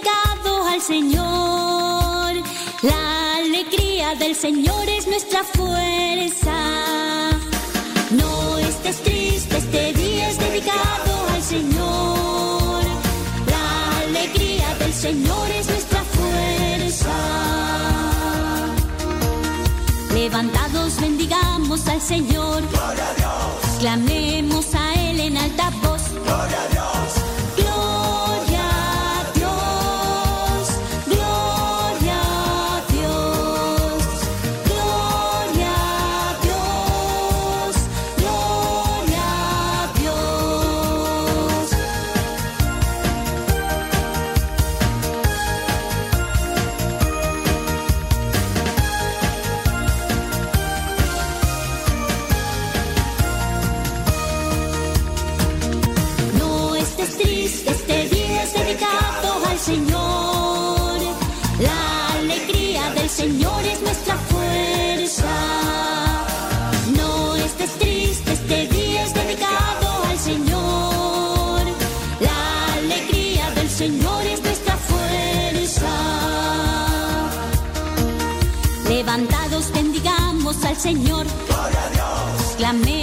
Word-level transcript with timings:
dedicado 0.00 0.66
al 0.66 0.80
Señor. 0.80 2.32
La 2.82 3.36
alegría 3.36 4.14
del 4.14 4.34
Señor 4.34 4.88
es 4.88 5.06
nuestra 5.06 5.44
fuerza. 5.44 7.30
No 8.10 8.58
estés 8.58 9.02
triste, 9.02 9.58
este 9.58 9.92
día 9.92 10.30
es 10.30 10.38
dedicado 10.38 11.28
al 11.34 11.42
Señor. 11.42 12.82
La 13.46 13.98
alegría 14.00 14.74
del 14.78 14.92
Señor 14.92 15.50
es 15.50 15.68
nuestra 15.68 16.02
fuerza. 16.02 17.16
Levantados 20.14 21.00
bendigamos 21.00 21.86
al 21.88 22.00
Señor. 22.00 22.62
Clamemos 23.78 24.74
a 24.74 24.94
Él 24.94 25.20
en 25.20 25.36
alta 25.36 25.70
voz. 25.82 26.02
Gloria 26.24 26.79
Señor. 80.80 81.26
Gloria 81.46 81.82
a 81.82 81.90
Dios. 81.90 82.54
Clamé 82.56 82.99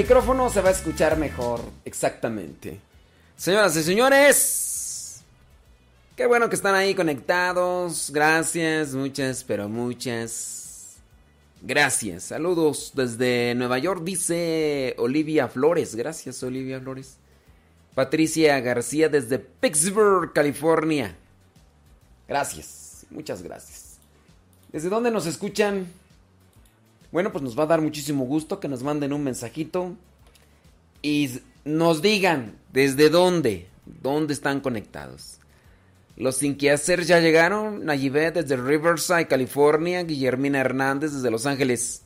micrófono 0.00 0.48
se 0.48 0.62
va 0.62 0.70
a 0.70 0.72
escuchar 0.72 1.18
mejor. 1.18 1.60
Exactamente. 1.84 2.80
Señoras 3.36 3.76
y 3.76 3.82
señores. 3.82 5.20
Qué 6.16 6.24
bueno 6.24 6.48
que 6.48 6.54
están 6.54 6.74
ahí 6.74 6.94
conectados. 6.94 8.10
Gracias, 8.10 8.94
muchas, 8.94 9.44
pero 9.44 9.68
muchas. 9.68 10.96
Gracias. 11.60 12.24
Saludos 12.24 12.92
desde 12.94 13.54
Nueva 13.54 13.76
York, 13.76 14.02
dice 14.02 14.94
Olivia 14.96 15.48
Flores. 15.48 15.94
Gracias, 15.94 16.42
Olivia 16.42 16.80
Flores. 16.80 17.18
Patricia 17.94 18.58
García 18.60 19.10
desde 19.10 19.38
Pittsburgh, 19.38 20.32
California. 20.32 21.14
Gracias. 22.26 23.04
Muchas 23.10 23.42
gracias. 23.42 23.98
¿Desde 24.72 24.88
dónde 24.88 25.10
nos 25.10 25.26
escuchan? 25.26 25.92
Bueno, 27.12 27.32
pues 27.32 27.42
nos 27.42 27.58
va 27.58 27.64
a 27.64 27.66
dar 27.66 27.80
muchísimo 27.80 28.24
gusto 28.24 28.60
que 28.60 28.68
nos 28.68 28.82
manden 28.82 29.12
un 29.12 29.24
mensajito 29.24 29.96
y 31.02 31.40
nos 31.64 32.02
digan 32.02 32.56
desde 32.72 33.10
dónde, 33.10 33.66
dónde 33.84 34.32
están 34.32 34.60
conectados. 34.60 35.40
Los 36.16 36.36
sin 36.36 36.56
que 36.56 36.76
ya 36.76 37.18
llegaron. 37.20 37.86
Nayibet 37.86 38.34
desde 38.34 38.56
Riverside, 38.56 39.26
California. 39.26 40.02
Guillermina 40.02 40.60
Hernández 40.60 41.14
desde 41.14 41.30
Los 41.30 41.46
Ángeles, 41.46 42.02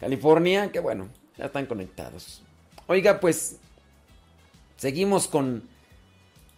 California. 0.00 0.72
Qué 0.72 0.80
bueno, 0.80 1.08
ya 1.36 1.46
están 1.46 1.66
conectados. 1.66 2.42
Oiga, 2.86 3.20
pues 3.20 3.56
seguimos 4.78 5.28
con, 5.28 5.62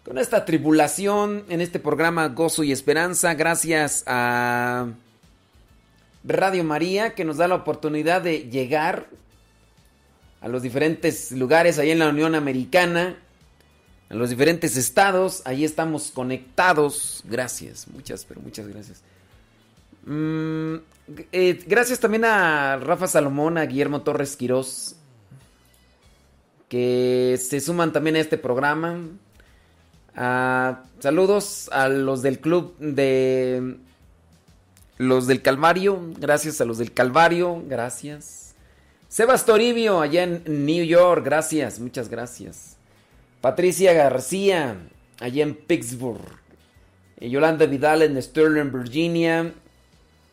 con 0.05 0.17
esta 0.17 0.45
tribulación 0.45 1.45
en 1.49 1.61
este 1.61 1.81
programa 1.81 2.29
Gozo 2.29 2.63
y 2.63 2.71
Esperanza. 2.71 3.35
Gracias 3.35 4.05
a 4.07 4.87
Radio 6.25 6.65
María 6.65 7.15
que 7.15 7.25
nos 7.25 7.39
da 7.39 7.49
la 7.49 7.55
oportunidad 7.55 8.23
de 8.23 8.51
llegar 8.51 9.09
a 10.41 10.49
los 10.49 10.63
diferentes 10.63 11.33
lugares 11.33 11.79
ahí 11.79 11.91
en 11.91 11.99
la 11.99 12.09
Unión 12.09 12.35
Americana, 12.35 13.17
a 14.09 14.15
los 14.15 14.31
diferentes 14.31 14.77
estados. 14.77 15.43
Ahí 15.45 15.65
estamos 15.65 16.11
conectados. 16.11 17.23
Gracias, 17.27 17.89
muchas, 17.89 18.25
pero 18.25 18.41
muchas 18.41 18.67
gracias. 18.69 19.03
Mm, 20.07 20.77
eh, 21.33 21.63
gracias 21.67 22.01
también 22.01 22.25
a 22.25 22.77
Rafa 22.77 23.07
Salomón, 23.07 23.59
a 23.59 23.67
Guillermo 23.67 24.03
Torres 24.03 24.37
Quirós, 24.37 24.97
que 26.69 27.39
se 27.41 27.61
suman 27.61 27.93
también 27.93 28.17
a 28.17 28.21
este 28.21 28.39
programa. 28.39 28.99
Ah, 30.17 30.85
saludos 30.99 31.69
a 31.73 31.89
los 31.89 32.23
del 32.23 32.41
club 32.41 32.77
de 32.79 33.77
los 35.01 35.27
del 35.27 35.41
Calvario, 35.41 35.99
gracias 36.19 36.61
a 36.61 36.67
los 36.67 36.77
del 36.77 36.93
Calvario, 36.93 37.65
gracias. 37.67 38.55
Sebas 39.09 39.47
Toribio, 39.47 40.03
allá 40.03 40.25
en 40.25 40.67
New 40.67 40.85
York, 40.85 41.25
gracias, 41.25 41.81
muchas 41.81 42.11
gracias. 42.11 42.77
Patricia 43.41 43.95
García, 43.95 44.77
allá 45.19 45.43
en 45.43 45.55
Pittsburgh. 45.55 46.21
Eh, 47.19 47.31
Yolanda 47.31 47.65
Vidal 47.65 48.03
en 48.03 48.23
Sterling, 48.23 48.71
Virginia. 48.71 49.55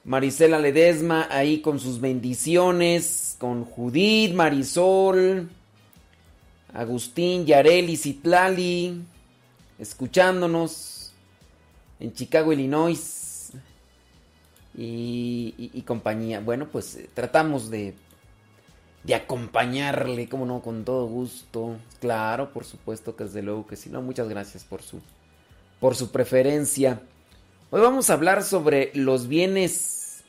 Marisela 0.03 0.59
Ledesma, 0.59 1.29
ahí 1.31 1.61
con 1.61 1.79
sus 1.79 2.01
bendiciones. 2.01 3.37
Con 3.39 3.63
Judith, 3.63 4.33
Marisol. 4.33 5.49
Agustín, 6.73 7.45
Yareli, 7.45 7.95
Citlali. 7.95 9.01
Escuchándonos. 9.79 11.13
En 12.01 12.13
Chicago, 12.13 12.51
Illinois 12.51 13.16
y, 14.77 15.71
y- 15.73 15.81
compañía. 15.81 16.39
Bueno, 16.39 16.67
pues 16.71 16.95
eh, 16.95 17.09
tratamos 17.13 17.69
de, 17.71 17.95
de 19.03 19.15
acompañarle, 19.15 20.29
como 20.29 20.45
no, 20.45 20.61
con 20.61 20.85
todo 20.85 21.07
gusto. 21.07 21.77
Claro, 21.99 22.53
por 22.53 22.63
supuesto 22.63 23.15
que 23.15 23.23
desde 23.23 23.41
luego 23.41 23.65
que 23.65 23.75
sí. 23.75 23.89
No, 23.89 24.01
muchas 24.01 24.29
gracias 24.29 24.63
por 24.63 24.81
su, 24.83 25.01
por 25.79 25.95
su 25.95 26.11
preferencia. 26.11 27.01
Hoy 27.71 27.81
vamos 27.81 28.09
a 28.09 28.13
hablar 28.13 28.43
sobre 28.43 28.91
los 28.93 29.27
bienes 29.27 30.23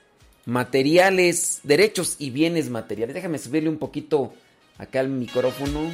materiales, 0.46 1.60
derechos 1.62 2.16
y 2.18 2.30
bienes 2.30 2.70
materiales. 2.70 3.14
Déjame 3.14 3.38
subirle 3.38 3.68
un 3.68 3.78
poquito 3.78 4.32
acá 4.78 5.00
al 5.00 5.08
micrófono. 5.08 5.90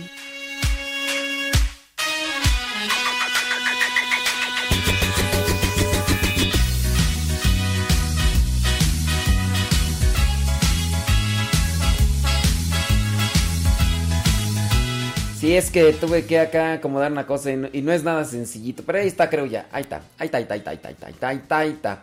Sí, 15.45 15.55
es 15.55 15.71
que 15.71 15.93
tuve 15.93 16.25
que 16.25 16.41
acá 16.41 16.73
acomodar 16.73 17.13
una 17.13 17.27
cosa 17.27 17.53
y 17.53 17.83
no, 17.83 17.93
es 17.93 18.03
nada 18.03 18.25
sencillito. 18.25 18.83
Pero 18.83 19.01
ahí 19.01 19.09
está, 19.09 19.29
creo 19.29 19.45
ya. 19.45 19.69
Ahí 19.73 19.83
está. 19.83 20.01
Ahí 20.17 20.25
está, 20.25 20.39
ahí 20.39 20.45
está, 20.45 20.55
ahí 20.55 20.59
está, 20.59 20.71
ahí 20.71 20.95
está, 20.95 21.07
ahí 21.29 21.37
está, 21.37 21.59
ahí 21.59 21.69
está. 21.69 22.03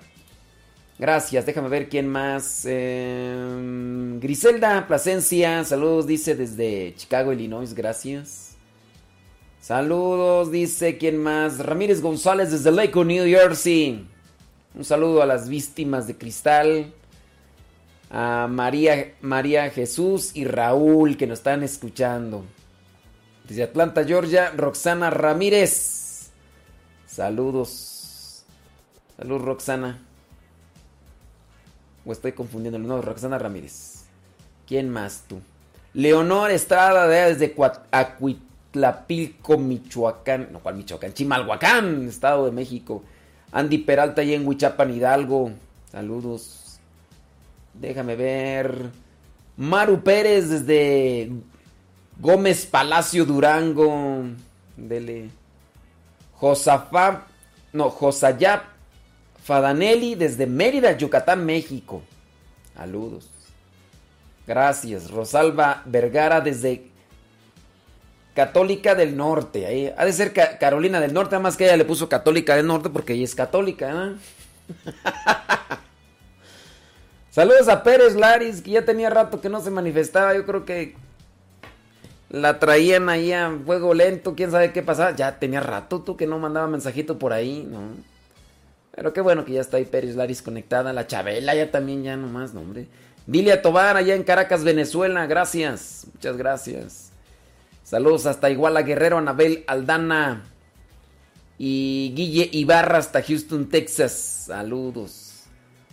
Gracias, 0.99 1.43
déjame 1.47 1.67
ver 1.67 1.89
quién 1.89 2.07
más. 2.07 2.67
Eh, 2.69 4.19
Griselda 4.21 4.85
Plasencia, 4.85 5.63
saludos, 5.63 6.05
dice 6.05 6.35
desde 6.35 6.93
Chicago, 6.95 7.33
Illinois, 7.33 7.73
gracias. 7.73 8.57
Saludos, 9.59 10.51
dice 10.51 10.99
quién 10.99 11.17
más. 11.17 11.57
Ramírez 11.57 11.99
González 11.99 12.51
desde 12.51 12.71
Lake, 12.71 13.03
New 13.03 13.25
Jersey. 13.25 14.07
Un 14.75 14.85
saludo 14.85 15.23
a 15.23 15.25
las 15.25 15.49
víctimas 15.49 16.05
de 16.05 16.15
cristal. 16.15 16.93
A 18.11 18.47
María, 18.47 19.15
María 19.21 19.67
Jesús 19.71 20.29
y 20.35 20.45
Raúl 20.45 21.17
que 21.17 21.25
nos 21.25 21.39
están 21.39 21.63
escuchando. 21.63 22.45
Desde 23.51 23.63
Atlanta, 23.63 24.05
Georgia, 24.05 24.53
Roxana 24.55 25.09
Ramírez. 25.09 26.29
Saludos. 27.05 28.45
Saludos, 29.17 29.41
Roxana. 29.41 29.99
O 32.05 32.13
estoy 32.13 32.31
confundiendo. 32.31 32.79
No, 32.79 33.01
Roxana 33.01 33.37
Ramírez. 33.37 34.05
¿Quién 34.65 34.89
más 34.89 35.25
tú? 35.27 35.41
Leonor 35.93 36.49
Estrada 36.49 37.09
desde 37.09 37.53
Acuitlapilco, 37.91 39.57
Michoacán. 39.57 40.47
No, 40.53 40.59
¿cuál 40.59 40.75
Michoacán? 40.75 41.13
Chimalhuacán, 41.13 42.07
Estado 42.07 42.45
de 42.45 42.51
México. 42.53 43.03
Andy 43.51 43.79
Peralta 43.79 44.23
y 44.23 44.33
en 44.33 44.47
Huichapan, 44.47 44.95
Hidalgo. 44.95 45.51
Saludos. 45.91 46.79
Déjame 47.73 48.15
ver. 48.15 48.91
Maru 49.57 50.01
Pérez 50.01 50.49
desde 50.49 51.29
Gómez 52.21 52.67
Palacio 52.67 53.25
Durango. 53.25 54.23
Dele. 54.77 55.31
Josafá. 56.33 57.25
No, 57.73 57.89
Josayap 57.89 58.63
Fadanelli 59.43 60.15
desde 60.15 60.45
Mérida, 60.45 60.91
Yucatán, 60.91 61.45
México. 61.45 62.03
Saludos. 62.75 63.27
Gracias. 64.45 65.09
Rosalba 65.09 65.81
Vergara 65.85 66.41
desde 66.41 66.91
Católica 68.35 68.93
del 68.93 69.17
Norte. 69.17 69.65
Ahí, 69.65 69.91
ha 69.95 70.05
de 70.05 70.13
ser 70.13 70.31
Carolina 70.59 70.99
del 70.99 71.13
Norte, 71.13 71.35
además 71.35 71.57
que 71.57 71.65
ella 71.65 71.77
le 71.77 71.85
puso 71.85 72.07
Católica 72.07 72.55
del 72.55 72.67
Norte 72.67 72.89
porque 72.89 73.13
ella 73.13 73.23
es 73.23 73.33
católica. 73.33 73.89
¿eh? 73.89 74.15
Saludos 77.31 77.67
a 77.67 77.81
Pérez 77.81 78.15
Laris, 78.15 78.61
que 78.61 78.71
ya 78.71 78.85
tenía 78.85 79.09
rato 79.09 79.41
que 79.41 79.49
no 79.49 79.59
se 79.61 79.71
manifestaba. 79.71 80.35
Yo 80.35 80.45
creo 80.45 80.65
que 80.65 80.95
la 82.31 82.59
traían 82.59 83.09
ahí 83.09 83.33
a 83.33 83.51
fuego 83.65 83.93
lento, 83.93 84.35
quién 84.35 84.51
sabe 84.51 84.71
qué 84.71 84.81
pasaba. 84.81 85.15
Ya 85.15 85.37
tenía 85.37 85.59
rato 85.59 86.01
tú 86.01 86.15
que 86.15 86.27
no 86.27 86.39
mandaba 86.39 86.67
mensajito 86.67 87.19
por 87.19 87.33
ahí, 87.33 87.67
¿no? 87.69 87.79
Pero 88.95 89.11
qué 89.13 89.19
bueno 89.19 89.43
que 89.43 89.53
ya 89.53 89.61
está 89.61 89.77
ahí 89.77 89.85
Pérez 89.85 90.15
Laris 90.15 90.41
conectada. 90.41 90.93
La 90.93 91.07
Chabela 91.07 91.53
ya 91.55 91.71
también, 91.71 92.03
ya 92.03 92.15
nomás, 92.15 92.53
no, 92.53 92.61
hombre. 92.61 92.87
Dilia 93.27 93.61
Tobar, 93.61 93.97
allá 93.97 94.15
en 94.15 94.23
Caracas, 94.23 94.63
Venezuela. 94.63 95.25
Gracias. 95.27 96.07
Muchas 96.13 96.37
gracias. 96.37 97.11
Saludos 97.83 98.25
hasta 98.25 98.49
Iguala 98.49 98.81
Guerrero, 98.83 99.17
Anabel 99.17 99.65
Aldana. 99.67 100.43
Y 101.57 102.13
Guille 102.15 102.49
Ibarra 102.53 102.97
hasta 102.97 103.21
Houston, 103.21 103.67
Texas. 103.67 104.45
Saludos. 104.47 105.43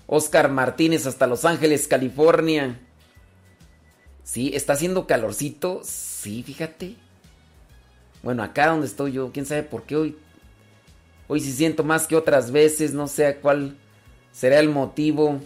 Oscar 0.07 0.51
Martínez 0.51 1.07
hasta 1.07 1.27
Los 1.27 1.45
Ángeles, 1.45 1.89
California. 1.89 2.81
Sí, 4.23 4.53
está 4.55 4.75
haciendo 4.75 5.07
calorcito. 5.07 5.83
Sí, 6.21 6.43
fíjate. 6.43 6.97
Bueno, 8.25 8.43
acá 8.43 8.67
donde 8.67 8.89
estoy 8.89 9.13
yo, 9.13 9.31
quién 9.31 9.47
sabe 9.47 9.63
por 9.63 9.85
qué 9.85 9.95
hoy. 9.95 10.17
Hoy 11.29 11.39
sí 11.39 11.53
siento 11.53 11.85
más 11.85 12.09
que 12.09 12.17
otras 12.17 12.51
veces. 12.51 12.93
No 12.93 13.07
sé 13.07 13.37
cuál 13.41 13.77
será 14.33 14.59
el 14.59 14.69
motivo. 14.69 15.41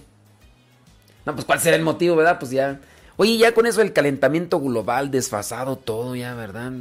No, 1.26 1.34
pues 1.34 1.44
cuál 1.44 1.60
será 1.60 1.76
el 1.76 1.82
motivo, 1.82 2.16
¿verdad? 2.16 2.38
Pues 2.38 2.52
ya. 2.52 2.80
Oye, 3.18 3.36
ya 3.36 3.52
con 3.52 3.66
eso 3.66 3.82
el 3.82 3.92
calentamiento 3.92 4.60
global, 4.60 5.10
desfasado 5.10 5.76
todo 5.76 6.16
ya, 6.16 6.34
¿verdad? 6.34 6.72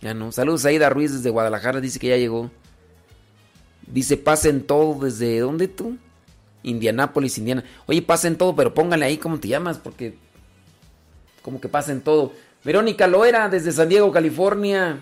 Ya 0.00 0.12
no. 0.12 0.32
Saludos 0.32 0.64
a 0.64 0.70
Aida 0.70 0.90
Ruiz 0.90 1.12
desde 1.12 1.30
Guadalajara, 1.30 1.80
dice 1.80 2.00
que 2.00 2.08
ya 2.08 2.16
llegó. 2.16 2.50
Dice, 3.86 4.16
pasen 4.16 4.66
todo 4.66 5.04
desde 5.04 5.38
¿dónde 5.38 5.68
tú? 5.68 5.98
Indianápolis, 6.64 7.38
Indiana. 7.38 7.62
Oye, 7.86 8.02
pasen 8.02 8.36
todo, 8.36 8.56
pero 8.56 8.74
póngale 8.74 9.04
ahí 9.04 9.18
cómo 9.18 9.38
te 9.38 9.46
llamas, 9.46 9.78
porque 9.78 10.18
como 11.42 11.60
que 11.60 11.68
pasen 11.68 12.00
todo. 12.00 12.32
Verónica 12.64 13.06
Loera 13.06 13.48
desde 13.48 13.72
San 13.72 13.88
Diego, 13.88 14.12
California. 14.12 15.00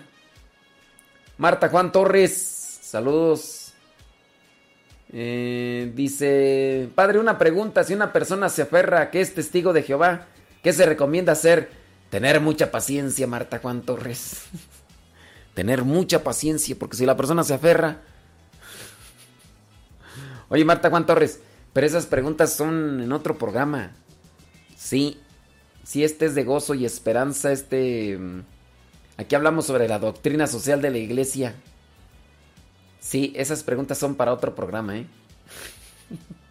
Marta 1.37 1.69
Juan 1.69 1.91
Torres, 1.91 2.79
saludos. 2.81 3.73
Eh, 5.11 5.91
dice, 5.95 6.89
padre, 6.93 7.17
una 7.17 7.37
pregunta, 7.37 7.83
si 7.83 7.93
una 7.93 8.13
persona 8.13 8.49
se 8.49 8.61
aferra 8.61 9.01
a 9.01 9.11
que 9.11 9.21
es 9.21 9.33
testigo 9.33 9.73
de 9.73 9.83
Jehová, 9.83 10.27
¿qué 10.61 10.71
se 10.71 10.85
recomienda 10.85 11.33
hacer? 11.33 11.69
Tener 12.09 12.41
mucha 12.41 12.71
paciencia, 12.71 13.27
Marta 13.27 13.59
Juan 13.59 13.81
Torres. 13.81 14.43
Tener 15.53 15.83
mucha 15.83 16.23
paciencia, 16.23 16.75
porque 16.77 16.97
si 16.97 17.05
la 17.05 17.17
persona 17.17 17.43
se 17.43 17.53
aferra... 17.53 18.01
Oye, 20.49 20.65
Marta 20.65 20.89
Juan 20.89 21.05
Torres, 21.05 21.39
pero 21.73 21.87
esas 21.87 22.05
preguntas 22.05 22.53
son 22.53 23.01
en 23.01 23.11
otro 23.11 23.37
programa. 23.37 23.91
Sí, 24.75 25.19
si 25.89 26.03
este 26.03 26.27
es 26.27 26.35
de 26.35 26.43
gozo 26.43 26.75
y 26.75 26.85
esperanza, 26.85 27.51
este... 27.51 28.15
Mm, 28.15 28.43
aquí 29.17 29.33
hablamos 29.33 29.65
sobre 29.65 29.87
la 29.87 29.97
doctrina 29.97 30.45
social 30.45 30.83
de 30.83 30.91
la 30.91 30.99
iglesia. 30.99 31.55
Sí, 32.99 33.33
esas 33.35 33.63
preguntas 33.63 33.97
son 33.97 34.13
para 34.13 34.31
otro 34.31 34.53
programa, 34.53 34.97
¿eh? 34.97 35.07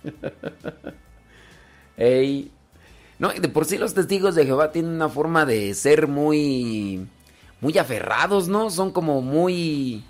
Ey. 1.96 2.50
No, 3.20 3.28
de 3.28 3.48
por 3.48 3.64
sí 3.64 3.78
los 3.78 3.94
testigos 3.94 4.34
de 4.34 4.44
Jehová 4.44 4.72
tienen 4.72 4.90
una 4.90 5.08
forma 5.08 5.46
de 5.46 5.72
ser 5.74 6.08
muy. 6.08 7.06
muy 7.60 7.78
aferrados, 7.78 8.48
¿no? 8.48 8.70
Son 8.70 8.90
como 8.90 9.22
muy. 9.22 10.02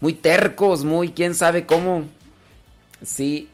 muy 0.00 0.14
tercos, 0.14 0.82
muy 0.82 1.12
quién 1.12 1.36
sabe 1.36 1.64
cómo. 1.64 2.02
Sí. 3.04 3.48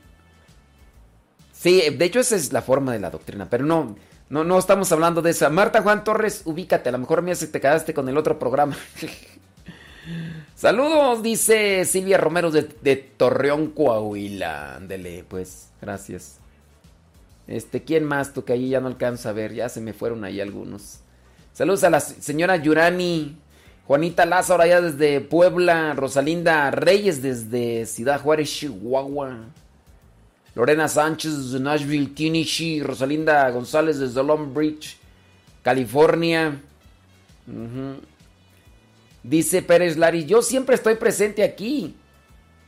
Sí, 1.53 1.83
de 1.91 2.05
hecho 2.07 2.21
esa 2.21 2.37
es 2.37 2.55
la 2.55 2.63
forma 2.63 2.95
de 2.95 3.01
la 3.01 3.11
doctrina, 3.11 3.51
pero 3.51 3.67
no. 3.67 3.97
No, 4.33 4.45
no 4.45 4.59
estamos 4.59 4.91
hablando 4.93 5.21
de 5.21 5.31
esa. 5.31 5.51
Marta 5.51 5.83
Juan 5.83 6.05
Torres, 6.05 6.41
ubícate. 6.47 6.89
A 6.89 6.93
lo 6.93 6.97
mejor 6.97 7.21
me 7.21 7.33
hace 7.33 7.49
te 7.49 7.61
quedaste 7.61 7.93
con 7.93 8.09
el 8.09 8.17
otro 8.17 8.39
programa. 8.39 8.75
Saludos, 10.57 11.23
dice 11.23 11.85
Silvia 11.85 12.17
Romero 12.17 12.51
de, 12.51 12.97
Torreón, 12.97 13.67
Coahuila. 13.73 14.77
Ándele, 14.77 15.27
pues, 15.29 15.69
gracias. 15.83 16.39
Este, 17.47 17.83
¿quién 17.83 18.05
más? 18.05 18.33
Tú 18.33 18.43
que 18.47 18.55
ahí 18.55 18.71
ya 18.71 18.81
no 18.81 18.87
alcanza 18.87 19.29
a 19.29 19.33
ver, 19.33 19.53
ya 19.53 19.69
se 19.69 19.83
me 19.83 19.93
fueron 19.93 20.25
ahí 20.25 20.41
algunos. 20.41 21.01
Saludos 21.53 21.85
a 21.85 21.91
la 21.91 22.01
señora 22.01 22.57
Yurani, 22.57 23.37
Juanita 23.87 24.25
Lázaro 24.25 24.63
allá 24.63 24.81
desde 24.81 25.21
Puebla, 25.21 25.93
Rosalinda 25.93 26.71
Reyes 26.71 27.21
desde 27.21 27.85
Ciudad 27.85 28.19
Juárez, 28.19 28.51
Chihuahua. 28.51 29.41
Lorena 30.55 30.87
Sánchez 30.89 31.37
desde 31.37 31.61
Nashville, 31.61 32.09
Tennessee, 32.09 32.83
Rosalinda 32.83 33.51
González 33.51 33.99
desde 33.99 34.23
Long 34.23 34.55
California. 35.63 36.61
Dice 39.23 39.63
Pérez 39.63 39.97
Lari, 39.97 40.25
yo 40.27 40.43
siempre 40.43 40.75
estoy 40.75 40.97
presente 40.97 41.43
aquí. 41.43 41.97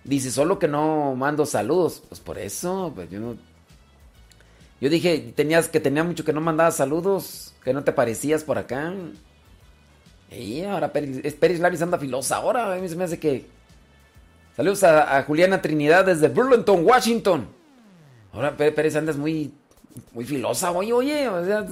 Dice, 0.04 0.30
solo 0.30 0.58
que 0.58 0.68
no 0.68 1.14
mando 1.14 1.46
saludos. 1.46 2.02
Pues 2.08 2.20
por 2.20 2.38
eso, 2.38 2.92
pues 2.94 3.10
yo 3.10 3.20
no... 3.20 3.36
Yo 4.80 4.90
dije, 4.90 5.32
tenías 5.34 5.68
que 5.68 5.80
tenía 5.80 6.04
mucho 6.04 6.24
que 6.24 6.32
no 6.32 6.40
mandaba 6.40 6.70
saludos, 6.70 7.54
que 7.64 7.72
no 7.72 7.84
te 7.84 7.92
parecías 7.92 8.44
por 8.44 8.58
acá. 8.58 8.92
Y 10.30 10.62
ahora 10.62 10.92
Pérez, 10.92 11.34
Pérez 11.34 11.60
Laris 11.60 11.80
anda 11.80 11.98
filosa. 11.98 12.36
Ahora 12.36 12.74
a 12.74 12.76
mí 12.76 12.88
se 12.88 12.96
me 12.96 13.04
hace 13.04 13.18
que... 13.18 13.46
Saludos 14.56 14.84
a, 14.84 15.22
Juliana 15.22 15.60
Trinidad 15.60 16.04
desde 16.04 16.28
Burlington, 16.28 16.84
Washington. 16.84 17.48
Ahora 18.34 18.56
Pérez 18.56 18.96
andas 18.96 19.16
muy, 19.16 19.54
muy 20.12 20.24
filosa. 20.24 20.70
Oye, 20.72 20.92
oye, 20.92 21.28
o 21.28 21.44
sea, 21.44 21.66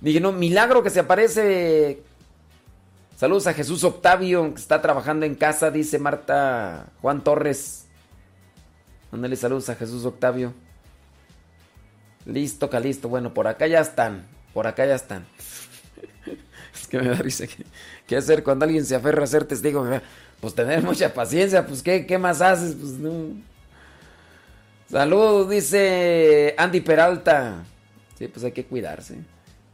dije, 0.00 0.20
no, 0.20 0.32
milagro 0.32 0.82
que 0.82 0.90
se 0.90 1.00
aparece 1.00 2.02
Saludos 3.18 3.48
a 3.48 3.52
Jesús 3.52 3.82
Octavio, 3.82 4.54
que 4.54 4.60
está 4.60 4.80
trabajando 4.80 5.26
en 5.26 5.34
casa, 5.34 5.72
dice 5.72 5.98
Marta 5.98 6.86
Juan 7.02 7.24
Torres. 7.24 7.86
Mándale 9.10 9.34
saludos 9.34 9.68
a 9.70 9.74
Jesús 9.74 10.04
Octavio. 10.04 10.54
Listo, 12.26 12.70
listo. 12.80 13.08
Bueno, 13.08 13.34
por 13.34 13.48
acá 13.48 13.66
ya 13.66 13.80
están. 13.80 14.24
Por 14.54 14.68
acá 14.68 14.86
ya 14.86 14.94
están. 14.94 15.26
es 16.72 16.86
que 16.86 17.00
me 17.00 17.08
da 17.08 17.16
risa. 17.16 17.46
¿Qué, 18.06 18.16
hacer 18.16 18.44
cuando 18.44 18.66
alguien 18.66 18.84
se 18.84 18.94
aferra 18.94 19.24
a 19.24 19.26
ser 19.26 19.46
testigo? 19.46 19.84
Pues 20.40 20.54
tener 20.54 20.84
mucha 20.84 21.12
paciencia. 21.12 21.66
Pues, 21.66 21.82
¿qué, 21.82 22.06
qué 22.06 22.18
más 22.18 22.40
haces? 22.40 22.76
Pues 22.78 22.92
no. 22.92 23.34
Saludos, 24.90 25.50
dice 25.50 26.54
Andy 26.56 26.80
Peralta. 26.80 27.64
Sí, 28.18 28.26
pues 28.28 28.42
hay 28.44 28.52
que 28.52 28.64
cuidarse. 28.64 29.18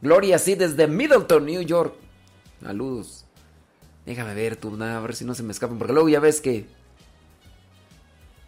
Gloria, 0.02 0.38
sí, 0.38 0.56
desde 0.56 0.88
Middleton, 0.88 1.46
New 1.46 1.62
York. 1.62 1.94
Saludos. 2.60 3.24
Déjame 4.04 4.34
ver 4.34 4.56
tú, 4.56 4.76
a 4.82 5.00
ver 5.00 5.14
si 5.14 5.24
no 5.24 5.34
se 5.34 5.44
me 5.44 5.52
escapan. 5.52 5.78
Porque 5.78 5.92
luego 5.92 6.08
ya 6.08 6.20
ves 6.20 6.40
que. 6.40 6.66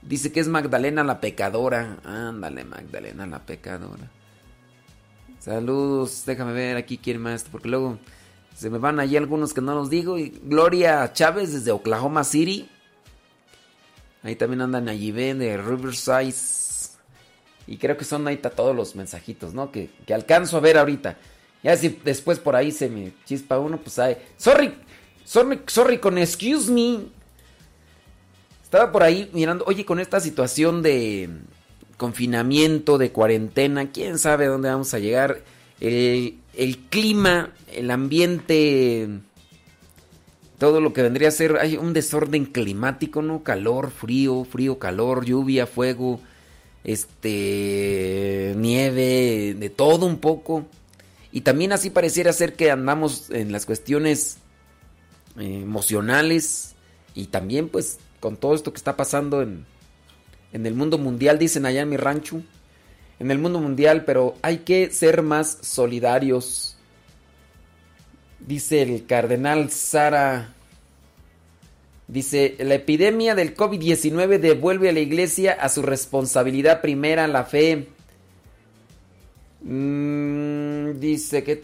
Dice 0.02 0.32
que 0.32 0.40
es 0.40 0.48
Magdalena 0.48 1.04
la 1.04 1.20
pecadora. 1.20 1.98
Ándale, 2.04 2.64
Magdalena 2.64 3.26
la 3.26 3.46
pecadora. 3.46 4.10
Saludos. 5.38 6.24
Déjame 6.26 6.52
ver 6.52 6.76
aquí 6.76 6.98
quién 6.98 7.20
más. 7.20 7.44
Porque 7.44 7.68
luego 7.68 7.98
Se 8.54 8.70
me 8.70 8.78
van 8.78 9.00
allí 9.00 9.16
algunos 9.16 9.54
que 9.54 9.60
no 9.60 9.74
los 9.74 9.88
digo. 9.88 10.18
Y 10.18 10.30
Gloria 10.42 11.12
Chávez 11.12 11.52
desde 11.52 11.70
Oklahoma 11.70 12.24
City. 12.24 12.68
Ahí 14.26 14.34
también 14.34 14.60
andan 14.60 14.88
allí, 14.88 15.12
ven, 15.12 15.38
de 15.38 15.56
Riverside. 15.56 16.34
Y 17.68 17.76
creo 17.76 17.96
que 17.96 18.04
son 18.04 18.26
ahí 18.26 18.38
todos 18.38 18.74
los 18.74 18.96
mensajitos, 18.96 19.54
¿no? 19.54 19.70
Que, 19.70 19.88
que, 20.04 20.14
alcanzo 20.14 20.56
a 20.56 20.60
ver 20.60 20.78
ahorita. 20.78 21.16
Ya 21.62 21.76
si 21.76 22.00
después 22.04 22.40
por 22.40 22.56
ahí 22.56 22.72
se 22.72 22.88
me 22.88 23.12
chispa 23.24 23.60
uno, 23.60 23.78
pues 23.78 24.00
hay. 24.00 24.16
Sorry, 24.36 24.74
sorry, 25.24 25.60
sorry 25.68 25.98
con 25.98 26.18
excuse 26.18 26.72
me. 26.72 27.02
Estaba 28.64 28.90
por 28.90 29.04
ahí 29.04 29.30
mirando, 29.32 29.64
oye, 29.68 29.84
con 29.84 30.00
esta 30.00 30.18
situación 30.18 30.82
de 30.82 31.30
confinamiento, 31.96 32.98
de 32.98 33.12
cuarentena, 33.12 33.92
quién 33.92 34.18
sabe 34.18 34.46
dónde 34.46 34.70
vamos 34.70 34.92
a 34.92 34.98
llegar. 34.98 35.40
El, 35.78 36.40
el 36.54 36.78
clima, 36.88 37.52
el 37.72 37.92
ambiente 37.92 39.08
todo 40.58 40.80
lo 40.80 40.92
que 40.92 41.02
vendría 41.02 41.28
a 41.28 41.32
ser, 41.32 41.56
hay 41.58 41.76
un 41.76 41.92
desorden 41.92 42.46
climático, 42.46 43.22
¿no? 43.22 43.42
Calor, 43.42 43.90
frío, 43.90 44.44
frío, 44.44 44.78
calor, 44.78 45.24
lluvia, 45.24 45.66
fuego, 45.66 46.20
este, 46.84 48.54
nieve, 48.56 49.54
de 49.58 49.70
todo 49.70 50.06
un 50.06 50.18
poco. 50.18 50.66
Y 51.32 51.42
también 51.42 51.72
así 51.72 51.90
pareciera 51.90 52.32
ser 52.32 52.54
que 52.54 52.70
andamos 52.70 53.30
en 53.30 53.52
las 53.52 53.66
cuestiones 53.66 54.38
eh, 55.38 55.60
emocionales 55.62 56.74
y 57.14 57.26
también 57.26 57.68
pues 57.68 57.98
con 58.20 58.36
todo 58.36 58.54
esto 58.54 58.72
que 58.72 58.78
está 58.78 58.96
pasando 58.96 59.42
en, 59.42 59.66
en 60.52 60.66
el 60.66 60.74
mundo 60.74 60.96
mundial, 60.96 61.38
dicen 61.38 61.66
allá 61.66 61.82
en 61.82 61.90
mi 61.90 61.98
rancho, 61.98 62.40
en 63.18 63.30
el 63.30 63.38
mundo 63.38 63.60
mundial, 63.60 64.04
pero 64.06 64.36
hay 64.40 64.58
que 64.58 64.90
ser 64.90 65.22
más 65.22 65.58
solidarios 65.60 66.75
Dice 68.40 68.82
el 68.82 69.06
cardenal 69.06 69.70
Sara. 69.70 70.52
Dice, 72.08 72.56
la 72.60 72.74
epidemia 72.74 73.34
del 73.34 73.56
COVID-19 73.56 74.38
devuelve 74.38 74.90
a 74.90 74.92
la 74.92 75.00
iglesia 75.00 75.52
a 75.52 75.68
su 75.68 75.82
responsabilidad 75.82 76.80
primera, 76.80 77.26
la 77.26 77.44
fe. 77.44 77.88
Mm, 79.62 81.00
dice 81.00 81.42
que. 81.42 81.56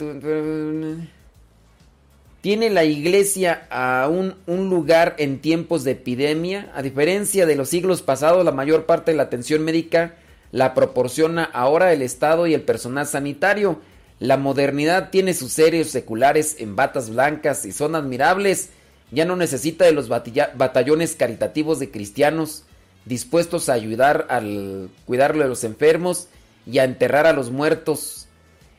¿Tiene 2.41 2.71
la 2.71 2.83
iglesia 2.83 3.69
aún 3.71 4.35
un 4.49 4.69
lugar 4.69 5.15
en 5.19 5.39
tiempos 5.39 5.85
de 5.85 5.93
epidemia? 5.93 6.73
A 6.75 6.83
diferencia 6.83 7.47
de 7.47 7.55
los 7.55 7.69
siglos 7.69 8.03
pasados, 8.03 8.45
la 8.45 8.51
mayor 8.51 8.85
parte 8.85 9.13
de 9.13 9.17
la 9.17 9.23
atención 9.25 9.63
médica 9.63 10.17
la 10.53 10.75
proporciona 10.75 11.45
ahora 11.45 11.93
el 11.93 12.03
Estado 12.03 12.47
y 12.47 12.55
el 12.55 12.63
personal 12.63 13.07
sanitario. 13.07 13.81
La 14.23 14.37
modernidad 14.37 15.11
tiene 15.11 15.35
sus 15.35 15.51
seres 15.51 15.91
seculares 15.91 16.55
en 16.61 16.77
batas 16.77 17.11
blancas 17.11 17.67
y 17.67 17.73
son 17.73 17.97
admirables. 17.97 18.69
Ya 19.11 19.25
no 19.25 19.35
necesita 19.35 19.85
de 19.85 19.91
los 19.91 20.09
batallones 20.09 21.17
caritativos 21.17 21.81
de 21.81 21.91
cristianos 21.91 22.63
dispuestos 23.05 23.69
a 23.69 23.73
ayudar 23.73 24.29
al 24.31 24.91
cuidarle 25.07 25.43
a 25.43 25.49
los 25.49 25.65
enfermos 25.65 26.29
y 26.69 26.79
a 26.79 26.85
enterrar 26.85 27.27
a 27.27 27.33
los 27.33 27.51
muertos. 27.51 28.29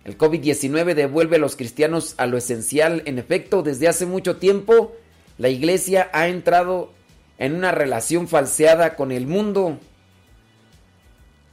El 0.05 0.17
COVID-19 0.17 0.93
devuelve 0.93 1.35
a 1.35 1.39
los 1.39 1.57
cristianos 1.57 2.13
a 2.15 2.25
lo 2.25 2.37
esencial. 2.37 3.03
En 3.03 3.19
efecto, 3.19 3.63
desde 3.63 3.89
hace 3.89 4.05
mucho 4.05 4.37
tiempo, 4.37 4.93
la 5.37 5.49
iglesia 5.49 6.09
ha 6.13 6.29
entrado 6.29 6.93
en 7.37 7.53
una 7.53 7.73
relación 7.73 8.29
falseada 8.29 8.95
con 8.95 9.11
el 9.11 9.27
mundo 9.27 9.77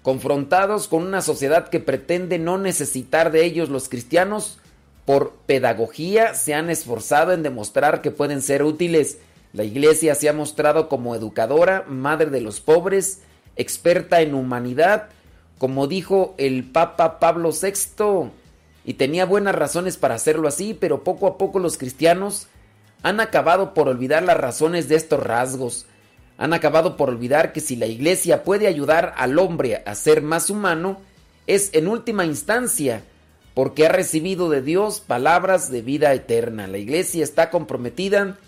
confrontados 0.03 0.89
con 0.89 1.07
una 1.07 1.21
sociedad 1.23 1.69
que 1.69 1.81
pretende 1.81 2.39
no 2.39 2.59
necesitar 2.59 3.31
de 3.31 3.45
ellos 3.45 3.69
los 3.69 3.89
cristianos, 3.89 4.59
por 5.05 5.33
pedagogía 5.47 6.35
se 6.35 6.55
han 6.55 6.71
esforzado 6.71 7.33
en 7.33 7.43
demostrar 7.43 8.01
que 8.01 8.11
pueden 8.11 8.43
ser 8.43 8.63
útiles. 8.63 9.19
La 9.53 9.65
iglesia 9.65 10.15
se 10.15 10.29
ha 10.29 10.33
mostrado 10.33 10.89
como 10.89 11.15
educadora, 11.15 11.85
madre 11.89 12.31
de 12.31 12.41
los 12.41 12.61
pobres, 12.61 13.23
experta 13.57 14.21
en 14.21 14.35
humanidad, 14.35 15.09
como 15.59 15.87
dijo 15.87 16.35
el 16.39 16.65
Papa 16.65 17.19
Pablo 17.19 17.51
VI, 17.51 18.31
y 18.85 18.95
tenía 18.95 19.27
buenas 19.27 19.55
razones 19.55 19.97
para 19.97 20.15
hacerlo 20.15 20.49
así, 20.49 20.75
pero 20.75 21.05
poco 21.05 21.27
a 21.27 21.37
poco 21.37 21.59
los 21.59 21.77
cristianos 21.77 22.47
han 23.03 23.21
acabado 23.21 23.75
por 23.75 23.89
olvidar 23.89 24.23
las 24.23 24.37
razones 24.37 24.89
de 24.89 24.97
estos 24.97 25.21
rasgos 25.23 25.87
han 26.41 26.55
acabado 26.55 26.97
por 26.97 27.11
olvidar 27.11 27.53
que 27.53 27.61
si 27.61 27.77
la 27.77 27.85
iglesia 27.85 28.45
puede 28.45 28.67
ayudar 28.67 29.13
al 29.19 29.39
hombre 29.39 29.83
a 29.85 29.95
ser 29.95 30.23
más 30.23 30.49
humano, 30.49 30.99
es 31.47 31.69
en 31.75 31.87
última 31.87 32.25
instancia 32.25 33.03
porque 33.53 33.85
ha 33.85 33.93
recibido 33.93 34.49
de 34.49 34.63
Dios 34.63 35.01
palabras 35.01 35.71
de 35.71 35.83
vida 35.83 36.15
eterna. 36.15 36.67
La 36.67 36.79
iglesia 36.79 37.23
está 37.23 37.51
comprometida 37.51 38.39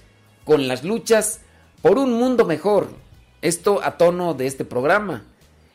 con 0.46 0.68
las 0.68 0.84
luchas 0.84 1.40
por 1.82 1.98
un 1.98 2.14
mundo 2.14 2.46
mejor. 2.46 2.88
Esto 3.42 3.82
a 3.84 3.98
tono 3.98 4.32
de 4.32 4.46
este 4.46 4.64
programa. 4.64 5.24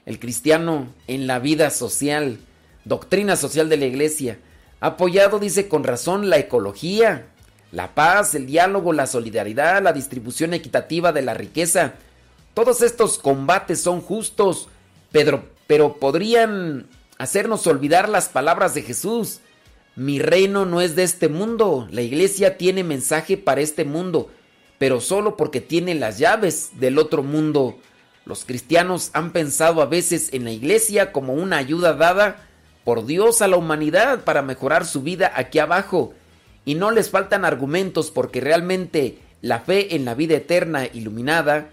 El 0.07 0.17
cristiano 0.17 0.87
en 1.05 1.27
la 1.27 1.37
vida 1.37 1.69
social, 1.69 2.39
doctrina 2.83 3.35
social 3.35 3.69
de 3.69 3.77
la 3.77 3.85
iglesia, 3.85 4.39
apoyado, 4.79 5.37
dice 5.37 5.67
con 5.67 5.83
razón, 5.83 6.31
la 6.31 6.39
ecología, 6.39 7.27
la 7.71 7.93
paz, 7.93 8.33
el 8.33 8.47
diálogo, 8.47 8.91
la 8.91 9.05
solidaridad, 9.05 9.83
la 9.83 9.93
distribución 9.93 10.55
equitativa 10.55 11.11
de 11.11 11.21
la 11.21 11.35
riqueza, 11.35 11.93
todos 12.57 12.81
estos 12.81 13.19
combates 13.19 13.81
son 13.81 14.01
justos, 14.01 14.67
Pedro, 15.11 15.45
pero 15.67 15.97
podrían 15.97 16.87
hacernos 17.19 17.67
olvidar 17.67 18.09
las 18.09 18.29
palabras 18.29 18.73
de 18.73 18.81
Jesús. 18.81 19.41
Mi 19.95 20.17
reino 20.17 20.65
no 20.65 20.81
es 20.81 20.95
de 20.95 21.03
este 21.03 21.29
mundo. 21.29 21.87
La 21.91 22.01
iglesia 22.01 22.57
tiene 22.57 22.83
mensaje 22.83 23.37
para 23.37 23.61
este 23.61 23.85
mundo, 23.85 24.31
pero 24.79 25.01
solo 25.01 25.37
porque 25.37 25.61
tiene 25.61 25.93
las 25.93 26.17
llaves 26.17 26.71
del 26.79 26.97
otro 26.97 27.21
mundo. 27.21 27.77
Los 28.25 28.43
cristianos 28.43 29.11
han 29.13 29.33
pensado 29.33 29.83
a 29.83 29.85
veces 29.85 30.33
en 30.33 30.43
la 30.43 30.49
iglesia 30.49 31.11
como 31.11 31.35
una 31.35 31.57
ayuda 31.57 31.93
dada 31.93 32.47
por 32.83 33.05
Dios 33.05 33.43
a 33.43 33.47
la 33.47 33.57
humanidad 33.57 34.23
para 34.23 34.41
mejorar 34.41 34.87
su 34.87 35.03
vida 35.03 35.31
aquí 35.35 35.59
abajo. 35.59 36.15
Y 36.65 36.73
no 36.73 36.89
les 36.89 37.11
faltan 37.11 37.45
argumentos 37.45 38.09
porque 38.09 38.41
realmente 38.41 39.19
la 39.43 39.59
fe 39.59 39.95
en 39.95 40.05
la 40.05 40.15
vida 40.15 40.37
eterna 40.37 40.87
iluminada 40.87 41.69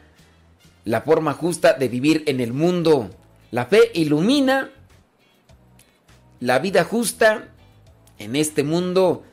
la 0.85 1.03
forma 1.03 1.33
justa 1.33 1.73
de 1.75 1.89
vivir 1.89 2.23
en 2.27 2.41
el 2.41 2.53
mundo. 2.53 3.11
La 3.51 3.67
fe 3.67 3.91
ilumina 3.95 4.71
la 6.41 6.59
vida 6.59 6.85
justa 6.85 7.49
en 8.19 8.37
este 8.37 8.65
mundo. 8.65 9.25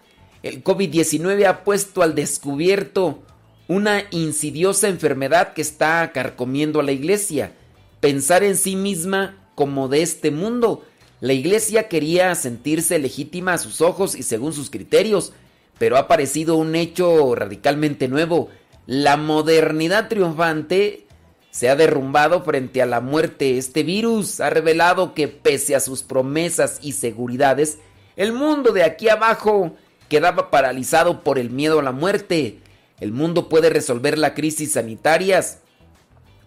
El 0.43 0.63
COVID-19 0.63 1.45
ha 1.45 1.63
puesto 1.63 2.03
al 2.03 2.15
descubierto 2.15 3.23
una 3.67 4.03
insidiosa 4.11 4.87
enfermedad 4.87 5.53
que 5.53 5.61
está 5.61 6.11
carcomiendo 6.13 6.79
a 6.79 6.83
la 6.83 6.91
iglesia. 6.91 7.51
Pensar 7.99 8.43
en 8.43 8.55
sí 8.55 8.75
misma 8.75 9.37
como 9.55 9.87
de 9.87 10.01
este 10.01 10.31
mundo. 10.31 10.85
La 11.19 11.33
iglesia 11.33 11.87
quería 11.87 12.33
sentirse 12.35 12.97
legítima 12.97 13.53
a 13.53 13.57
sus 13.57 13.81
ojos 13.81 14.15
y 14.15 14.23
según 14.23 14.53
sus 14.53 14.69
criterios, 14.69 15.33
pero 15.77 15.97
ha 15.97 16.01
aparecido 16.01 16.55
un 16.55 16.75
hecho 16.75 17.35
radicalmente 17.35 18.07
nuevo. 18.07 18.49
La 18.87 19.17
modernidad 19.17 20.07
triunfante 20.07 21.05
se 21.51 21.69
ha 21.69 21.75
derrumbado 21.75 22.43
frente 22.43 22.81
a 22.81 22.85
la 22.85 23.01
muerte. 23.01 23.57
Este 23.57 23.83
virus 23.83 24.39
ha 24.39 24.49
revelado 24.49 25.13
que 25.13 25.27
pese 25.27 25.75
a 25.75 25.79
sus 25.79 26.01
promesas 26.01 26.79
y 26.81 26.93
seguridades, 26.93 27.77
el 28.15 28.33
mundo 28.33 28.71
de 28.71 28.83
aquí 28.83 29.09
abajo 29.09 29.75
quedaba 30.09 30.49
paralizado 30.49 31.23
por 31.23 31.37
el 31.37 31.49
miedo 31.49 31.79
a 31.79 31.83
la 31.83 31.91
muerte. 31.91 32.59
El 32.99 33.11
mundo 33.11 33.49
puede 33.49 33.69
resolver 33.69 34.17
la 34.17 34.33
crisis 34.33 34.73
sanitarias 34.73 35.59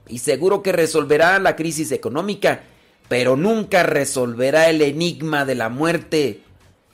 y 0.09 0.19
seguro 0.19 0.63
que 0.63 0.73
resolverá 0.73 1.39
la 1.39 1.57
crisis 1.57 1.91
económica, 1.93 2.63
pero 3.09 3.37
nunca 3.37 3.83
resolverá 3.83 4.69
el 4.69 4.83
enigma 4.83 5.45
de 5.45 5.55
la 5.55 5.69
muerte. 5.69 6.41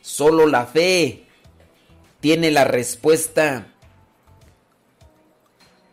Solo 0.01 0.47
la 0.47 0.67
fe 0.67 1.25
tiene 2.21 2.51
la 2.51 2.65
respuesta. 2.65 3.70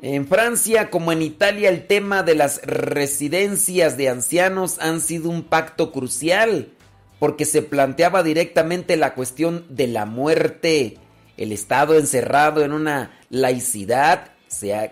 En 0.01 0.27
Francia 0.27 0.92
como 0.92 1.12
en 1.12 1.24
Italia 1.24 1.70
el 1.70 1.88
tema 1.88 2.22
de 2.22 2.36
las 2.36 2.62
residencias 2.62 3.98
de 3.98 4.10
ancianos 4.10 4.77
han 4.80 5.01
sido 5.01 5.32
un 5.32 5.42
pacto 5.42 5.92
crucial 5.92 6.70
porque 7.18 7.46
se 7.46 7.63
planteaba 7.63 8.22
directamente 8.22 8.96
la 8.96 9.16
cuestión 9.16 9.66
de 9.70 9.88
la 9.88 10.06
muerte. 10.06 11.00
El 11.36 11.51
Estado 11.51 11.98
encerrado 11.98 12.63
en 12.63 12.74
una 12.74 13.20
laicidad 13.32 14.34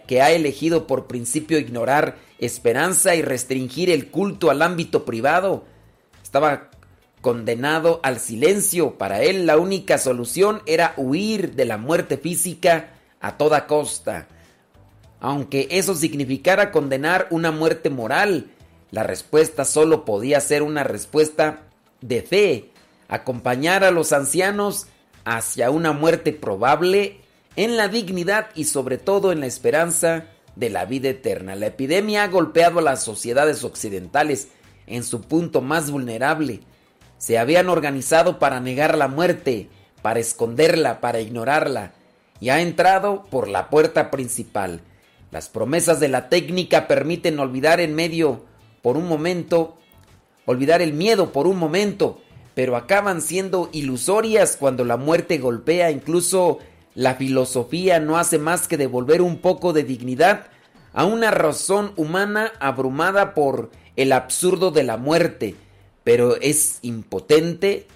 que 0.08 0.22
ha 0.24 0.32
elegido 0.32 0.88
por 0.88 1.06
principio 1.06 1.60
ignorar 1.60 2.18
esperanza 2.40 3.14
y 3.14 3.22
restringir 3.22 3.92
el 3.92 4.10
culto 4.10 4.50
al 4.50 4.64
ámbito 4.64 5.06
privado. 5.06 5.66
Estaba 6.24 6.72
condenado 7.22 8.00
al 8.02 8.20
silencio. 8.20 8.98
Para 8.98 9.22
él 9.22 9.46
la 9.46 9.58
única 9.58 10.00
solución 10.00 10.64
era 10.66 10.96
huir 10.98 11.54
de 11.54 11.66
la 11.66 11.78
muerte 11.78 12.18
física 12.18 12.90
a 13.22 13.38
toda 13.38 13.68
costa 13.68 14.30
aunque 15.26 15.68
eso 15.72 15.96
significara 15.96 16.72
condenar 16.72 17.26
una 17.32 17.50
muerte 17.50 17.90
moral. 17.90 18.52
La 18.92 19.02
respuesta 19.02 19.66
solo 19.66 20.06
podía 20.06 20.40
ser 20.40 20.62
una 20.62 20.84
respuesta 20.84 21.64
de 22.00 22.22
fe, 22.22 22.70
acompañar 23.08 23.84
a 23.84 23.90
los 23.90 24.14
ancianos 24.14 24.86
hacia 25.24 25.72
una 25.72 25.94
muerte 25.94 26.32
probable 26.32 27.22
en 27.56 27.76
la 27.76 27.88
dignidad 27.88 28.50
y 28.54 28.66
sobre 28.66 29.00
todo 29.00 29.32
en 29.32 29.40
la 29.40 29.48
esperanza 29.48 30.26
de 30.56 30.70
la 30.70 30.86
vida 30.86 31.10
eterna. 31.10 31.56
La 31.56 31.66
epidemia 31.68 32.24
ha 32.24 32.28
golpeado 32.28 32.78
a 32.78 32.84
las 32.84 33.02
sociedades 33.04 33.64
occidentales 33.64 34.50
en 34.86 35.04
su 35.04 35.22
punto 35.22 35.60
más 35.60 35.90
vulnerable. 35.90 36.60
Se 37.18 37.40
habían 37.40 37.70
organizado 37.70 38.38
para 38.38 38.60
negar 38.60 38.96
la 38.96 39.08
muerte, 39.08 39.70
para 40.04 40.20
esconderla, 40.20 41.02
para 41.02 41.20
ignorarla, 41.20 41.94
y 42.40 42.50
ha 42.50 42.62
entrado 42.62 43.26
por 43.32 43.48
la 43.48 43.72
puerta 43.72 44.12
principal. 44.12 44.82
Las 45.32 45.50
promesas 45.50 46.00
de 46.00 46.08
la 46.08 46.30
técnica 46.30 46.88
permiten 46.88 47.40
olvidar 47.40 47.80
en 47.80 47.96
medio 47.96 48.44
por 48.82 48.98
un 48.98 49.08
momento, 49.08 49.78
olvidar 50.46 50.82
el 50.82 50.94
miedo 50.94 51.32
por 51.32 51.48
un 51.48 51.58
momento, 51.58 52.22
pero 52.54 52.76
acaban 52.78 53.22
siendo 53.22 53.70
ilusorias 53.74 54.58
cuando 54.58 54.86
la 54.86 54.98
muerte 54.98 55.38
golpea. 55.38 55.92
Incluso 55.92 56.60
la 56.94 57.16
filosofía 57.16 58.00
no 58.00 58.18
hace 58.18 58.40
más 58.40 58.68
que 58.68 58.78
devolver 58.78 59.22
un 59.22 59.40
poco 59.40 59.74
de 59.74 59.84
dignidad 59.84 60.48
a 60.94 61.06
una 61.06 61.30
razón 61.30 61.92
humana 61.98 62.54
abrumada 62.60 63.34
por 63.34 63.70
el 63.98 64.14
absurdo 64.14 64.72
de 64.72 64.84
la 64.84 64.96
muerte, 64.96 65.56
pero 66.04 66.38
es 66.38 66.80
impotente 66.82 67.88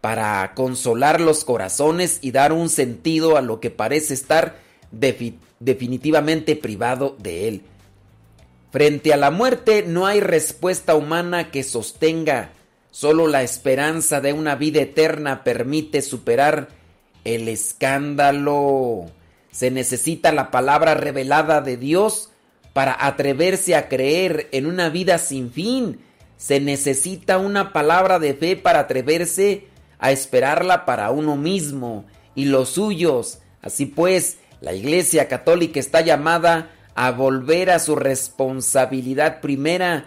para 0.00 0.52
consolar 0.54 1.20
los 1.20 1.44
corazones 1.44 2.18
y 2.20 2.30
dar 2.30 2.52
un 2.52 2.68
sentido 2.68 3.36
a 3.36 3.42
lo 3.42 3.58
que 3.58 3.70
parece 3.70 4.14
estar 4.14 4.56
definitivamente 5.60 6.56
privado 6.56 7.16
de 7.18 7.48
él. 7.48 7.62
Frente 8.70 9.12
a 9.12 9.16
la 9.16 9.30
muerte 9.30 9.84
no 9.86 10.06
hay 10.06 10.20
respuesta 10.20 10.96
humana 10.96 11.50
que 11.50 11.62
sostenga, 11.62 12.50
solo 12.90 13.28
la 13.28 13.42
esperanza 13.42 14.20
de 14.20 14.32
una 14.32 14.56
vida 14.56 14.80
eterna 14.80 15.44
permite 15.44 16.02
superar 16.02 16.68
el 17.24 17.48
escándalo. 17.48 19.06
Se 19.50 19.70
necesita 19.70 20.32
la 20.32 20.50
palabra 20.50 20.94
revelada 20.94 21.60
de 21.60 21.76
Dios 21.76 22.30
para 22.72 23.06
atreverse 23.06 23.76
a 23.76 23.88
creer 23.88 24.48
en 24.50 24.66
una 24.66 24.88
vida 24.88 25.18
sin 25.18 25.52
fin. 25.52 26.00
Se 26.36 26.60
necesita 26.60 27.38
una 27.38 27.72
palabra 27.72 28.18
de 28.18 28.34
fe 28.34 28.56
para 28.56 28.80
atreverse 28.80 29.68
a 29.98 30.10
esperarla 30.10 30.84
para 30.84 31.10
uno 31.10 31.36
mismo 31.36 32.04
y 32.34 32.46
los 32.46 32.70
suyos. 32.70 33.38
Así 33.62 33.86
pues, 33.86 34.38
la 34.64 34.72
Iglesia 34.72 35.28
Católica 35.28 35.78
está 35.78 36.00
llamada 36.00 36.70
a 36.94 37.10
volver 37.10 37.70
a 37.70 37.78
su 37.78 37.96
responsabilidad 37.96 39.42
primera. 39.42 40.06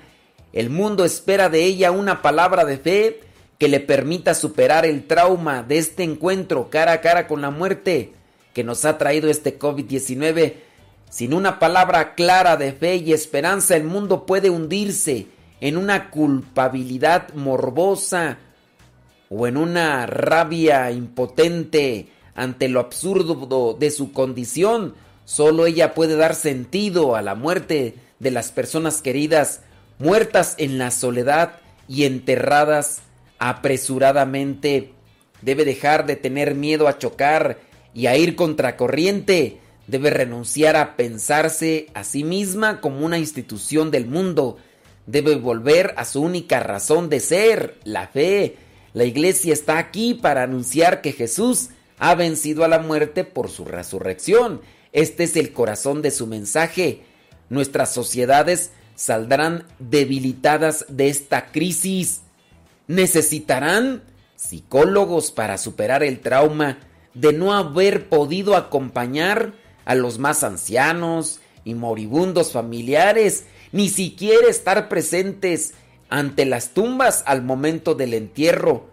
El 0.51 0.71
mundo 0.71 1.05
espera 1.05 1.47
de 1.47 1.63
ella 1.63 1.91
una 1.91 2.23
palabra 2.23 2.65
de 2.65 2.79
fe 2.79 3.19
que 3.59 3.67
le 3.67 3.79
permita 3.79 4.33
superar 4.33 4.83
el 4.87 5.05
trauma 5.05 5.61
de 5.61 5.77
este 5.77 6.01
encuentro 6.01 6.71
cara 6.71 6.93
a 6.93 7.01
cara 7.01 7.27
con 7.27 7.41
la 7.41 7.51
muerte 7.51 8.13
que 8.55 8.63
nos 8.63 8.83
ha 8.85 8.97
traído 8.97 9.29
este 9.29 9.59
COVID-19. 9.59 10.55
Sin 11.07 11.35
una 11.35 11.59
palabra 11.59 12.15
clara 12.15 12.57
de 12.57 12.73
fe 12.73 12.95
y 12.95 13.13
esperanza, 13.13 13.75
el 13.75 13.83
mundo 13.83 14.25
puede 14.25 14.49
hundirse 14.49 15.27
en 15.61 15.77
una 15.77 16.09
culpabilidad 16.09 17.31
morbosa 17.35 18.39
o 19.29 19.45
en 19.45 19.55
una 19.55 20.07
rabia 20.07 20.89
impotente 20.89 22.07
ante 22.37 22.69
lo 22.69 22.79
absurdo 22.79 23.75
de 23.77 23.91
su 23.91 24.13
condición. 24.13 24.93
Solo 25.25 25.65
ella 25.65 25.93
puede 25.93 26.15
dar 26.15 26.35
sentido 26.35 27.17
a 27.17 27.21
la 27.21 27.35
muerte 27.35 27.95
de 28.19 28.31
las 28.31 28.51
personas 28.51 29.01
queridas, 29.01 29.61
muertas 29.99 30.55
en 30.57 30.77
la 30.77 30.91
soledad 30.91 31.55
y 31.89 32.05
enterradas 32.05 32.99
apresuradamente. 33.39 34.93
Debe 35.41 35.65
dejar 35.65 36.05
de 36.05 36.15
tener 36.15 36.55
miedo 36.55 36.87
a 36.87 36.99
chocar 36.99 37.57
y 37.93 38.05
a 38.05 38.15
ir 38.15 38.35
contracorriente. 38.35 39.57
Debe 39.87 40.11
renunciar 40.11 40.75
a 40.75 40.95
pensarse 40.95 41.87
a 41.95 42.03
sí 42.03 42.23
misma 42.23 42.81
como 42.81 43.03
una 43.03 43.17
institución 43.17 43.89
del 43.89 44.05
mundo. 44.05 44.57
Debe 45.07 45.35
volver 45.35 45.95
a 45.97 46.05
su 46.05 46.21
única 46.21 46.59
razón 46.59 47.09
de 47.09 47.19
ser, 47.19 47.79
la 47.83 48.07
fe. 48.07 48.57
La 48.93 49.05
iglesia 49.05 49.53
está 49.53 49.79
aquí 49.79 50.13
para 50.13 50.43
anunciar 50.43 51.01
que 51.01 51.13
Jesús 51.13 51.69
ha 51.97 52.15
vencido 52.15 52.63
a 52.63 52.67
la 52.67 52.79
muerte 52.79 53.23
por 53.23 53.49
su 53.49 53.65
resurrección. 53.65 54.61
Este 54.93 55.23
es 55.23 55.35
el 55.35 55.53
corazón 55.53 56.01
de 56.01 56.11
su 56.11 56.27
mensaje. 56.27 57.03
Nuestras 57.49 57.93
sociedades 57.93 58.71
saldrán 58.95 59.65
debilitadas 59.79 60.85
de 60.89 61.09
esta 61.09 61.51
crisis. 61.51 62.21
Necesitarán 62.87 64.03
psicólogos 64.35 65.31
para 65.31 65.57
superar 65.57 66.03
el 66.03 66.19
trauma 66.19 66.79
de 67.13 67.33
no 67.33 67.53
haber 67.53 68.09
podido 68.09 68.55
acompañar 68.55 69.53
a 69.85 69.95
los 69.95 70.19
más 70.19 70.43
ancianos 70.43 71.39
y 71.63 71.73
moribundos 71.73 72.51
familiares, 72.51 73.45
ni 73.71 73.89
siquiera 73.89 74.47
estar 74.47 74.87
presentes 74.87 75.73
ante 76.09 76.45
las 76.45 76.69
tumbas 76.69 77.23
al 77.25 77.41
momento 77.41 77.95
del 77.95 78.13
entierro. 78.13 78.89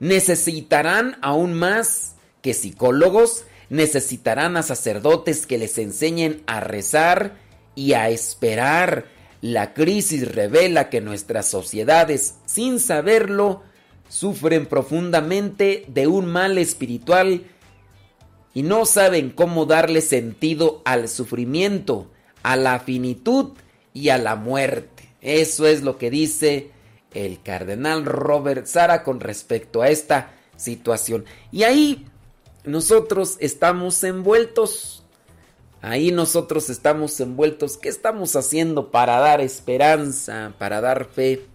Necesitarán 0.00 1.18
aún 1.20 1.54
más 1.54 2.14
que 2.42 2.54
psicólogos 2.54 3.44
necesitarán 3.70 4.56
a 4.56 4.62
sacerdotes 4.62 5.46
que 5.46 5.58
les 5.58 5.78
enseñen 5.78 6.42
a 6.46 6.60
rezar 6.60 7.36
y 7.74 7.92
a 7.92 8.08
esperar. 8.08 9.06
La 9.40 9.72
crisis 9.72 10.34
revela 10.34 10.90
que 10.90 11.00
nuestras 11.00 11.46
sociedades, 11.46 12.36
sin 12.46 12.80
saberlo, 12.80 13.62
sufren 14.08 14.66
profundamente 14.66 15.84
de 15.88 16.06
un 16.06 16.26
mal 16.26 16.58
espiritual 16.58 17.44
y 18.54 18.62
no 18.62 18.86
saben 18.86 19.30
cómo 19.30 19.66
darle 19.66 20.00
sentido 20.00 20.82
al 20.84 21.08
sufrimiento, 21.08 22.10
a 22.42 22.56
la 22.56 22.80
finitud 22.80 23.52
y 23.92 24.08
a 24.08 24.18
la 24.18 24.34
muerte. 24.34 25.14
Eso 25.20 25.66
es 25.66 25.82
lo 25.82 25.98
que 25.98 26.10
dice 26.10 26.70
el 27.14 27.42
cardenal 27.42 28.04
Robert 28.04 28.66
Sara 28.66 29.04
con 29.04 29.20
respecto 29.20 29.82
a 29.82 29.88
esta 29.88 30.32
situación. 30.56 31.24
Y 31.52 31.62
ahí 31.62 32.06
nosotros 32.64 33.36
estamos 33.40 34.02
envueltos. 34.04 35.02
Ahí 35.80 36.10
nosotros 36.10 36.70
estamos 36.70 37.18
envueltos. 37.20 37.76
¿Qué 37.76 37.88
estamos 37.88 38.34
haciendo 38.36 38.90
para 38.90 39.18
dar 39.18 39.40
esperanza, 39.40 40.54
para 40.58 40.80
dar 40.80 41.06
fe 41.06 41.46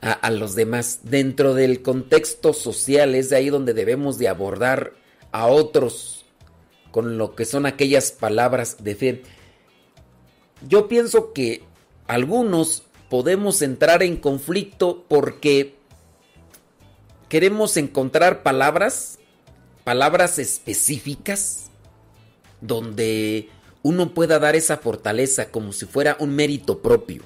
a, 0.00 0.30
los 0.30 0.54
demás? 0.54 1.00
Dentro 1.02 1.54
del 1.54 1.82
contexto 1.82 2.52
social 2.52 3.14
es 3.14 3.30
de 3.30 3.36
ahí 3.36 3.50
donde 3.50 3.74
debemos 3.74 4.16
de 4.18 4.28
abordar 4.28 4.92
a 5.32 5.46
otros 5.46 6.24
con 6.92 7.18
lo 7.18 7.34
que 7.34 7.44
son 7.44 7.66
aquellas 7.66 8.12
palabras 8.12 8.82
de 8.82 8.94
fe. 8.94 9.22
Yo 10.68 10.88
pienso 10.88 11.32
que 11.32 11.62
algunos 12.06 12.84
podemos 13.08 13.62
entrar 13.62 14.02
en 14.02 14.16
conflicto 14.16 15.04
porque 15.08 15.74
queremos 17.28 17.76
encontrar 17.76 18.42
palabras 18.42 19.19
palabras 19.90 20.38
específicas 20.38 21.68
donde 22.60 23.48
uno 23.82 24.14
pueda 24.14 24.38
dar 24.38 24.54
esa 24.54 24.76
fortaleza 24.76 25.50
como 25.50 25.72
si 25.72 25.84
fuera 25.84 26.16
un 26.20 26.36
mérito 26.36 26.80
propio. 26.80 27.24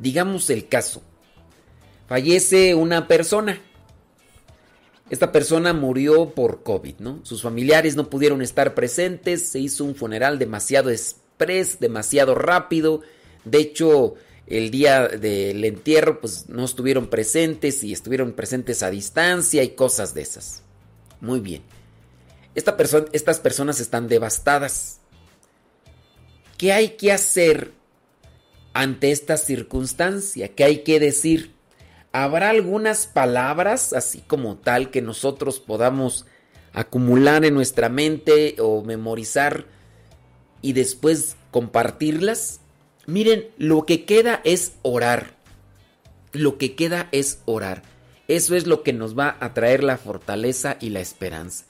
Digamos 0.00 0.50
el 0.50 0.66
caso. 0.66 1.02
Fallece 2.08 2.74
una 2.74 3.06
persona. 3.06 3.60
Esta 5.08 5.30
persona 5.30 5.72
murió 5.72 6.30
por 6.30 6.64
COVID, 6.64 6.96
¿no? 6.98 7.20
Sus 7.22 7.42
familiares 7.42 7.94
no 7.94 8.10
pudieron 8.10 8.42
estar 8.42 8.74
presentes, 8.74 9.48
se 9.48 9.60
hizo 9.60 9.84
un 9.84 9.94
funeral 9.94 10.40
demasiado 10.40 10.90
express, 10.90 11.78
demasiado 11.78 12.34
rápido. 12.34 13.02
De 13.44 13.58
hecho, 13.58 14.14
el 14.46 14.70
día 14.70 15.08
del 15.08 15.64
entierro 15.64 16.20
pues 16.20 16.48
no 16.48 16.64
estuvieron 16.64 17.08
presentes 17.08 17.82
y 17.82 17.92
estuvieron 17.92 18.32
presentes 18.32 18.82
a 18.82 18.90
distancia 18.90 19.62
y 19.62 19.70
cosas 19.70 20.14
de 20.14 20.22
esas. 20.22 20.62
Muy 21.20 21.40
bien. 21.40 21.62
Esta 22.54 22.76
estas 23.12 23.40
personas 23.40 23.80
están 23.80 24.08
devastadas. 24.08 25.00
¿Qué 26.56 26.72
hay 26.72 26.90
que 26.90 27.12
hacer 27.12 27.72
ante 28.72 29.10
esta 29.10 29.36
circunstancia? 29.36 30.54
¿Qué 30.54 30.64
hay 30.64 30.78
que 30.82 31.00
decir? 31.00 31.54
¿Habrá 32.12 32.50
algunas 32.50 33.06
palabras 33.06 33.92
así 33.92 34.20
como 34.20 34.56
tal 34.56 34.90
que 34.90 35.02
nosotros 35.02 35.60
podamos 35.60 36.24
acumular 36.72 37.44
en 37.44 37.52
nuestra 37.52 37.88
mente 37.88 38.56
o 38.58 38.82
memorizar 38.82 39.66
y 40.62 40.72
después 40.72 41.36
compartirlas? 41.50 42.60
Miren, 43.06 43.46
lo 43.56 43.86
que 43.86 44.04
queda 44.04 44.40
es 44.44 44.74
orar. 44.82 45.36
Lo 46.32 46.58
que 46.58 46.74
queda 46.74 47.08
es 47.12 47.40
orar. 47.44 47.82
Eso 48.28 48.56
es 48.56 48.66
lo 48.66 48.82
que 48.82 48.92
nos 48.92 49.16
va 49.16 49.36
a 49.40 49.54
traer 49.54 49.84
la 49.84 49.96
fortaleza 49.96 50.76
y 50.80 50.90
la 50.90 51.00
esperanza. 51.00 51.64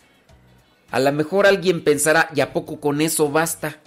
A 0.91 1.01
lo 1.01 1.13
mejor 1.13 1.47
alguien 1.47 1.85
pensará, 1.85 2.31
¿y 2.35 2.41
a 2.41 2.53
poco 2.53 2.81
con 2.81 3.01
eso 3.01 3.31
basta? 3.31 3.81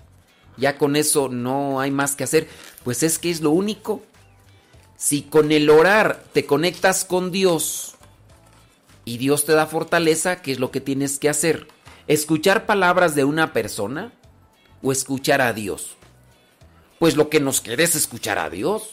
Ya 0.57 0.77
con 0.77 0.95
eso 0.95 1.29
no 1.29 1.79
hay 1.79 1.89
más 1.89 2.15
que 2.15 2.23
hacer. 2.23 2.47
Pues 2.83 3.01
es 3.01 3.17
que 3.17 3.31
es 3.31 3.41
lo 3.41 3.51
único. 3.51 4.03
Si 4.95 5.23
con 5.23 5.51
el 5.51 5.69
orar 5.69 6.23
te 6.33 6.45
conectas 6.45 7.05
con 7.05 7.31
Dios 7.31 7.95
y 9.05 9.17
Dios 9.17 9.45
te 9.45 9.53
da 9.53 9.65
fortaleza, 9.65 10.41
¿qué 10.41 10.51
es 10.51 10.59
lo 10.59 10.71
que 10.71 10.81
tienes 10.81 11.17
que 11.17 11.29
hacer? 11.29 11.67
¿Escuchar 12.07 12.65
palabras 12.65 13.15
de 13.15 13.23
una 13.23 13.53
persona 13.53 14.11
o 14.83 14.91
escuchar 14.91 15.41
a 15.41 15.53
Dios? 15.53 15.95
Pues 16.99 17.15
lo 17.15 17.29
que 17.29 17.39
nos 17.39 17.61
queda 17.61 17.83
es 17.83 17.95
escuchar 17.95 18.37
a 18.37 18.49
Dios, 18.49 18.89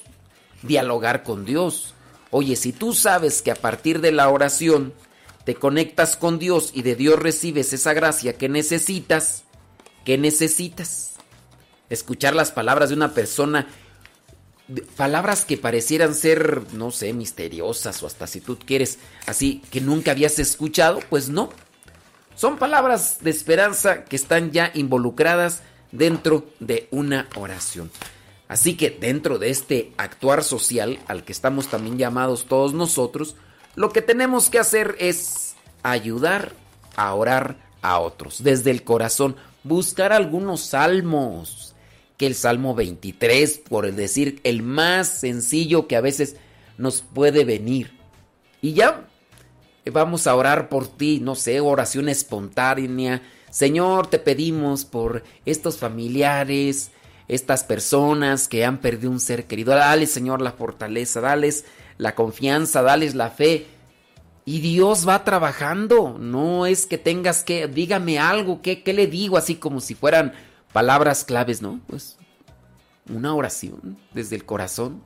dialogar 0.63 1.25
con 1.25 1.45
Dios. 1.45 1.95
Oye, 2.31 2.57
si 2.57 2.73
tú 2.73 2.95
sabes 2.95 3.43
que 3.43 3.51
a 3.51 3.57
partir 3.57 4.01
de 4.01 4.13
la 4.13 4.29
oración 4.29 4.95
te 5.45 5.57
conectas 5.57 6.17
con 6.17 6.39
Dios 6.39 6.71
y 6.73 6.83
de 6.83 6.95
Dios 6.95 7.19
recibes 7.19 7.73
esa 7.73 7.93
gracia 7.95 8.39
que 8.39 8.49
necesitas, 8.49 9.45
¿qué 10.05 10.19
necesitas? 10.19 11.15
Escuchar 11.91 12.35
las 12.35 12.53
palabras 12.53 12.89
de 12.91 12.97
una 12.97 13.15
persona, 13.15 13.69
palabras 14.97 15.45
que 15.45 15.57
parecieran 15.57 16.15
ser, 16.15 16.63
no 16.73 16.91
sé, 16.91 17.13
misteriosas 17.13 18.03
o 18.03 18.07
hasta 18.07 18.27
si 18.27 18.41
tú 18.41 18.59
quieres, 18.59 18.99
así 19.27 19.63
que 19.71 19.81
nunca 19.81 20.13
habías 20.13 20.39
escuchado, 20.39 21.01
pues 21.11 21.29
no. 21.29 21.51
Son 22.35 22.59
palabras 22.59 23.19
de 23.21 23.31
esperanza 23.31 24.05
que 24.05 24.17
están 24.17 24.51
ya 24.51 24.71
involucradas 24.75 25.63
dentro 25.97 26.47
de 26.61 26.89
una 26.91 27.29
oración. 27.37 27.91
Así 28.49 28.77
que 28.77 28.91
dentro 28.91 29.39
de 29.39 29.51
este 29.51 29.93
actuar 29.97 30.45
social 30.45 30.99
al 31.09 31.25
que 31.25 31.33
estamos 31.33 31.69
también 31.69 31.99
llamados 31.99 32.47
todos 32.47 32.75
nosotros, 32.75 33.37
lo 33.75 33.91
que 33.91 34.03
tenemos 34.03 34.51
que 34.51 34.59
hacer 34.59 34.97
es 34.99 35.57
ayudar 35.83 36.53
a 36.95 37.13
orar 37.15 37.57
a 37.83 37.99
otros 37.99 38.43
desde 38.43 38.71
el 38.71 38.85
corazón, 38.85 39.37
buscar 39.65 40.13
algunos 40.13 40.61
salmos, 40.61 41.75
que 42.17 42.27
el 42.27 42.35
Salmo 42.35 42.75
23, 42.75 43.59
por 43.69 43.93
decir 43.93 44.41
el 44.45 44.63
más 44.63 45.09
sencillo 45.09 45.87
que 45.87 45.97
a 45.97 46.01
veces 46.01 46.37
nos 46.79 47.03
puede 47.03 47.45
venir. 47.45 47.93
Y 48.63 48.73
ya 48.73 49.07
vamos 49.85 50.27
a 50.27 50.35
orar 50.35 50.69
por 50.69 50.89
ti, 50.89 51.21
no 51.21 51.35
sé, 51.35 51.61
oración 51.61 52.09
espontánea. 52.09 53.23
Señor, 53.57 54.09
te 54.09 54.19
pedimos 54.19 54.85
por 54.85 55.25
estos 55.47 55.79
familiares, 55.79 56.91
estas 57.27 57.65
personas 57.65 58.49
que 58.49 58.67
han 58.67 58.77
perdido 58.83 59.11
un 59.11 59.19
ser 59.19 59.47
querido. 59.47 59.75
Dale, 59.75 60.07
Señor, 60.07 60.43
la 60.43 60.53
fortaleza, 60.53 61.23
dales 61.23 61.65
la 61.97 62.15
confianza, 62.15 62.83
dales 62.83 63.15
la 63.15 63.31
fe. 63.31 63.67
Y 64.45 64.61
Dios 64.61 65.09
va 65.09 65.25
trabajando. 65.25 66.19
No 66.21 66.67
es 66.67 66.85
que 66.85 66.99
tengas 66.99 67.45
que, 67.45 67.67
dígame 67.67 68.19
algo, 68.19 68.61
¿qué, 68.61 68.83
qué 68.83 68.93
le 68.93 69.07
digo? 69.07 69.39
Así 69.39 69.55
como 69.55 69.81
si 69.81 69.95
fueran 69.95 70.35
palabras 70.75 71.25
claves, 71.25 71.63
¿no? 71.63 71.81
Pues 71.87 72.19
una 73.09 73.35
oración 73.35 73.97
desde 74.13 74.37
el 74.37 74.45
corazón 74.45 75.01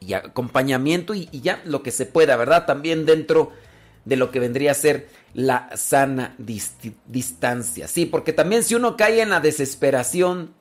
y 0.00 0.14
acompañamiento 0.14 1.12
y, 1.12 1.28
ya 1.30 1.60
lo 1.66 1.82
que 1.82 1.90
se 1.90 2.06
pueda, 2.06 2.36
¿verdad? 2.36 2.64
También 2.64 3.04
dentro 3.04 3.52
de 3.52 3.69
lo 4.04 4.30
que 4.30 4.40
vendría 4.40 4.72
a 4.72 4.74
ser 4.74 5.08
la 5.34 5.70
sana 5.76 6.34
distancia. 6.38 7.88
Sí, 7.88 8.06
porque 8.06 8.32
también 8.32 8.64
si 8.64 8.74
uno 8.74 8.96
cae 8.96 9.22
en 9.22 9.30
la 9.30 9.40
desesperación, 9.40 10.54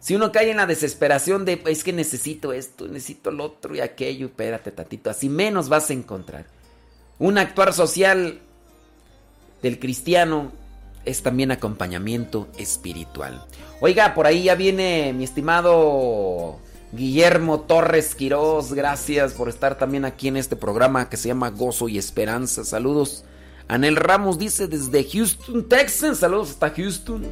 si 0.00 0.14
uno 0.14 0.32
cae 0.32 0.50
en 0.50 0.56
la 0.56 0.66
desesperación 0.66 1.44
de 1.44 1.62
es 1.66 1.84
que 1.84 1.92
necesito 1.92 2.52
esto, 2.52 2.86
necesito 2.86 3.30
lo 3.30 3.44
otro 3.44 3.74
y 3.74 3.80
aquello, 3.80 4.26
espérate 4.26 4.70
tatito, 4.70 5.10
así 5.10 5.28
menos 5.28 5.68
vas 5.68 5.90
a 5.90 5.94
encontrar. 5.94 6.46
Un 7.18 7.38
actuar 7.38 7.72
social 7.72 8.40
del 9.62 9.78
cristiano 9.78 10.52
es 11.04 11.22
también 11.22 11.50
acompañamiento 11.50 12.48
espiritual. 12.58 13.44
Oiga, 13.80 14.14
por 14.14 14.26
ahí 14.26 14.44
ya 14.44 14.54
viene 14.54 15.12
mi 15.12 15.24
estimado 15.24 16.58
Guillermo 16.96 17.60
Torres 17.60 18.14
Quirós. 18.14 18.72
Gracias 18.72 19.34
por 19.34 19.48
estar 19.48 19.78
también 19.78 20.04
aquí 20.04 20.28
en 20.28 20.36
este 20.36 20.56
programa 20.56 21.08
que 21.08 21.16
se 21.16 21.28
llama 21.28 21.50
Gozo 21.50 21.88
y 21.88 21.98
Esperanza. 21.98 22.64
Saludos. 22.64 23.24
Anel 23.68 23.96
Ramos 23.96 24.38
dice 24.38 24.66
desde 24.66 25.04
Houston, 25.04 25.68
Texas. 25.68 26.18
Saludos 26.18 26.50
hasta 26.50 26.70
Houston. 26.70 27.24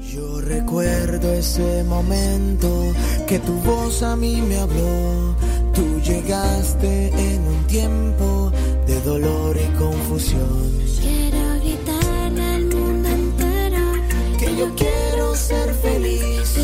Yo 0.00 0.40
recuerdo 0.40 1.32
ese 1.32 1.84
momento 1.84 2.94
que 3.28 3.38
tu 3.38 3.52
voz 3.60 4.02
a 4.02 4.16
mí 4.16 4.40
me 4.40 4.56
habló. 4.58 5.36
Tú 5.74 6.00
llegaste 6.00 7.08
en 7.08 7.42
un 7.42 7.66
tiempo 7.66 8.50
de 8.86 9.00
dolor 9.02 9.56
y 9.56 9.78
confusión. 9.78 10.72
Quiero 11.00 11.60
gritarle 11.60 12.42
al 12.42 12.64
mundo 12.66 13.08
entero 13.08 13.92
Que 14.38 14.56
yo 14.56 14.74
quiero 14.74 15.36
ser 15.36 15.74
feliz 15.74 16.56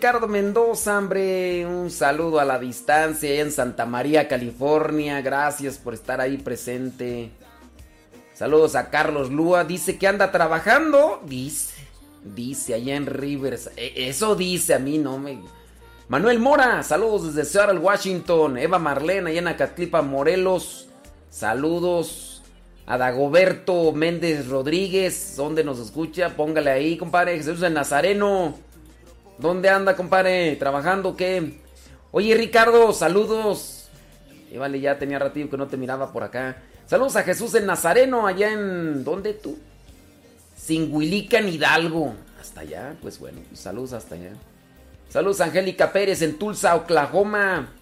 Ricardo 0.00 0.28
Mendoza, 0.28 0.96
hombre. 0.96 1.66
Un 1.66 1.90
saludo 1.90 2.40
a 2.40 2.46
la 2.46 2.58
distancia 2.58 3.38
en 3.38 3.52
Santa 3.52 3.84
María, 3.84 4.28
California. 4.28 5.20
Gracias 5.20 5.76
por 5.76 5.92
estar 5.92 6.22
ahí 6.22 6.38
presente. 6.38 7.28
Saludos 8.32 8.76
a 8.76 8.88
Carlos 8.88 9.30
Lúa. 9.30 9.64
Dice 9.64 9.98
que 9.98 10.08
anda 10.08 10.32
trabajando. 10.32 11.20
Dice, 11.26 11.74
dice 12.24 12.72
allá 12.72 12.96
en 12.96 13.04
Rivers. 13.04 13.72
E- 13.76 14.08
Eso 14.08 14.36
dice 14.36 14.72
a 14.72 14.78
mí, 14.78 14.96
no 14.96 15.18
me. 15.18 15.38
Manuel 16.08 16.38
Mora, 16.38 16.82
saludos 16.82 17.34
desde 17.34 17.44
Seattle, 17.50 17.80
Washington. 17.80 18.56
Eva 18.56 18.78
Marlena, 18.78 19.28
allá 19.28 19.40
en 19.40 19.48
Acatlipa, 19.48 20.00
Morelos. 20.00 20.88
Saludos 21.28 22.42
a 22.86 22.96
Dagoberto 22.96 23.92
Méndez 23.92 24.48
Rodríguez. 24.48 25.34
¿Dónde 25.36 25.62
nos 25.62 25.78
escucha? 25.78 26.30
Póngale 26.38 26.70
ahí, 26.70 26.96
compadre. 26.96 27.36
Jesús 27.36 27.60
de 27.60 27.68
Nazareno. 27.68 28.69
¿Dónde 29.40 29.70
anda, 29.70 29.96
compadre? 29.96 30.54
¿Trabajando 30.56 31.16
qué? 31.16 31.60
Oye, 32.12 32.34
Ricardo, 32.34 32.92
saludos. 32.92 33.88
Y 34.50 34.58
vale, 34.58 34.80
ya 34.80 34.98
tenía 34.98 35.18
ratito 35.18 35.50
que 35.50 35.56
no 35.56 35.66
te 35.66 35.78
miraba 35.78 36.12
por 36.12 36.22
acá. 36.22 36.62
Saludos 36.86 37.16
a 37.16 37.22
Jesús 37.22 37.54
en 37.54 37.66
Nazareno, 37.66 38.26
allá 38.26 38.52
en... 38.52 39.02
¿Dónde 39.02 39.32
tú? 39.32 39.56
Singuilican 40.56 41.48
Hidalgo. 41.48 42.14
Hasta 42.38 42.60
allá, 42.60 42.96
pues 43.00 43.18
bueno, 43.18 43.38
saludos 43.54 43.94
hasta 43.94 44.16
allá. 44.16 44.32
Saludos 45.08 45.40
a 45.40 45.44
Angélica 45.44 45.90
Pérez 45.90 46.20
en 46.20 46.38
Tulsa, 46.38 46.74
Oklahoma. 46.74 47.72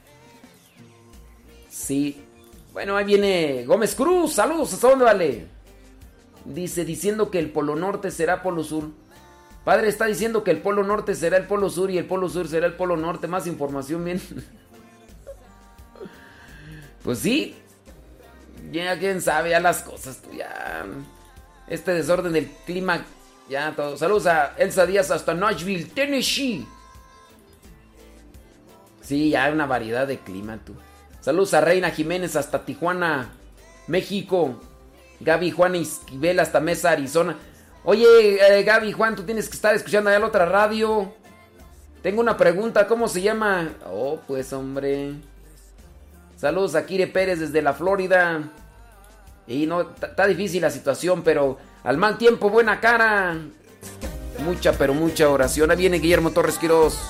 Sí. 1.68 2.22
Bueno, 2.72 2.96
ahí 2.96 3.04
viene 3.04 3.64
Gómez 3.66 3.94
Cruz. 3.94 4.34
Saludos, 4.34 4.74
¿hasta 4.74 4.90
dónde 4.90 5.04
vale? 5.04 5.46
Dice, 6.44 6.84
diciendo 6.84 7.30
que 7.30 7.38
el 7.38 7.50
Polo 7.50 7.74
Norte 7.74 8.10
será 8.10 8.42
Polo 8.42 8.62
Sur. 8.62 8.90
Padre 9.68 9.88
está 9.88 10.06
diciendo 10.06 10.44
que 10.44 10.50
el 10.50 10.62
Polo 10.62 10.82
Norte 10.82 11.14
será 11.14 11.36
el 11.36 11.46
Polo 11.46 11.68
Sur 11.68 11.90
y 11.90 11.98
el 11.98 12.06
Polo 12.06 12.30
Sur 12.30 12.48
será 12.48 12.64
el 12.64 12.72
Polo 12.72 12.96
Norte. 12.96 13.28
Más 13.28 13.46
información, 13.46 14.02
bien. 14.02 14.18
Pues 17.04 17.18
sí. 17.18 17.54
Ya 18.72 18.98
quién 18.98 19.20
sabe, 19.20 19.50
ya 19.50 19.60
las 19.60 19.82
cosas, 19.82 20.22
tú, 20.22 20.30
ya. 20.32 20.86
Este 21.66 21.92
desorden 21.92 22.32
del 22.32 22.46
clima, 22.64 23.04
ya 23.50 23.74
todo. 23.76 23.98
Saludos 23.98 24.26
a 24.26 24.54
Elsa 24.56 24.86
Díaz 24.86 25.10
hasta 25.10 25.34
Nashville, 25.34 25.84
Tennessee. 25.84 26.66
Sí, 29.02 29.28
ya 29.28 29.44
hay 29.44 29.52
una 29.52 29.66
variedad 29.66 30.06
de 30.06 30.18
clima, 30.18 30.58
tú. 30.64 30.76
Saludos 31.20 31.52
a 31.52 31.60
Reina 31.60 31.90
Jiménez 31.90 32.36
hasta 32.36 32.64
Tijuana, 32.64 33.32
México. 33.86 34.58
Gaby 35.20 35.50
Juan 35.50 35.74
Esquivel 35.74 36.40
hasta 36.40 36.58
Mesa, 36.58 36.92
Arizona. 36.92 37.36
Oye, 37.90 38.36
eh, 38.36 38.62
Gaby 38.64 38.92
Juan, 38.92 39.16
tú 39.16 39.22
tienes 39.22 39.48
que 39.48 39.54
estar 39.54 39.74
escuchando 39.74 40.10
allá 40.10 40.18
la 40.18 40.26
otra 40.26 40.44
radio. 40.44 41.10
Tengo 42.02 42.20
una 42.20 42.36
pregunta, 42.36 42.86
¿cómo 42.86 43.08
se 43.08 43.22
llama? 43.22 43.70
Oh, 43.86 44.20
pues 44.26 44.52
hombre. 44.52 45.14
Saludos 46.36 46.74
a 46.74 46.84
Kire 46.84 47.06
Pérez 47.06 47.40
desde 47.40 47.62
la 47.62 47.72
Florida. 47.72 48.42
Y 49.46 49.64
no, 49.64 49.80
está 49.80 50.26
difícil 50.26 50.60
la 50.60 50.70
situación, 50.70 51.22
pero 51.22 51.56
al 51.82 51.96
mal 51.96 52.18
tiempo, 52.18 52.50
buena 52.50 52.78
cara. 52.78 53.38
Mucha, 54.44 54.74
pero 54.74 54.92
mucha 54.92 55.30
oración. 55.30 55.70
Ahí 55.70 55.78
viene 55.78 55.98
Guillermo 55.98 56.32
Torres 56.32 56.58
Quiroz. 56.58 57.00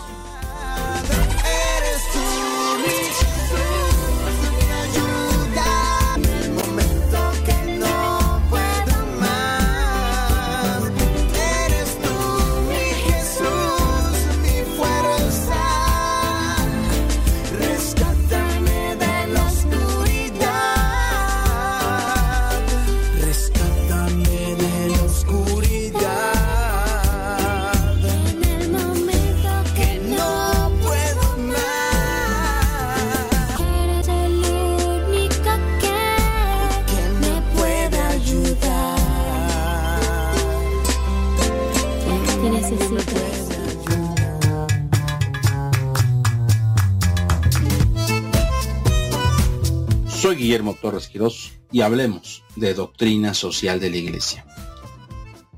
Hablemos 51.88 52.44
de 52.54 52.74
doctrina 52.74 53.32
social 53.32 53.80
de 53.80 53.88
la 53.88 53.96
Iglesia. 53.96 54.44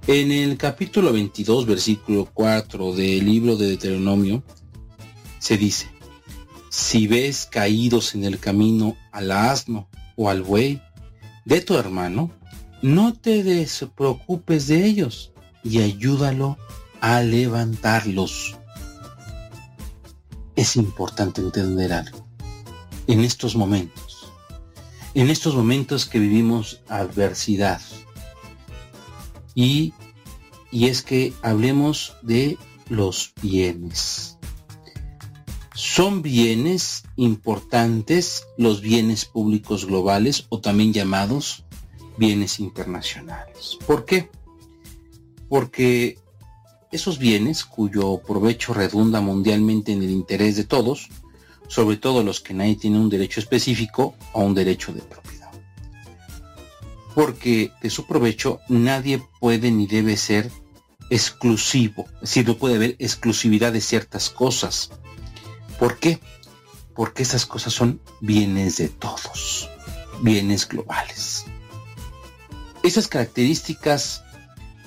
En 0.07 0.31
el 0.31 0.57
capítulo 0.57 1.13
22, 1.13 1.67
versículo 1.67 2.29
4 2.33 2.93
del 2.95 3.25
libro 3.27 3.57
de 3.57 3.67
Deuteronomio, 3.67 4.45
se 5.41 5.59
dice, 5.59 5.89
si 6.71 7.09
ves 7.09 7.49
caídos 7.51 8.15
en 8.15 8.25
el 8.25 8.39
camino 8.39 8.97
al 9.11 9.33
asno 9.33 9.89
o 10.17 10.31
al 10.31 10.43
buey 10.43 10.81
de 11.45 11.63
tu 11.63 11.75
hermano, 11.77 12.31
no 12.81 13.13
te 13.13 13.43
despreocupes 13.43 14.69
de 14.69 14.87
ellos 14.87 15.33
y 15.65 15.81
ayúdalo 15.81 16.59
a 17.01 17.23
levantarlos. 17.23 18.57
Es 20.55 20.77
importante 20.77 21.41
entender 21.41 21.93
algo. 21.93 22.25
En 23.09 23.21
estos 23.21 23.57
momentos, 23.57 24.10
en 25.15 25.31
estos 25.31 25.55
momentos 25.55 26.07
que 26.07 26.19
vivimos 26.19 26.83
adversidad. 26.89 27.81
Y, 29.55 29.93
y 30.71 30.87
es 30.87 31.03
que 31.03 31.33
hablemos 31.43 32.17
de 32.23 32.59
los 32.89 33.33
bienes. 33.43 34.39
Son 35.75 36.23
bienes 36.23 37.05
importantes 37.17 38.45
los 38.59 38.81
bienes 38.81 39.25
públicos 39.25 39.87
globales 39.87 40.47
o 40.51 40.61
también 40.61 40.93
llamados 40.93 41.65
bienes 42.17 42.61
internacionales. 42.61 43.79
¿Por 43.87 44.05
qué? 44.05 44.31
Porque 45.49 46.19
esos 46.93 47.19
bienes 47.19 47.65
cuyo 47.65 48.19
provecho 48.19 48.75
redunda 48.75 49.21
mundialmente 49.21 49.93
en 49.93 50.03
el 50.03 50.11
interés 50.11 50.57
de 50.57 50.65
todos, 50.65 51.09
sobre 51.71 51.97
todo 51.97 52.25
los 52.25 52.41
que 52.41 52.53
nadie 52.53 52.75
tiene 52.75 52.99
un 52.99 53.09
derecho 53.09 53.39
específico 53.39 54.17
o 54.33 54.43
un 54.43 54.55
derecho 54.55 54.93
de 54.93 55.03
propiedad. 55.03 55.51
Porque 57.15 57.71
de 57.81 57.91
su 57.91 58.07
provecho 58.07 58.61
nadie 58.69 59.23
puede 59.39 59.71
ni 59.71 59.87
debe 59.87 60.17
ser 60.17 60.51
exclusivo, 61.11 62.07
es 62.17 62.21
decir, 62.23 62.47
no 62.47 62.57
puede 62.57 62.75
haber 62.75 62.97
exclusividad 62.99 63.73
de 63.73 63.81
ciertas 63.81 64.31
cosas. 64.31 64.91
¿Por 65.79 65.99
qué? 65.99 66.21
Porque 66.95 67.23
esas 67.23 67.47
cosas 67.47 67.73
son 67.73 68.01
bienes 68.21 68.77
de 68.77 68.89
todos, 68.89 69.71
bienes 70.23 70.69
globales. 70.69 71.45
Esas 72.83 73.07
características 73.07 74.25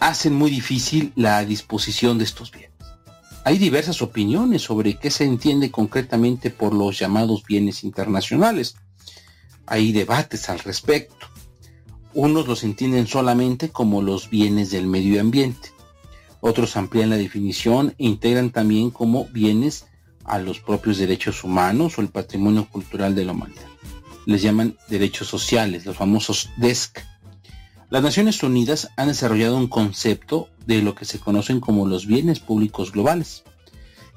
hacen 0.01 0.33
muy 0.33 0.51
difícil 0.51 1.13
la 1.15 1.45
disposición 1.45 2.17
de 2.17 2.25
estos 2.25 2.51
bienes. 2.51 2.72
Hay 3.45 3.57
diversas 3.57 4.01
opiniones 4.01 4.61
sobre 4.61 4.95
qué 4.95 5.11
se 5.11 5.25
entiende 5.25 5.69
concretamente 5.69 6.49
por 6.49 6.73
los 6.73 6.97
llamados 6.97 7.43
bienes 7.43 7.83
internacionales. 7.83 8.75
Hay 9.65 9.91
debates 9.91 10.49
al 10.49 10.59
respecto. 10.59 11.27
Unos 12.13 12.47
los 12.47 12.63
entienden 12.63 13.05
solamente 13.05 13.69
como 13.69 14.01
los 14.01 14.29
bienes 14.29 14.71
del 14.71 14.87
medio 14.87 15.19
ambiente. 15.19 15.71
Otros 16.39 16.77
amplían 16.77 17.09
la 17.09 17.17
definición 17.17 17.95
e 17.97 18.05
integran 18.05 18.51
también 18.51 18.91
como 18.91 19.25
bienes 19.25 19.87
a 20.23 20.39
los 20.39 20.59
propios 20.59 20.97
derechos 20.97 21.43
humanos 21.43 21.97
o 21.97 22.01
el 22.01 22.09
patrimonio 22.09 22.69
cultural 22.69 23.13
de 23.13 23.25
la 23.25 23.33
humanidad. 23.33 23.67
Les 24.25 24.41
llaman 24.41 24.77
derechos 24.87 25.27
sociales, 25.27 25.85
los 25.85 25.97
famosos 25.97 26.49
DESC. 26.55 26.99
Las 27.93 28.01
Naciones 28.01 28.41
Unidas 28.41 28.89
han 28.97 29.09
desarrollado 29.09 29.55
un 29.55 29.67
concepto 29.67 30.49
de 30.65 30.81
lo 30.81 30.95
que 30.95 31.05
se 31.05 31.19
conocen 31.19 31.59
como 31.59 31.85
los 31.85 32.07
bienes 32.07 32.39
públicos 32.39 32.91
globales, 32.91 33.43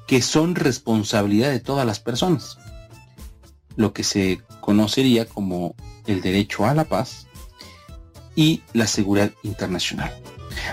que 0.06 0.22
son 0.22 0.54
responsabilidad 0.54 1.50
de 1.50 1.60
todas 1.60 1.84
las 1.84 2.00
personas, 2.00 2.56
lo 3.76 3.92
que 3.92 4.02
se 4.02 4.40
conocería 4.62 5.26
como 5.26 5.74
el 6.06 6.22
derecho 6.22 6.64
a 6.64 6.72
la 6.72 6.84
paz 6.84 7.26
y 8.34 8.62
la 8.72 8.86
seguridad 8.86 9.32
internacional, 9.42 10.10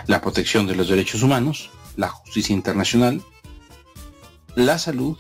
la 0.08 0.22
protección 0.22 0.66
de 0.66 0.78
los 0.78 0.88
derechos 0.88 1.24
humanos, 1.24 1.72
la 1.98 2.08
justicia 2.08 2.54
internacional, 2.54 3.22
la 4.56 4.80
salud, 4.80 5.18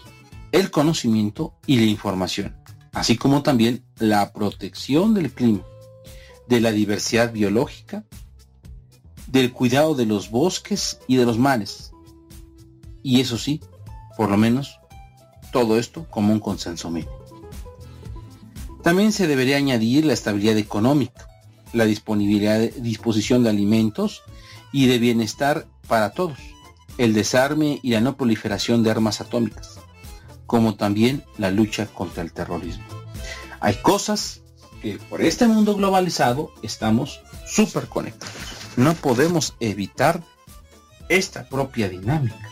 el 0.53 0.71
conocimiento 0.71 1.53
y 1.67 1.75
la 1.75 1.87
información, 1.87 2.55
así 2.93 3.17
como 3.17 3.43
también 3.43 3.83
la 3.97 4.31
protección 4.31 5.13
del 5.13 5.33
clima 5.33 5.65
de 6.47 6.61
la 6.61 6.71
diversidad 6.71 7.31
biológica, 7.31 8.03
del 9.27 9.51
cuidado 9.51 9.95
de 9.95 10.05
los 10.05 10.29
bosques 10.29 10.99
y 11.07 11.15
de 11.15 11.25
los 11.25 11.37
mares. 11.37 11.91
Y 13.01 13.21
eso 13.21 13.37
sí, 13.37 13.61
por 14.17 14.29
lo 14.29 14.37
menos, 14.37 14.79
todo 15.51 15.77
esto 15.77 16.07
como 16.09 16.33
un 16.33 16.39
consenso 16.39 16.89
mínimo. 16.89 17.11
También 18.83 19.11
se 19.11 19.27
debería 19.27 19.57
añadir 19.57 20.05
la 20.05 20.13
estabilidad 20.13 20.57
económica, 20.57 21.27
la 21.71 21.85
disponibilidad, 21.85 22.59
disposición 22.59 23.43
de 23.43 23.49
alimentos 23.49 24.23
y 24.71 24.87
de 24.87 24.99
bienestar 24.99 25.67
para 25.87 26.11
todos, 26.11 26.37
el 26.97 27.13
desarme 27.13 27.79
y 27.81 27.91
la 27.91 28.01
no 28.01 28.17
proliferación 28.17 28.83
de 28.83 28.91
armas 28.91 29.21
atómicas, 29.21 29.79
como 30.45 30.75
también 30.75 31.23
la 31.37 31.49
lucha 31.49 31.87
contra 31.87 32.23
el 32.23 32.33
terrorismo. 32.33 32.83
Hay 33.59 33.75
cosas 33.75 34.42
por 35.09 35.21
este 35.21 35.47
mundo 35.47 35.75
globalizado 35.75 36.51
estamos 36.61 37.21
súper 37.45 37.87
conectados. 37.87 38.35
No 38.75 38.93
podemos 38.95 39.55
evitar 39.59 40.21
esta 41.09 41.47
propia 41.47 41.89
dinámica. 41.89 42.49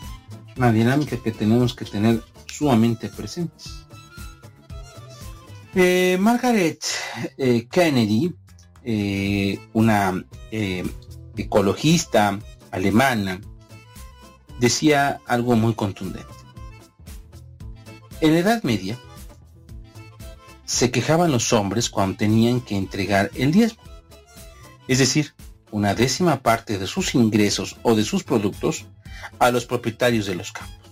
Una 0.56 0.72
dinámica 0.72 1.16
que 1.16 1.32
tenemos 1.32 1.74
que 1.74 1.84
tener 1.84 2.22
sumamente 2.46 3.08
presentes. 3.08 3.84
Eh, 5.74 6.18
Margaret 6.20 6.84
eh, 7.38 7.66
Kennedy, 7.70 8.34
eh, 8.84 9.58
una 9.72 10.22
ecologista 11.36 12.38
alemana, 12.70 13.40
decía 14.58 15.20
algo 15.26 15.56
muy 15.56 15.74
contundente. 15.74 16.28
En 18.20 18.34
la 18.34 18.40
Edad 18.40 18.62
Media, 18.62 18.98
se 20.72 20.90
quejaban 20.90 21.30
los 21.30 21.52
hombres 21.52 21.90
cuando 21.90 22.16
tenían 22.16 22.62
que 22.62 22.78
entregar 22.78 23.30
el 23.34 23.52
diezmo, 23.52 23.82
es 24.88 25.00
decir, 25.00 25.34
una 25.70 25.94
décima 25.94 26.40
parte 26.40 26.78
de 26.78 26.86
sus 26.86 27.14
ingresos 27.14 27.76
o 27.82 27.94
de 27.94 28.04
sus 28.04 28.24
productos 28.24 28.86
a 29.38 29.50
los 29.50 29.66
propietarios 29.66 30.24
de 30.24 30.34
los 30.34 30.50
campos. 30.50 30.90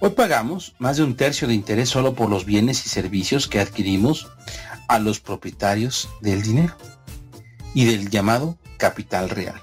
Hoy 0.00 0.10
pagamos 0.10 0.74
más 0.78 0.96
de 0.96 1.02
un 1.02 1.16
tercio 1.16 1.46
de 1.46 1.52
interés 1.52 1.90
solo 1.90 2.14
por 2.14 2.30
los 2.30 2.46
bienes 2.46 2.86
y 2.86 2.88
servicios 2.88 3.46
que 3.46 3.60
adquirimos 3.60 4.28
a 4.88 4.98
los 4.98 5.20
propietarios 5.20 6.08
del 6.22 6.40
dinero 6.40 6.74
y 7.74 7.84
del 7.84 8.08
llamado 8.08 8.56
capital 8.78 9.28
real. 9.28 9.60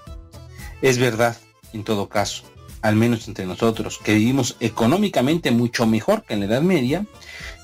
Es 0.84 1.00
verdad, 1.00 1.36
en 1.74 1.84
todo 1.84 2.10
caso, 2.10 2.44
al 2.84 2.96
menos 2.96 3.28
entre 3.28 3.48
nosotros, 3.48 4.00
que 4.04 4.14
vivimos 4.14 4.56
económicamente 4.60 5.50
mucho 5.50 5.88
mejor 5.88 6.24
que 6.26 6.36
en 6.36 6.42
la 6.42 6.46
Edad 6.46 6.62
Media, 6.62 7.08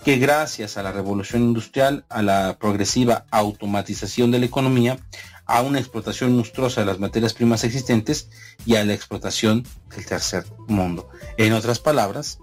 que 0.04 0.18
gracias 0.18 0.78
a 0.78 0.84
la 0.84 0.92
revolución 0.92 1.44
industrial, 1.44 2.06
a 2.10 2.22
la 2.22 2.58
progresiva 2.60 3.26
automatización 3.30 4.32
de 4.32 4.40
la 4.40 4.46
economía, 4.46 4.98
a 5.46 5.62
una 5.62 5.80
explotación 5.80 6.36
monstruosa 6.36 6.82
de 6.82 6.88
las 6.88 7.00
materias 7.00 7.34
primas 7.34 7.64
existentes 7.64 8.30
y 8.66 8.76
a 8.76 8.86
la 8.86 8.94
explotación 8.94 9.66
del 9.96 10.06
tercer 10.06 10.46
mundo. 10.68 11.10
En 11.38 11.54
otras 11.54 11.80
palabras, 11.80 12.40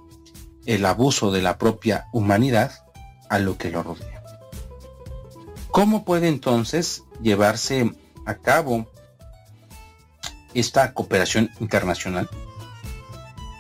el 0.67 0.85
abuso 0.85 1.33
de 1.33 1.43
la 1.43 1.59
propia 1.59 2.07
humanidad 2.13 2.73
a 3.29 3.39
lo 3.39 3.57
que 3.57 3.71
lo 3.71 3.83
rodea. 3.83 4.23
¿Cómo 5.71 6.05
puede 6.05 6.29
entonces 6.29 7.05
llevarse 7.23 7.93
a 8.27 8.35
cabo 8.35 8.91
esta 10.55 10.93
cooperación 10.93 11.51
internacional? 11.61 12.29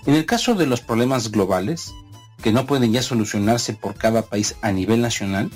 En 0.07 0.15
el 0.15 0.27
caso 0.27 0.55
de 0.55 0.67
los 0.67 0.81
problemas 0.81 1.31
globales, 1.31 1.93
que 2.43 2.53
no 2.53 2.67
pueden 2.67 2.93
ya 2.93 3.03
solucionarse 3.03 3.75
por 3.75 3.95
cada 3.95 4.23
país 4.23 4.57
a 4.63 4.73
nivel 4.73 5.01
nacional, 5.01 5.51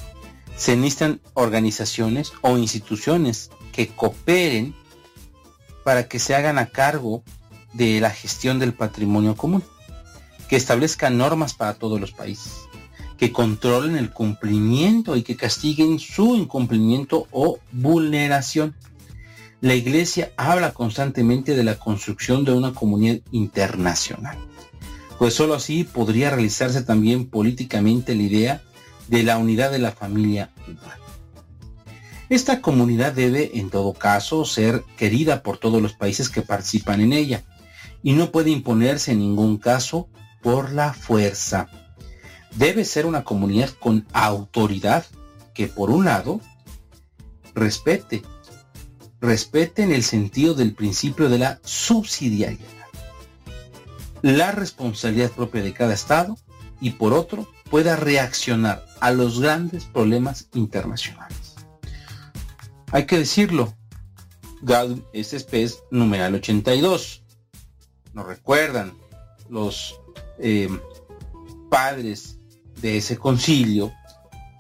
se 0.56 0.76
necesitan 0.76 1.20
organizaciones 1.34 2.32
o 2.42 2.58
instituciones 2.58 3.50
que 3.72 3.88
cooperen 3.88 4.74
para 5.84 6.08
que 6.08 6.18
se 6.18 6.34
hagan 6.34 6.58
a 6.58 6.66
cargo 6.66 7.22
de 7.72 8.00
la 8.00 8.10
gestión 8.10 8.58
del 8.58 8.74
patrimonio 8.74 9.34
común, 9.34 9.64
que 10.48 10.56
establezcan 10.56 11.16
normas 11.16 11.54
para 11.54 11.74
todos 11.74 12.00
los 12.00 12.12
países, 12.12 12.52
que 13.16 13.32
controlen 13.32 13.96
el 13.96 14.10
cumplimiento 14.10 15.16
y 15.16 15.22
que 15.22 15.36
castiguen 15.36 15.98
su 15.98 16.36
incumplimiento 16.36 17.26
o 17.30 17.58
vulneración. 17.72 18.76
La 19.60 19.74
Iglesia 19.74 20.32
habla 20.36 20.74
constantemente 20.74 21.54
de 21.54 21.64
la 21.64 21.78
construcción 21.78 22.44
de 22.44 22.52
una 22.52 22.74
comunidad 22.74 23.20
internacional, 23.30 24.36
pues 25.22 25.34
sólo 25.34 25.54
así 25.54 25.84
podría 25.84 26.30
realizarse 26.30 26.82
también 26.82 27.30
políticamente 27.30 28.16
la 28.16 28.22
idea 28.22 28.62
de 29.06 29.22
la 29.22 29.38
unidad 29.38 29.70
de 29.70 29.78
la 29.78 29.92
familia 29.92 30.50
humana. 30.66 30.98
Esta 32.28 32.60
comunidad 32.60 33.12
debe, 33.12 33.52
en 33.54 33.70
todo 33.70 33.92
caso, 33.92 34.44
ser 34.44 34.82
querida 34.96 35.44
por 35.44 35.58
todos 35.58 35.80
los 35.80 35.92
países 35.92 36.28
que 36.28 36.42
participan 36.42 37.00
en 37.00 37.12
ella 37.12 37.44
y 38.02 38.14
no 38.14 38.32
puede 38.32 38.50
imponerse 38.50 39.12
en 39.12 39.20
ningún 39.20 39.58
caso 39.58 40.08
por 40.42 40.72
la 40.72 40.92
fuerza. 40.92 41.68
Debe 42.56 42.84
ser 42.84 43.06
una 43.06 43.22
comunidad 43.22 43.70
con 43.78 44.04
autoridad 44.12 45.06
que, 45.54 45.68
por 45.68 45.90
un 45.90 46.04
lado, 46.04 46.40
respete, 47.54 48.24
respete 49.20 49.84
en 49.84 49.92
el 49.92 50.02
sentido 50.02 50.54
del 50.54 50.74
principio 50.74 51.28
de 51.28 51.38
la 51.38 51.60
subsidiariedad, 51.62 52.81
la 54.22 54.52
responsabilidad 54.52 55.30
propia 55.30 55.62
de 55.62 55.72
cada 55.72 55.94
Estado 55.94 56.38
y, 56.80 56.90
por 56.90 57.12
otro, 57.12 57.48
pueda 57.70 57.96
reaccionar 57.96 58.84
a 59.00 59.10
los 59.10 59.40
grandes 59.40 59.84
problemas 59.84 60.48
internacionales. 60.54 61.54
Hay 62.90 63.06
que 63.06 63.18
decirlo. 63.18 63.74
Gaudium 64.62 65.02
es 65.12 65.32
especie 65.32 65.80
numeral 65.90 66.34
82. 66.34 67.24
Nos 68.12 68.26
recuerdan 68.26 68.92
los 69.48 69.98
eh, 70.38 70.68
padres 71.68 72.38
de 72.80 72.98
ese 72.98 73.16
concilio 73.16 73.92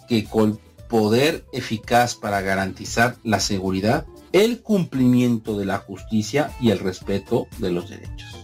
que 0.08 0.24
con 0.24 0.58
poder 0.88 1.46
eficaz 1.52 2.14
para 2.14 2.40
garantizar 2.40 3.16
la 3.22 3.40
seguridad, 3.40 4.06
el 4.32 4.60
cumplimiento 4.60 5.58
de 5.58 5.66
la 5.66 5.78
justicia 5.78 6.50
y 6.60 6.70
el 6.70 6.78
respeto 6.78 7.46
de 7.58 7.70
los 7.70 7.88
derechos. 7.88 8.41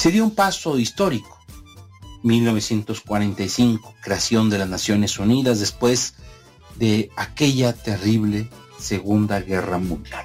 Se 0.00 0.10
dio 0.10 0.24
un 0.24 0.30
paso 0.30 0.78
histórico. 0.78 1.38
1945, 2.22 3.96
creación 4.00 4.48
de 4.48 4.56
las 4.56 4.66
Naciones 4.66 5.18
Unidas, 5.18 5.60
después 5.60 6.14
de 6.76 7.10
aquella 7.16 7.74
terrible 7.74 8.48
Segunda 8.78 9.42
Guerra 9.42 9.76
Mundial. 9.76 10.24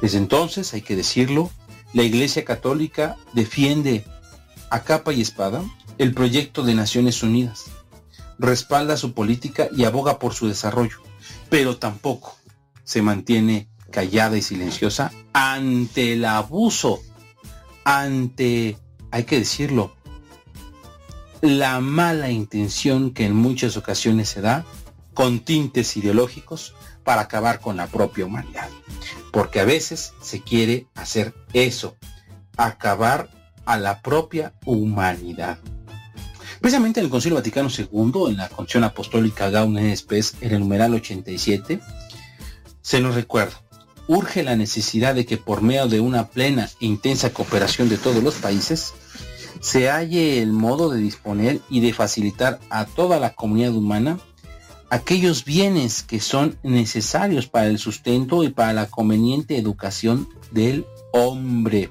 Desde 0.00 0.18
entonces, 0.18 0.72
hay 0.74 0.82
que 0.82 0.94
decirlo, 0.94 1.50
la 1.92 2.04
Iglesia 2.04 2.44
Católica 2.44 3.16
defiende 3.32 4.04
a 4.70 4.84
capa 4.84 5.12
y 5.12 5.22
espada 5.22 5.64
el 5.98 6.14
proyecto 6.14 6.62
de 6.62 6.76
Naciones 6.76 7.24
Unidas, 7.24 7.64
respalda 8.38 8.96
su 8.96 9.12
política 9.12 9.68
y 9.76 9.86
aboga 9.86 10.20
por 10.20 10.34
su 10.34 10.46
desarrollo, 10.46 10.98
pero 11.50 11.78
tampoco 11.78 12.36
se 12.84 13.02
mantiene 13.02 13.68
callada 13.90 14.36
y 14.36 14.42
silenciosa 14.42 15.10
ante 15.32 16.12
el 16.12 16.24
abuso, 16.24 17.00
ante, 17.86 18.76
hay 19.12 19.24
que 19.24 19.38
decirlo, 19.38 19.94
la 21.40 21.78
mala 21.80 22.30
intención 22.30 23.12
que 23.12 23.24
en 23.24 23.36
muchas 23.36 23.76
ocasiones 23.76 24.28
se 24.28 24.40
da 24.40 24.66
con 25.14 25.38
tintes 25.38 25.96
ideológicos 25.96 26.74
para 27.04 27.22
acabar 27.22 27.60
con 27.60 27.76
la 27.76 27.86
propia 27.86 28.26
humanidad. 28.26 28.68
Porque 29.30 29.60
a 29.60 29.64
veces 29.64 30.14
se 30.20 30.42
quiere 30.42 30.88
hacer 30.96 31.32
eso, 31.52 31.96
acabar 32.56 33.30
a 33.66 33.78
la 33.78 34.02
propia 34.02 34.52
humanidad. 34.64 35.58
Precisamente 36.60 36.98
en 36.98 37.06
el 37.06 37.10
Concilio 37.10 37.36
Vaticano 37.36 37.68
II, 37.68 38.30
en 38.30 38.36
la 38.36 38.48
Constitución 38.48 38.82
Apostólica 38.82 39.48
Gaudium 39.48 39.94
Spes, 39.94 40.34
en 40.40 40.54
el 40.54 40.60
numeral 40.60 40.92
87, 40.92 41.78
se 42.82 43.00
nos 43.00 43.14
recuerda, 43.14 43.62
urge 44.08 44.42
la 44.42 44.56
necesidad 44.56 45.14
de 45.14 45.26
que 45.26 45.36
por 45.36 45.62
medio 45.62 45.88
de 45.88 46.00
una 46.00 46.28
plena 46.28 46.68
e 46.80 46.86
intensa 46.86 47.30
cooperación 47.30 47.88
de 47.88 47.98
todos 47.98 48.22
los 48.22 48.36
países, 48.36 48.94
se 49.60 49.88
halle 49.88 50.42
el 50.42 50.52
modo 50.52 50.90
de 50.90 51.00
disponer 51.00 51.60
y 51.68 51.80
de 51.80 51.92
facilitar 51.92 52.60
a 52.70 52.84
toda 52.84 53.18
la 53.18 53.34
comunidad 53.34 53.74
humana 53.74 54.18
aquellos 54.90 55.44
bienes 55.44 56.02
que 56.02 56.20
son 56.20 56.58
necesarios 56.62 57.48
para 57.48 57.66
el 57.66 57.78
sustento 57.78 58.44
y 58.44 58.50
para 58.50 58.72
la 58.72 58.86
conveniente 58.86 59.56
educación 59.56 60.28
del 60.52 60.86
hombre. 61.12 61.90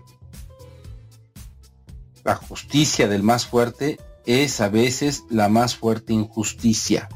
La 2.24 2.36
justicia 2.36 3.08
del 3.08 3.24
más 3.24 3.46
fuerte 3.46 4.00
es 4.26 4.62
a 4.62 4.70
veces 4.70 5.24
la 5.30 5.50
más 5.50 5.76
fuerte 5.76 6.14
injusticia. 6.14 7.10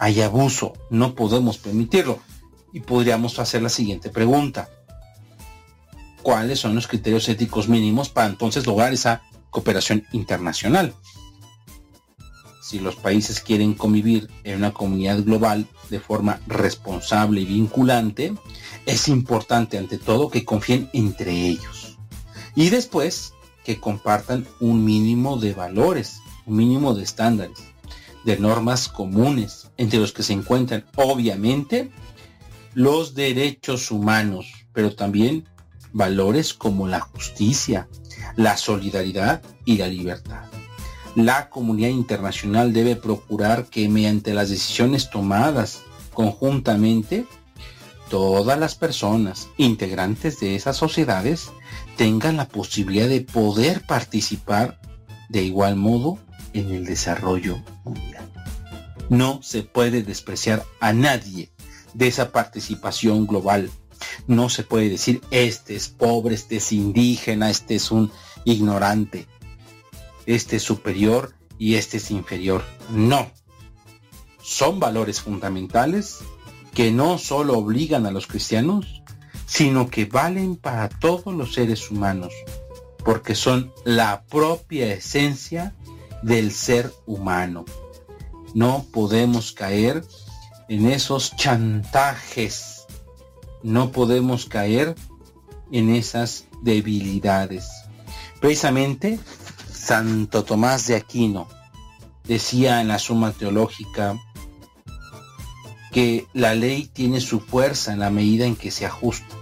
Hay 0.00 0.20
abuso, 0.20 0.72
no 0.90 1.14
podemos 1.14 1.58
permitirlo. 1.58 2.18
Y 2.74 2.80
podríamos 2.80 3.38
hacer 3.38 3.62
la 3.62 3.70
siguiente 3.70 4.10
pregunta. 4.10 4.68
¿Cuáles 6.22 6.58
son 6.60 6.74
los 6.74 6.86
criterios 6.86 7.26
éticos 7.30 7.68
mínimos 7.68 8.10
para 8.10 8.26
entonces 8.26 8.66
lograr 8.66 8.92
esa 8.92 9.22
cooperación 9.48 10.04
internacional? 10.12 10.94
si 12.64 12.78
los 12.78 12.96
países 12.96 13.40
quieren 13.40 13.74
convivir 13.74 14.30
en 14.42 14.56
una 14.56 14.72
comunidad 14.72 15.22
global 15.22 15.66
de 15.90 16.00
forma 16.00 16.40
responsable 16.46 17.42
y 17.42 17.44
vinculante, 17.44 18.32
es 18.86 19.06
importante 19.08 19.76
ante 19.76 19.98
todo 19.98 20.30
que 20.30 20.46
confíen 20.46 20.88
entre 20.94 21.46
ellos. 21.46 21.98
Y 22.56 22.70
después 22.70 23.34
que 23.64 23.78
compartan 23.78 24.46
un 24.60 24.82
mínimo 24.82 25.36
de 25.36 25.52
valores, 25.52 26.20
un 26.46 26.56
mínimo 26.56 26.94
de 26.94 27.02
estándares, 27.02 27.58
de 28.24 28.38
normas 28.38 28.88
comunes, 28.88 29.70
entre 29.76 29.98
los 29.98 30.12
que 30.12 30.22
se 30.22 30.32
encuentran 30.32 30.86
obviamente 30.96 31.92
los 32.74 33.14
derechos 33.14 33.90
humanos, 33.90 34.66
pero 34.72 34.94
también 34.94 35.48
valores 35.92 36.54
como 36.54 36.88
la 36.88 37.00
justicia, 37.00 37.88
la 38.36 38.56
solidaridad 38.56 39.42
y 39.64 39.76
la 39.78 39.88
libertad 39.88 40.44
la 41.14 41.48
comunidad 41.48 41.90
internacional 41.90 42.72
debe 42.72 42.96
procurar 42.96 43.66
que 43.66 43.88
mediante 43.88 44.34
las 44.34 44.50
decisiones 44.50 45.10
tomadas 45.10 45.82
conjuntamente, 46.12 47.26
todas 48.10 48.58
las 48.58 48.74
personas 48.74 49.48
integrantes 49.56 50.40
de 50.40 50.56
esas 50.56 50.76
sociedades 50.76 51.50
tengan 51.96 52.36
la 52.36 52.48
posibilidad 52.48 53.08
de 53.08 53.20
poder 53.20 53.82
participar 53.82 54.80
de 55.28 55.42
igual 55.42 55.76
modo 55.76 56.18
en 56.52 56.70
el 56.70 56.84
desarrollo 56.84 57.62
mundial. 57.84 58.28
No 59.08 59.40
se 59.42 59.62
puede 59.62 60.02
despreciar 60.02 60.64
a 60.80 60.92
nadie 60.92 61.50
de 61.94 62.08
esa 62.08 62.32
participación 62.32 63.26
global. 63.26 63.70
No 64.26 64.50
se 64.50 64.64
puede 64.64 64.90
decir, 64.90 65.22
este 65.30 65.76
es 65.76 65.88
pobre, 65.88 66.34
este 66.34 66.56
es 66.56 66.72
indígena, 66.72 67.48
este 67.48 67.76
es 67.76 67.90
un 67.90 68.10
ignorante 68.44 69.26
este 70.26 70.56
es 70.56 70.62
superior 70.62 71.34
y 71.58 71.74
este 71.74 71.98
es 71.98 72.10
inferior. 72.10 72.64
No. 72.90 73.30
Son 74.42 74.80
valores 74.80 75.20
fundamentales 75.20 76.18
que 76.74 76.90
no 76.90 77.18
solo 77.18 77.58
obligan 77.58 78.06
a 78.06 78.10
los 78.10 78.26
cristianos, 78.26 79.02
sino 79.46 79.88
que 79.88 80.06
valen 80.06 80.56
para 80.56 80.88
todos 80.88 81.34
los 81.34 81.54
seres 81.54 81.90
humanos, 81.90 82.32
porque 83.04 83.34
son 83.34 83.72
la 83.84 84.24
propia 84.24 84.92
esencia 84.92 85.74
del 86.22 86.52
ser 86.52 86.92
humano. 87.06 87.64
No 88.54 88.84
podemos 88.92 89.52
caer 89.52 90.04
en 90.68 90.86
esos 90.86 91.36
chantajes, 91.36 92.86
no 93.62 93.90
podemos 93.92 94.46
caer 94.46 94.94
en 95.72 95.94
esas 95.94 96.46
debilidades. 96.62 97.68
Precisamente 98.40 99.18
Santo 99.72 100.44
Tomás 100.44 100.86
de 100.86 100.96
Aquino 100.96 101.48
decía 102.24 102.80
en 102.80 102.88
la 102.88 102.98
Suma 102.98 103.32
Teológica 103.32 104.18
que 105.92 106.26
la 106.32 106.54
ley 106.54 106.90
tiene 106.92 107.20
su 107.20 107.40
fuerza 107.40 107.92
en 107.92 108.00
la 108.00 108.10
medida 108.10 108.46
en 108.46 108.56
que 108.56 108.70
se 108.70 108.86
ajusta. 108.86 109.36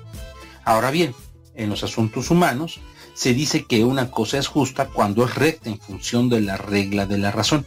Ahora 0.64 0.91
bien, 0.91 1.14
en 1.55 1.70
los 1.70 1.83
asuntos 1.83 2.31
humanos 2.31 2.81
se 3.14 3.35
dice 3.35 3.64
que 3.64 3.85
una 3.85 4.11
cosa 4.11 4.39
es 4.39 4.49
justa 4.49 4.89
cuando 4.89 5.25
es 5.25 5.35
recta 5.35 5.70
en 5.70 5.79
función 5.79 6.29
de 6.29 6.41
la 6.41 6.57
regla 6.57 7.07
de 7.07 7.18
la 7.18 7.31
razón. 7.31 7.66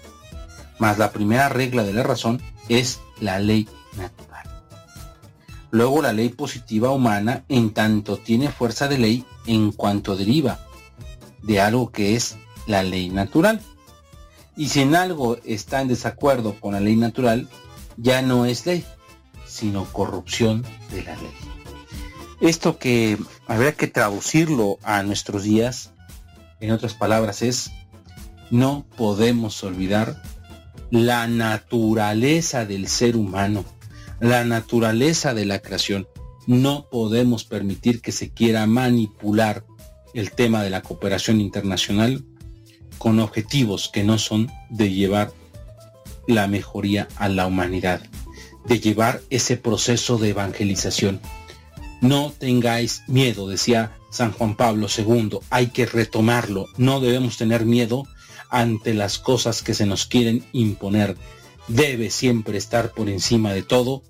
Mas 0.80 0.98
la 0.98 1.12
primera 1.12 1.50
regla 1.50 1.84
de 1.84 1.94
la 1.94 2.04
razón 2.04 2.42
es 2.68 3.00
la 3.20 3.40
ley 3.40 3.68
natural. 3.98 4.46
Luego 5.72 6.02
la 6.02 6.14
ley 6.14 6.30
positiva 6.30 6.92
humana 6.92 7.44
en 7.50 7.74
tanto 7.74 8.18
tiene 8.18 8.50
fuerza 8.50 8.88
de 8.88 8.98
ley 8.98 9.26
en 9.46 9.72
cuanto 9.72 10.16
deriva 10.16 10.60
de 11.44 11.62
algo 11.62 11.92
que 11.92 12.16
es 12.16 12.38
la 12.68 12.84
ley 12.84 13.10
natural. 13.10 13.62
Y 14.58 14.70
si 14.70 14.82
en 14.82 14.96
algo 14.96 15.38
está 15.44 15.82
en 15.82 15.90
desacuerdo 15.90 16.60
con 16.60 16.74
la 16.74 16.80
ley 16.80 16.96
natural, 16.96 17.50
ya 17.98 18.22
no 18.22 18.46
es 18.46 18.66
ley, 18.66 18.86
sino 19.46 19.86
corrupción 19.86 20.64
de 20.92 21.04
la 21.04 21.16
ley. 21.16 21.32
Esto 22.42 22.78
que 22.78 23.18
habría 23.48 23.74
que 23.74 23.88
traducirlo 23.88 24.78
a 24.84 25.04
nuestros 25.04 25.44
días, 25.44 25.92
en 26.60 26.72
otras 26.72 26.94
palabras, 26.94 27.42
es 27.42 27.72
no 28.50 28.86
podemos 28.98 29.64
olvidar 29.64 30.22
la 30.96 31.28
naturaleza 31.28 32.66
del 32.66 32.88
ser 32.88 33.18
humano, 33.18 33.66
la 34.22 34.46
naturaleza 34.46 35.34
de 35.34 35.44
la 35.44 35.60
creación. 35.60 36.08
No 36.48 36.88
podemos 36.90 37.44
permitir 37.44 38.02
que 38.02 38.14
se 38.14 38.32
quiera 38.32 38.66
manipular 38.66 39.66
el 40.14 40.32
tema 40.32 40.64
de 40.64 40.70
la 40.70 40.82
cooperación 40.82 41.42
internacional 41.42 42.24
con 42.98 43.20
objetivos 43.20 43.90
que 43.90 44.06
no 44.06 44.18
son 44.18 44.50
de 44.70 44.90
llevar 44.90 45.34
la 46.28 46.48
mejoría 46.48 47.10
a 47.18 47.28
la 47.28 47.46
humanidad, 47.46 48.02
de 48.66 48.80
llevar 48.80 49.20
ese 49.30 49.58
proceso 49.58 50.18
de 50.18 50.30
evangelización. 50.30 51.20
No 52.00 52.32
tengáis 52.38 53.04
miedo, 53.08 53.50
decía 53.50 53.98
San 54.12 54.32
Juan 54.32 54.56
Pablo 54.56 54.88
II, 54.98 55.40
hay 55.50 55.68
que 55.68 55.86
retomarlo, 55.86 56.68
no 56.78 57.02
debemos 57.02 57.36
tener 57.36 57.66
miedo 57.66 58.06
ante 58.50 58.94
las 58.94 59.20
cosas 59.20 59.62
que 59.62 59.74
se 59.74 59.86
nos 59.86 60.06
quieren 60.06 60.46
imponer. 60.52 61.16
Debe 61.68 62.10
siempre 62.10 62.58
estar 62.58 62.92
por 62.92 63.10
encima 63.10 63.54
de 63.54 63.64
todo 63.64 64.04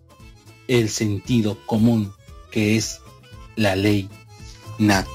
el 0.67 0.89
sentido 0.89 1.57
común, 1.65 2.13
que 2.51 2.75
es 2.75 2.99
la 3.55 3.75
ley 3.75 4.09
nat. 4.77 5.07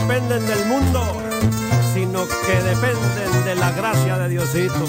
Dependen 0.00 0.46
del 0.46 0.66
mundo, 0.66 1.00
sino 1.94 2.26
que 2.26 2.62
dependen 2.62 3.44
de 3.44 3.54
la 3.54 3.70
gracia 3.72 4.18
de 4.18 4.28
Diosito. 4.28 4.84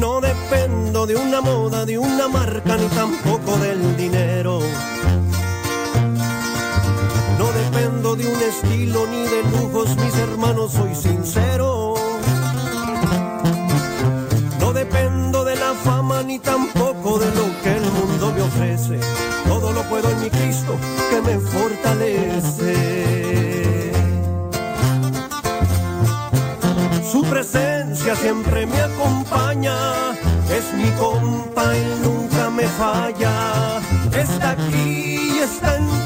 No 0.00 0.20
dependo 0.20 1.06
de 1.06 1.16
una 1.16 1.40
moda, 1.40 1.84
de 1.84 1.98
una 1.98 2.28
marca, 2.28 2.76
ni 2.76 2.86
tampoco 2.88 3.56
del 3.58 3.96
dinero 3.96 4.60
de 8.16 8.26
un 8.26 8.42
estilo 8.42 9.06
ni 9.06 9.22
de 9.22 9.42
lujos, 9.52 9.96
mis 9.96 10.14
hermanos, 10.16 10.72
soy 10.72 10.94
sincero. 10.94 11.49
Siempre 28.20 28.66
me 28.66 28.80
acompaña, 28.80 30.12
es 30.56 30.74
mi 30.74 30.90
compa 30.98 31.74
y 31.76 32.04
nunca 32.04 32.50
me 32.50 32.64
falla. 32.64 33.80
Está 34.12 34.50
aquí 34.50 35.32
y 35.34 35.38
está 35.38 35.76
en 35.76 35.99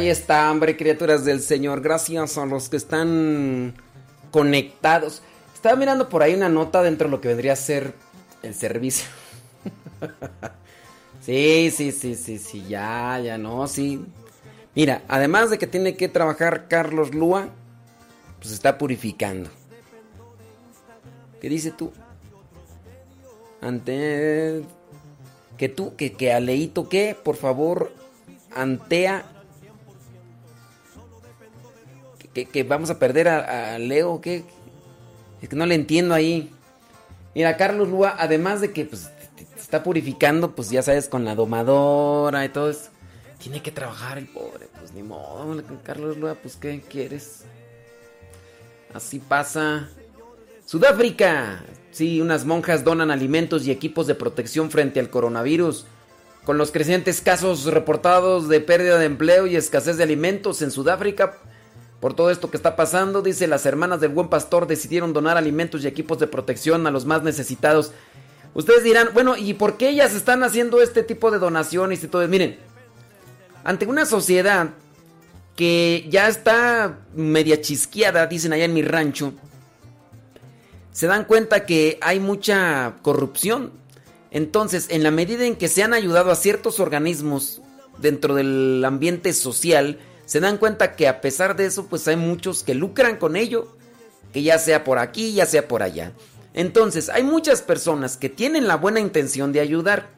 ahí 0.00 0.08
está, 0.08 0.50
hombre, 0.50 0.76
criaturas 0.78 1.26
del 1.26 1.40
Señor. 1.40 1.82
Gracias 1.82 2.38
a 2.38 2.46
los 2.46 2.70
que 2.70 2.78
están 2.78 3.74
conectados. 4.30 5.22
Estaba 5.54 5.76
mirando 5.76 6.08
por 6.08 6.22
ahí 6.22 6.34
una 6.34 6.48
nota 6.48 6.82
dentro 6.82 7.06
de 7.06 7.10
lo 7.10 7.20
que 7.20 7.28
vendría 7.28 7.52
a 7.52 7.56
ser 7.56 7.94
el 8.42 8.54
servicio. 8.54 9.06
Sí, 11.22 11.70
sí, 11.70 11.92
sí, 11.92 12.14
sí, 12.14 12.38
sí, 12.38 12.64
ya, 12.66 13.20
ya, 13.22 13.36
no, 13.36 13.68
sí. 13.68 14.02
Mira, 14.74 15.02
además 15.06 15.50
de 15.50 15.58
que 15.58 15.66
tiene 15.66 15.94
que 15.94 16.08
trabajar 16.08 16.66
Carlos 16.66 17.14
Lúa, 17.14 17.50
pues 18.38 18.52
está 18.52 18.78
purificando. 18.78 19.50
¿Qué 21.38 21.50
dice 21.50 21.72
tú? 21.72 21.92
Ante... 23.60 24.62
Que 25.58 25.68
tú, 25.68 25.94
que, 25.94 26.14
que 26.14 26.32
Aleito, 26.32 26.88
¿qué? 26.88 27.14
Por 27.22 27.36
favor, 27.36 27.92
Antea. 28.50 29.29
Que, 32.34 32.46
que 32.46 32.62
vamos 32.62 32.90
a 32.90 32.98
perder 32.98 33.28
a, 33.28 33.78
Leo, 33.78 34.20
¿qué? 34.20 34.44
Es 35.42 35.48
que 35.48 35.56
no 35.56 35.66
le 35.66 35.74
entiendo 35.74 36.14
ahí. 36.14 36.52
Mira, 37.34 37.56
Carlos 37.56 37.88
Lúa, 37.88 38.14
además 38.18 38.60
de 38.60 38.72
que 38.72 38.84
pues, 38.84 39.10
está 39.56 39.82
purificando, 39.82 40.54
pues 40.54 40.70
ya 40.70 40.82
sabes, 40.82 41.08
con 41.08 41.24
la 41.24 41.34
domadora 41.34 42.44
y 42.44 42.48
todo 42.48 42.70
eso. 42.70 42.90
Tiene 43.38 43.62
que 43.62 43.70
trabajar 43.70 44.18
el 44.18 44.26
pobre, 44.26 44.68
pues 44.78 44.92
ni 44.92 45.02
modo, 45.02 45.62
Carlos 45.82 46.18
Lua, 46.18 46.34
pues 46.34 46.56
¿qué 46.56 46.82
quieres? 46.88 47.44
Así 48.92 49.18
pasa. 49.18 49.88
Sudáfrica. 50.66 51.64
Sí, 51.90 52.20
unas 52.20 52.44
monjas 52.44 52.84
donan 52.84 53.10
alimentos 53.10 53.66
y 53.66 53.70
equipos 53.70 54.06
de 54.06 54.14
protección 54.14 54.70
frente 54.70 55.00
al 55.00 55.10
coronavirus. 55.10 55.86
Con 56.44 56.58
los 56.58 56.70
crecientes 56.70 57.20
casos 57.20 57.64
reportados 57.64 58.48
de 58.48 58.60
pérdida 58.60 58.98
de 58.98 59.06
empleo 59.06 59.46
y 59.46 59.56
escasez 59.56 59.96
de 59.96 60.04
alimentos 60.04 60.62
en 60.62 60.70
Sudáfrica, 60.70 61.38
por 62.00 62.14
todo 62.14 62.30
esto 62.30 62.50
que 62.50 62.56
está 62.56 62.76
pasando, 62.76 63.22
dice, 63.22 63.46
las 63.46 63.66
hermanas 63.66 64.00
del 64.00 64.10
buen 64.10 64.28
pastor 64.28 64.66
decidieron 64.66 65.12
donar 65.12 65.36
alimentos 65.36 65.84
y 65.84 65.86
equipos 65.86 66.18
de 66.18 66.26
protección 66.26 66.86
a 66.86 66.90
los 66.90 67.04
más 67.04 67.22
necesitados 67.22 67.92
Ustedes 68.54 68.82
dirán, 68.82 69.10
bueno, 69.14 69.36
¿y 69.36 69.54
por 69.54 69.76
qué 69.76 69.90
ellas 69.90 70.14
están 70.14 70.42
haciendo 70.42 70.82
este 70.82 71.02
tipo 71.02 71.30
de 71.30 71.38
donaciones 71.38 72.02
y 72.02 72.08
todo? 72.08 72.26
Miren, 72.26 72.58
ante 73.62 73.86
una 73.86 74.06
sociedad 74.06 74.70
que 75.54 76.06
ya 76.10 76.28
está 76.28 76.98
media 77.14 77.60
chisqueada, 77.60 78.26
dicen 78.26 78.52
allá 78.52 78.64
en 78.64 78.74
mi 78.74 78.82
rancho, 78.82 79.34
se 80.90 81.06
dan 81.06 81.24
cuenta 81.24 81.64
que 81.64 81.98
hay 82.00 82.18
mucha 82.18 82.96
corrupción. 83.02 83.72
Entonces, 84.32 84.88
en 84.90 85.02
la 85.04 85.10
medida 85.10 85.44
en 85.44 85.56
que 85.56 85.68
se 85.68 85.82
han 85.82 85.94
ayudado 85.94 86.32
a 86.32 86.36
ciertos 86.36 86.80
organismos 86.80 87.60
dentro 87.98 88.34
del 88.34 88.84
ambiente 88.84 89.32
social, 89.32 89.98
se 90.30 90.38
dan 90.38 90.58
cuenta 90.58 90.94
que 90.94 91.08
a 91.08 91.20
pesar 91.20 91.56
de 91.56 91.66
eso, 91.66 91.86
pues 91.86 92.06
hay 92.06 92.14
muchos 92.14 92.62
que 92.62 92.72
lucran 92.72 93.16
con 93.16 93.34
ello, 93.34 93.76
que 94.32 94.44
ya 94.44 94.60
sea 94.60 94.84
por 94.84 95.00
aquí, 95.00 95.32
ya 95.32 95.44
sea 95.44 95.66
por 95.66 95.82
allá. 95.82 96.12
Entonces, 96.54 97.08
hay 97.08 97.24
muchas 97.24 97.62
personas 97.62 98.16
que 98.16 98.28
tienen 98.28 98.68
la 98.68 98.76
buena 98.76 99.00
intención 99.00 99.50
de 99.52 99.58
ayudar. 99.58 100.08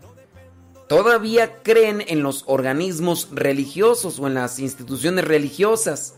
Todavía 0.86 1.62
creen 1.62 2.04
en 2.06 2.22
los 2.22 2.44
organismos 2.46 3.28
religiosos 3.32 4.18
o 4.18 4.26
en 4.26 4.34
las 4.34 4.58
instituciones 4.58 5.24
religiosas. 5.24 6.12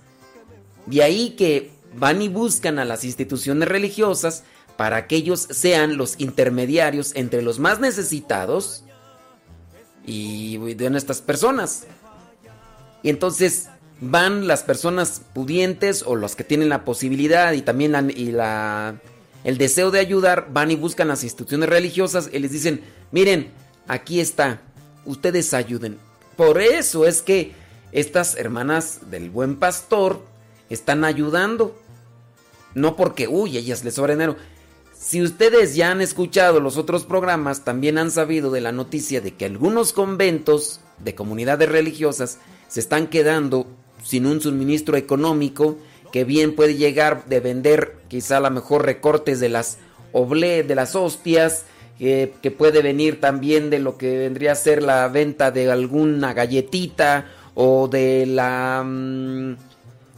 De 0.87 1.05
ahí 1.05 1.37
que 1.37 1.71
van 1.95 2.21
y 2.21 2.27
buscan 2.27 2.81
a 2.81 2.85
las 2.85 3.05
instituciones 3.05 3.69
religiosas 3.69 4.43
para 4.77 5.07
que 5.07 5.15
ellos 5.15 5.47
sean 5.51 5.99
los 5.99 6.19
intermediarios 6.19 7.13
entre 7.15 7.43
los 7.43 7.61
más 7.61 7.79
necesitados 7.79 8.83
y 10.05 10.57
de 10.75 10.97
estas 10.97 11.23
personas. 11.23 11.85
Y 13.05 13.11
entonces 13.11 13.69
van 14.11 14.47
las 14.47 14.63
personas 14.63 15.23
pudientes 15.33 16.03
o 16.07 16.17
los 16.17 16.37
que 16.37 16.45
tienen 16.45 16.69
la 16.69 16.85
posibilidad 16.85 17.53
y 17.53 17.63
también 17.63 17.95
el 17.95 19.59
deseo 19.59 19.91
de 19.91 20.01
ayudar, 20.01 20.49
van 20.53 20.71
y 20.71 20.77
buscan 20.77 21.09
las 21.09 21.25
instituciones 21.25 21.69
religiosas 21.69 22.31
y 22.33 22.39
les 22.39 22.53
dicen, 22.53 22.83
miren, 23.11 23.51
aquí 23.87 24.21
está, 24.21 24.61
ustedes 25.05 25.53
ayuden. 25.55 25.99
Por 26.37 26.61
eso 26.61 27.07
es 27.07 27.23
que 27.23 27.53
estas 27.93 28.37
hermanas 28.37 29.11
del 29.11 29.31
buen 29.31 29.57
pastor 29.57 30.23
están 30.71 31.05
ayudando. 31.05 31.79
No 32.75 32.97
porque, 32.97 33.29
uy, 33.29 33.57
ellas 33.57 33.85
les 33.85 33.95
sobra 33.95 34.15
dinero. 34.15 34.37
Si 34.99 35.23
ustedes 35.23 35.77
ya 35.77 35.91
han 35.91 36.01
escuchado 36.01 36.61
los 36.61 36.77
otros 36.77 37.05
programas, 37.05 37.65
también 37.65 37.99
han 37.99 38.11
sabido 38.11 38.51
de 38.51 38.61
la 38.61 38.73
noticia 38.73 39.21
de 39.21 39.35
que 39.35 39.45
algunos 39.45 39.93
conventos 39.93 40.81
de 40.99 41.15
comunidades 41.15 41.69
religiosas 41.69 42.39
se 42.69 42.81
están 42.81 43.07
quedando 43.07 43.67
sin 44.05 44.27
un 44.27 44.41
suministro 44.41 44.97
económico 44.97 45.79
que 46.13 46.23
bien 46.23 46.55
puede 46.55 46.77
llegar 46.77 47.25
de 47.27 47.41
vender 47.41 47.97
quizá 48.07 48.37
a 48.37 48.41
lo 48.41 48.51
mejor 48.51 48.85
recortes 48.85 49.41
de 49.41 49.49
las 49.49 49.79
oble, 50.13 50.63
de 50.63 50.77
las 50.77 50.95
hostias, 50.95 51.65
que 51.99 52.55
puede 52.57 52.83
venir 52.83 53.21
también 53.21 53.71
de 53.71 53.81
lo 53.81 53.97
que 53.99 54.19
vendría 54.19 54.53
a 54.53 54.57
ser 54.57 54.83
la 54.83 55.09
venta 55.09 55.51
de 55.51 55.71
alguna 55.71 56.35
galletita 56.35 57.27
o 57.55 57.89
de 57.89 58.27
la 58.27 58.85
mm, 58.85 59.57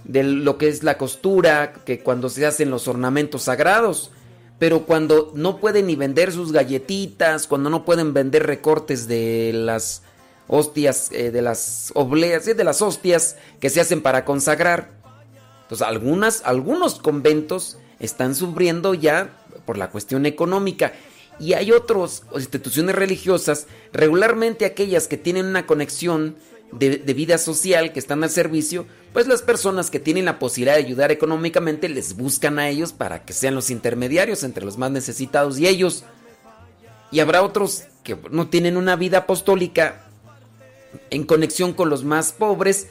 de 0.05 0.23
lo 0.23 0.57
que 0.57 0.69
es 0.69 0.83
la 0.83 0.99
costura, 0.99 1.73
que 1.85 2.01
cuando 2.01 2.29
se 2.29 2.47
hacen 2.47 2.71
los 2.71 2.87
ornamentos 2.89 3.43
sagrados, 3.43 4.11
pero 4.59 4.85
cuando 4.85 5.33
no 5.35 5.59
pueden 5.59 5.87
ni 5.87 5.97
vender 5.97 6.33
sus 6.33 6.53
galletitas, 6.53 7.47
cuando 7.47 7.71
no 7.71 7.85
pueden 7.85 8.15
vender 8.15 8.47
recortes 8.47 9.09
de 9.09 9.51
las 9.53 10.03
hostias, 10.49 11.11
eh, 11.13 11.31
de 11.31 11.43
las 11.43 11.93
obleas, 11.95 12.45
de 12.45 12.65
las 12.65 12.83
hostias 12.83 13.37
que 13.61 13.71
se 13.71 13.81
hacen 13.81 14.03
para 14.03 14.25
consagrar. 14.25 14.91
Entonces, 15.63 15.87
algunas, 15.87 16.43
algunos 16.45 16.97
conventos 16.99 17.79
están 17.99 18.35
sufriendo 18.35 18.95
ya 18.95 19.31
por 19.65 19.79
la 19.79 19.91
cuestión 19.91 20.27
económica. 20.27 20.93
Y 21.39 21.53
hay 21.53 21.73
otras 21.73 22.23
instituciones 22.35 22.95
religiosas, 22.95 23.67
regularmente 23.93 24.65
aquellas 24.65 25.07
que 25.07 25.19
tienen 25.19 25.47
una 25.47 25.67
conexión 25.67 26.37
de, 26.73 26.99
vida 27.15 27.39
social 27.39 27.93
que 27.93 27.99
están 27.99 28.25
al 28.25 28.31
servicio, 28.31 28.87
pues 29.13 29.27
las 29.27 29.43
personas 29.43 29.91
que 29.91 30.01
tienen 30.01 30.25
la 30.25 30.39
posibilidad 30.39 30.75
de 30.77 30.85
ayudar 30.85 31.13
económicamente 31.13 31.89
les 31.89 32.17
buscan 32.17 32.59
a 32.59 32.69
ellos 32.69 32.93
para 32.93 33.25
que 33.25 33.33
sean 33.33 33.55
los 33.55 33.71
intermediarios 33.71 34.43
entre 34.45 34.65
los 34.65 34.79
más 34.79 34.91
necesitados 34.91 35.59
y 35.59 35.67
ellos. 35.67 36.05
Y 37.11 37.21
habrá 37.21 37.43
otros 37.43 37.85
que 38.03 38.17
no 38.31 38.49
tienen 38.49 38.77
una 38.77 38.97
vida 38.97 39.19
apostólica 39.19 40.06
en 41.11 41.25
conexión 41.25 41.73
con 41.73 41.91
los 41.91 42.05
más 42.05 42.33
pobres, 42.33 42.89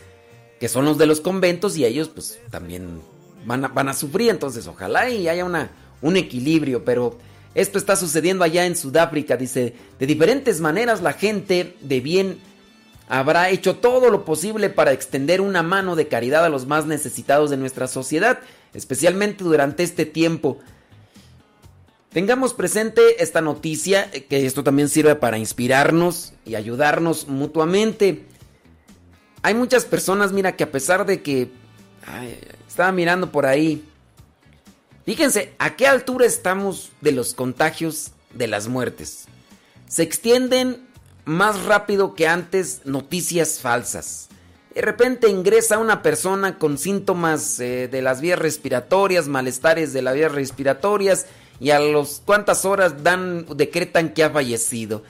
que 0.60 0.68
son 0.68 0.86
los 0.86 0.98
de 0.98 1.06
los 1.06 1.22
conventos, 1.22 1.78
y 1.78 1.86
ellos 1.86 2.10
pues 2.10 2.40
también 2.50 3.02
van 3.46 3.66
a, 3.66 3.68
van 3.70 3.90
a 3.90 3.94
sufrir. 3.94 4.30
Entonces 4.30 4.68
ojalá 4.68 5.10
y 5.10 5.28
haya 5.28 5.46
una, 5.46 5.72
un 6.02 6.18
equilibrio, 6.18 6.84
pero 6.86 7.18
esto 7.56 7.78
está 7.78 7.96
sucediendo 7.96 8.44
allá 8.44 8.66
en 8.66 8.76
Sudáfrica. 8.76 9.38
Dice, 9.38 9.74
de 10.00 10.06
diferentes 10.06 10.60
maneras 10.60 11.02
la 11.02 11.14
gente 11.14 11.76
de 11.82 12.02
bien 12.02 12.38
habrá 13.08 13.50
hecho 13.50 13.76
todo 13.78 14.10
lo 14.10 14.26
posible 14.26 14.70
para 14.70 14.92
extender 14.92 15.42
una 15.42 15.64
mano 15.64 15.96
de 15.96 16.08
caridad 16.08 16.46
a 16.46 16.50
los 16.50 16.66
más 16.66 16.86
necesitados 16.86 17.50
de 17.50 17.58
nuestra 17.58 17.88
sociedad, 17.88 18.40
especialmente 18.74 19.44
durante 19.44 19.84
este 19.84 20.06
tiempo. 20.06 20.60
Tengamos 22.16 22.54
presente 22.54 23.22
esta 23.22 23.42
noticia, 23.42 24.10
eh, 24.14 24.24
que 24.24 24.46
esto 24.46 24.64
también 24.64 24.88
sirve 24.88 25.16
para 25.16 25.38
inspirarnos 25.38 26.32
y 26.46 26.56
ayudarnos 26.56 27.28
mutuamente. 27.28 28.24
Hay 29.42 29.54
muchas 29.54 29.84
personas, 29.84 30.32
mira, 30.32 30.56
que 30.56 30.64
a 30.64 30.72
pesar 30.72 31.06
de 31.06 31.22
que... 31.22 31.52
estaba 32.70 32.94
mirando 32.94 33.34
por 33.34 33.46
ahí. 33.46 33.84
Fíjense, 35.06 35.56
¿a 35.60 35.76
qué 35.76 35.88
altura 35.88 36.26
estamos 36.26 36.94
de 37.02 37.12
los 37.12 37.34
contagios 37.34 38.12
de 38.34 38.48
las 38.48 38.70
muertes? 38.70 39.26
Se 39.90 40.02
extienden 40.02 40.88
más 41.26 41.66
rápido 41.66 42.16
que 42.16 42.30
antes 42.30 42.80
noticias 42.86 43.60
falsas. 43.60 44.30
De 44.74 44.82
repente 44.82 45.28
ingresa 45.28 45.80
una 45.80 46.02
persona 46.02 46.58
con 46.60 46.78
síntomas 46.78 47.60
eh, 47.60 47.90
de 47.90 48.02
las 48.02 48.22
vías 48.22 48.40
respiratorias, 48.40 49.28
malestares 49.28 49.92
de 49.92 50.02
las 50.02 50.16
vías 50.16 50.32
respiratorias 50.32 51.26
y 51.60 51.70
a 51.70 51.80
las 51.80 52.22
cuantas 52.26 52.66
horas 52.66 53.04
dan 53.04 53.46
decretan 53.56 54.14
que 54.14 54.24
ha 54.24 54.30
fallecido. 54.30 55.04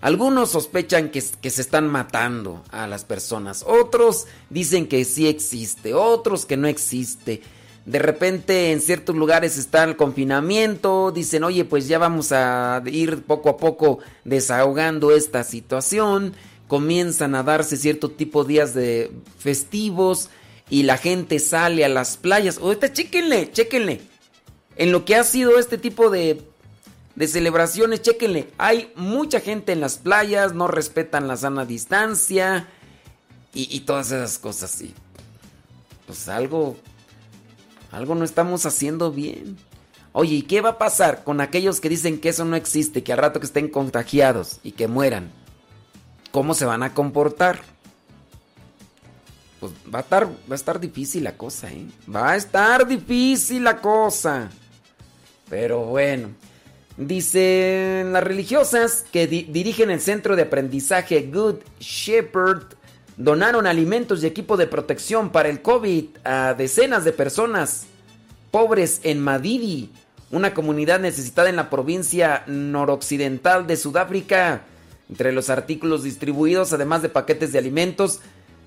Algunos 0.00 0.50
sospechan 0.50 1.10
que, 1.10 1.20
se 1.20 1.62
están 1.62 1.86
matando 1.86 2.64
a 2.72 2.88
las 2.88 3.04
personas, 3.04 3.64
otros 3.64 4.26
dicen 4.50 4.88
que 4.88 5.04
sí 5.04 5.28
existe, 5.28 5.94
otros 5.94 6.44
que 6.44 6.56
no 6.56 6.66
existe. 6.66 7.40
De 7.86 8.00
repente 8.00 8.72
en 8.72 8.80
ciertos 8.80 9.14
lugares 9.14 9.56
está 9.58 9.84
el 9.84 9.96
confinamiento, 9.96 11.12
dicen, 11.12 11.44
oye, 11.44 11.64
pues 11.64 11.86
ya 11.86 11.98
vamos 11.98 12.32
a 12.32 12.82
ir 12.86 13.22
poco 13.22 13.48
a 13.48 13.56
poco 13.56 14.00
desahogando 14.24 15.12
esta 15.12 15.44
situación, 15.44 16.34
comienzan 16.66 17.36
a 17.36 17.44
darse 17.44 17.76
cierto 17.76 18.10
tipo 18.10 18.42
de 18.42 18.48
días 18.48 18.74
de 18.74 19.12
festivos 19.38 20.30
y 20.68 20.82
la 20.82 20.96
gente 20.96 21.38
sale 21.38 21.84
a 21.84 21.88
las 21.88 22.16
playas. 22.16 22.58
Ahorita 22.58 22.92
chéquenle, 22.92 23.52
chéquenle. 23.52 24.11
En 24.76 24.92
lo 24.92 25.04
que 25.04 25.16
ha 25.16 25.24
sido 25.24 25.58
este 25.58 25.78
tipo 25.78 26.10
de, 26.10 26.42
de 27.14 27.28
celebraciones, 27.28 28.02
chéquenle. 28.02 28.50
Hay 28.58 28.92
mucha 28.96 29.40
gente 29.40 29.72
en 29.72 29.80
las 29.80 29.98
playas, 29.98 30.54
no 30.54 30.68
respetan 30.68 31.28
la 31.28 31.36
sana 31.36 31.64
distancia 31.64 32.68
y, 33.54 33.80
todas 33.80 34.10
esas 34.10 34.38
cosas, 34.38 34.70
sí. 34.70 34.94
Pues 36.06 36.28
algo 36.28 36.76
algo 37.90 38.14
no 38.14 38.24
estamos 38.24 38.64
haciendo 38.64 39.12
bien. 39.12 39.58
Oye, 40.12 40.36
¿y 40.36 40.42
qué 40.42 40.62
va 40.62 40.70
a 40.70 40.78
pasar 40.78 41.24
con 41.24 41.40
aquellos 41.40 41.80
que 41.80 41.90
dicen 41.90 42.20
que 42.20 42.30
eso 42.30 42.44
no 42.44 42.56
existe, 42.56 43.02
que 43.02 43.12
al 43.12 43.18
rato 43.18 43.40
que 43.40 43.46
estén 43.46 43.68
contagiados 43.68 44.58
y 44.62 44.72
que 44.72 44.88
mueran? 44.88 45.30
¿Cómo 46.30 46.54
se 46.54 46.64
van 46.64 46.82
a 46.82 46.94
comportar? 46.94 47.60
Pues 49.60 49.72
va 49.94 49.98
a 49.98 50.02
estar, 50.02 50.26
va 50.26 50.52
a 50.52 50.54
estar 50.54 50.80
difícil 50.80 51.24
la 51.24 51.36
cosa, 51.36 51.70
¿eh? 51.70 51.86
Va 52.12 52.32
a 52.32 52.36
estar 52.36 52.86
difícil 52.86 53.64
la 53.64 53.80
cosa. 53.80 54.50
Pero 55.48 55.84
bueno. 55.84 56.30
Dicen 56.96 58.12
las 58.12 58.22
religiosas 58.22 59.06
que 59.10 59.26
dirigen 59.26 59.90
el 59.90 60.00
centro 60.00 60.36
de 60.36 60.42
aprendizaje 60.42 61.30
Good 61.32 61.60
Shepherd 61.80 62.74
donaron 63.16 63.66
alimentos 63.66 64.22
y 64.22 64.26
equipo 64.26 64.56
de 64.56 64.66
protección 64.66 65.30
para 65.30 65.48
el 65.48 65.62
COVID 65.62 66.04
a 66.24 66.54
decenas 66.54 67.04
de 67.04 67.12
personas 67.12 67.86
pobres 68.50 69.00
en 69.04 69.20
Madidi, 69.20 69.90
una 70.30 70.52
comunidad 70.52 71.00
necesitada 71.00 71.48
en 71.48 71.56
la 71.56 71.70
provincia 71.70 72.44
noroccidental 72.46 73.66
de 73.66 73.76
Sudáfrica. 73.76 74.62
Entre 75.08 75.32
los 75.32 75.50
artículos 75.50 76.04
distribuidos, 76.04 76.72
además 76.72 77.02
de 77.02 77.10
paquetes 77.10 77.52
de 77.52 77.58
alimentos, 77.58 78.20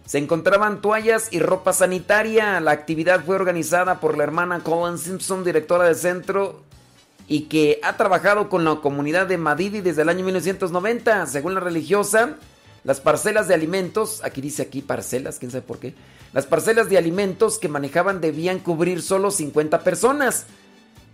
se 0.06 0.20
encontraban 0.20 0.82
toallas 0.82 1.30
y 1.32 1.40
ropa 1.40 1.74
sanitaria. 1.74 2.60
La 2.60 2.72
actividad 2.72 3.24
fue 3.26 3.36
organizada 3.36 4.00
por 4.00 4.18
la 4.18 4.24
hermana 4.24 4.60
Colin 4.60 5.00
Simpson, 5.00 5.44
directora 5.44 5.86
del 5.86 5.96
centro, 5.96 6.62
y 7.28 7.44
que 7.44 7.80
ha 7.82 7.98
trabajado 7.98 8.48
con 8.48 8.64
la 8.64 8.76
comunidad 8.76 9.26
de 9.26 9.40
Madidi 9.40 9.82
desde 9.82 10.04
el 10.04 10.10
año 10.10 10.24
1990. 10.24 11.26
Según 11.26 11.56
la 11.56 11.60
religiosa, 11.60 12.36
las 12.84 13.02
parcelas 13.02 13.48
de 13.48 13.56
alimentos, 13.56 14.24
aquí 14.24 14.42
dice 14.42 14.62
aquí 14.62 14.84
parcelas, 14.84 15.40
quién 15.40 15.50
sabe 15.50 15.64
por 15.64 15.80
qué. 15.80 15.96
Las 16.34 16.46
parcelas 16.46 16.88
de 16.88 17.00
alimentos 17.00 17.58
que 17.58 17.68
manejaban 17.68 18.22
debían 18.22 18.60
cubrir 18.60 19.02
solo 19.02 19.32
50 19.32 19.80
personas. 19.80 20.46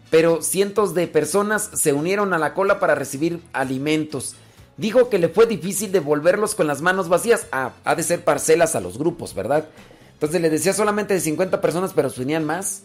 Pero 0.09 0.41
cientos 0.41 0.93
de 0.93 1.07
personas 1.07 1.69
se 1.73 1.93
unieron 1.93 2.33
a 2.33 2.37
la 2.37 2.53
cola 2.53 2.81
para 2.81 2.95
recibir 2.95 3.41
alimentos. 3.53 4.35
Dijo 4.82 5.09
que 5.09 5.19
le 5.19 5.29
fue 5.29 5.45
difícil 5.45 5.91
devolverlos 5.91 6.55
con 6.55 6.65
las 6.65 6.82
manos 6.82 7.07
vacías. 7.07 7.45
Ah, 7.51 7.73
ha 7.84 7.93
de 7.93 8.01
ser 8.01 8.23
parcelas 8.23 8.75
a 8.75 8.79
los 8.79 8.97
grupos, 8.97 9.36
¿verdad? 9.36 9.67
Entonces 10.13 10.41
le 10.41 10.49
decía 10.49 10.73
solamente 10.73 11.13
de 11.13 11.19
50 11.19 11.61
personas, 11.61 11.93
pero 11.95 12.09
se 12.09 12.23
unían 12.23 12.45
más. 12.45 12.82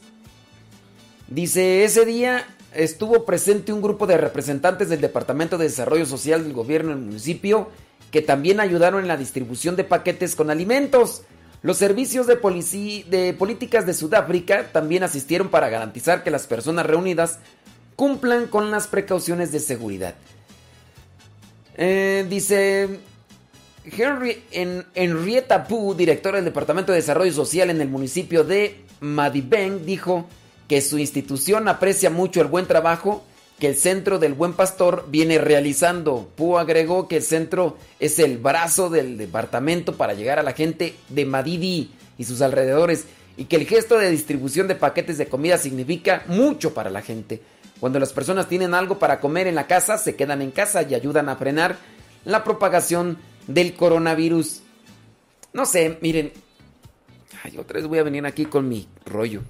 Dice, 1.29 1.85
ese 1.85 2.05
día 2.05 2.47
estuvo 2.75 3.25
presente 3.25 3.73
un 3.73 3.81
grupo 3.81 4.07
de 4.07 4.19
representantes 4.19 4.91
del 4.91 5.01
Departamento 5.01 5.57
de 5.57 5.65
Desarrollo 5.65 6.05
Social 6.05 6.45
del 6.45 6.53
gobierno 6.53 6.91
del 6.91 6.99
municipio 6.99 7.71
que 8.11 8.21
también 8.21 8.61
ayudaron 8.61 9.01
en 9.01 9.09
la 9.09 9.17
distribución 9.17 9.75
de 9.75 9.85
paquetes 9.85 10.37
con 10.37 10.51
alimentos. 10.51 11.23
Los 11.63 11.79
servicios 11.79 12.27
de, 12.27 12.35
de 13.09 13.33
políticas 13.33 13.87
de 13.87 13.95
Sudáfrica 13.95 14.71
también 14.71 15.03
asistieron 15.03 15.49
para 15.49 15.71
garantizar 15.71 16.23
que 16.23 16.31
las 16.31 16.47
personas 16.47 16.85
reunidas 16.85 17.39
cumplan 17.97 18.49
con 18.49 18.71
las 18.71 18.87
precauciones 18.87 19.51
de 19.51 19.61
seguridad. 19.61 20.15
Eh, 21.79 22.25
dice 22.29 22.89
Henry 23.85 24.43
en, 24.51 24.85
Henrietta 24.95 25.65
Poo, 25.65 25.95
directora 25.95 26.37
del 26.37 26.47
Departamento 26.47 26.93
de 26.93 26.99
Desarrollo 26.99 27.33
Social 27.33 27.71
en 27.71 27.81
el 27.81 27.89
municipio 27.89 28.45
de 28.45 28.81
Madibeng, 29.01 29.85
dijo 29.85 30.27
que 30.69 30.81
su 30.81 30.99
institución 30.99 31.69
aprecia 31.69 32.11
mucho 32.11 32.41
el 32.41 32.49
buen 32.49 32.67
trabajo 32.67 33.25
que 33.59 33.69
el 33.69 33.77
centro 33.77 34.19
del 34.19 34.35
buen 34.35 34.53
pastor 34.53 35.07
viene 35.09 35.39
realizando. 35.39 36.31
Pú 36.37 36.59
agregó 36.59 37.09
que 37.09 37.17
el 37.17 37.23
centro 37.23 37.79
es 37.99 38.19
el 38.19 38.39
brazo 38.39 38.91
del 38.91 39.17
departamento 39.17 39.97
para 39.97 40.15
llegar 40.15 40.39
a 40.39 40.43
la 40.43 40.53
gente 40.53 40.95
de 41.09 41.25
Madidi 41.25 41.91
y 42.19 42.25
sus 42.25 42.43
alrededores 42.43 43.07
y 43.37 43.45
que 43.45 43.57
el 43.57 43.67
gesto 43.67 43.99
de 43.99 44.11
distribución 44.11 44.69
de 44.69 44.75
paquetes 44.75 45.19
de 45.19 45.27
comida 45.27 45.59
significa 45.59 46.25
mucho 46.27 46.75
para 46.75 46.91
la 46.91 47.03
gente. 47.03 47.41
Cuando 47.81 47.99
las 47.99 48.13
personas 48.13 48.49
tienen 48.49 48.75
algo 48.75 48.99
para 48.99 49.21
comer 49.21 49.47
en 49.47 49.55
la 49.55 49.67
casa, 49.67 49.99
se 49.99 50.17
quedan 50.17 50.43
en 50.43 50.51
casa 50.51 50.83
y 50.83 50.95
ayudan 50.95 51.29
a 51.29 51.37
frenar 51.37 51.77
la 52.25 52.43
propagación 52.45 53.19
del 53.47 53.75
coronavirus. 53.75 54.63
No 55.53 55.67
sé, 55.67 55.99
miren, 56.01 56.33
Ay, 57.43 57.59
otra 57.59 57.79
vez 57.79 57.89
voy 57.89 57.99
a 57.99 58.03
venir 58.03 58.27
aquí 58.27 58.47
con 58.47 58.69
mi 58.69 58.89
rollo. 59.05 59.43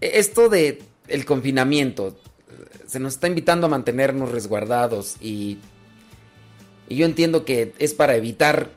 E, 0.00 0.18
esto 0.18 0.48
de 0.48 0.82
el 1.08 1.24
confinamiento 1.24 2.18
se 2.86 3.00
nos 3.00 3.14
está 3.14 3.28
invitando 3.28 3.66
a 3.66 3.70
mantenernos 3.70 4.30
resguardados 4.30 5.16
y, 5.20 5.58
y 6.88 6.96
yo 6.96 7.06
entiendo 7.06 7.44
que 7.44 7.74
es 7.78 7.94
para 7.94 8.16
evitar 8.16 8.70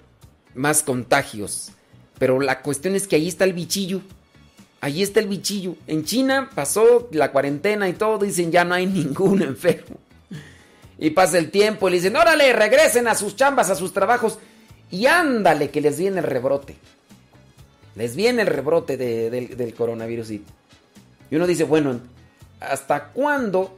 más 0.55 0.81
contagios, 0.81 1.71
pero 2.17 2.39
la 2.39 2.61
cuestión 2.61 2.95
es 2.95 3.07
que 3.07 3.15
ahí 3.15 3.27
está 3.27 3.43
el 3.43 3.53
bichillo. 3.53 4.01
Allí 4.79 5.01
está 5.01 5.19
el 5.19 5.27
bichillo. 5.27 5.75
En 5.87 6.03
China 6.05 6.49
pasó 6.53 7.09
la 7.11 7.31
cuarentena 7.31 7.89
y 7.89 7.93
todo, 7.93 8.19
dicen 8.19 8.51
ya 8.51 8.63
no 8.63 8.75
hay 8.75 8.85
ningún 8.87 9.41
enfermo. 9.41 9.97
Y 10.99 11.11
pasa 11.11 11.37
el 11.37 11.51
tiempo 11.51 11.89
y 11.89 11.93
dicen, 11.93 12.15
órale, 12.15 12.53
regresen 12.53 13.07
a 13.07 13.15
sus 13.15 13.35
chambas, 13.35 13.69
a 13.69 13.75
sus 13.75 13.93
trabajos. 13.93 14.39
Y 14.89 15.05
ándale, 15.05 15.69
que 15.69 15.81
les 15.81 15.97
viene 15.97 16.19
el 16.19 16.23
rebrote. 16.23 16.75
Les 17.95 18.15
viene 18.15 18.41
el 18.41 18.47
rebrote 18.47 18.97
del 18.97 19.73
coronavirus. 19.75 20.31
Y, 20.31 20.43
y 21.29 21.35
uno 21.35 21.45
dice, 21.45 21.65
bueno, 21.65 21.99
¿hasta 22.59 23.09
cuándo 23.09 23.77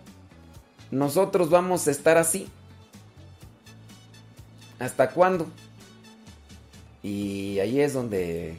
nosotros 0.92 1.50
vamos 1.50 1.88
a 1.88 1.92
estar 1.92 2.18
así? 2.18 2.48
¿Hasta 4.80 5.10
cuándo? 5.10 5.48
Y 7.04 7.60
ahí 7.60 7.82
es 7.82 7.94
donde 7.94 8.56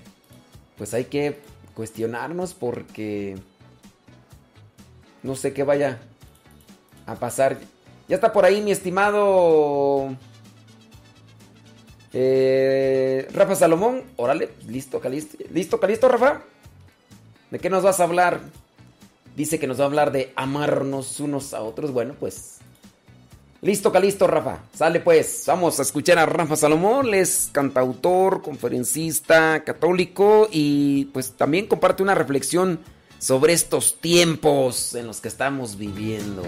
pues 0.76 0.94
hay 0.94 1.04
que 1.04 1.38
cuestionarnos 1.74 2.54
porque 2.54 3.36
no 5.22 5.34
sé 5.36 5.52
qué 5.52 5.64
vaya 5.64 5.98
a 7.06 7.14
pasar. 7.16 7.58
Ya 8.08 8.16
está 8.16 8.32
por 8.32 8.44
ahí 8.44 8.60
mi 8.60 8.72
estimado 8.72 10.16
eh, 12.12 13.28
Rafa 13.32 13.54
Salomón. 13.54 14.02
Órale, 14.16 14.50
listo, 14.66 15.00
calisto. 15.00 15.36
¿Listo, 15.52 15.80
calisto, 15.80 16.08
Rafa? 16.08 16.42
¿De 17.50 17.58
qué 17.58 17.70
nos 17.70 17.82
vas 17.82 18.00
a 18.00 18.04
hablar? 18.04 18.40
Dice 19.36 19.58
que 19.58 19.66
nos 19.66 19.78
va 19.78 19.84
a 19.84 19.86
hablar 19.86 20.12
de 20.12 20.32
amarnos 20.36 21.20
unos 21.20 21.54
a 21.54 21.62
otros. 21.62 21.92
Bueno, 21.92 22.14
pues 22.18 22.59
Listo, 23.62 23.92
calisto, 23.92 24.26
Rafa. 24.26 24.60
Sale 24.74 25.00
pues. 25.00 25.44
Vamos 25.46 25.78
a 25.78 25.82
escuchar 25.82 26.18
a 26.18 26.24
Rafa 26.24 26.56
Salomón. 26.56 27.12
Es 27.12 27.50
cantautor, 27.52 28.40
conferencista, 28.40 29.64
católico 29.64 30.48
y 30.50 31.06
pues 31.06 31.32
también 31.32 31.66
comparte 31.66 32.02
una 32.02 32.14
reflexión 32.14 32.80
sobre 33.18 33.52
estos 33.52 34.00
tiempos 34.00 34.94
en 34.94 35.06
los 35.06 35.20
que 35.20 35.28
estamos 35.28 35.76
viviendo. 35.76 36.42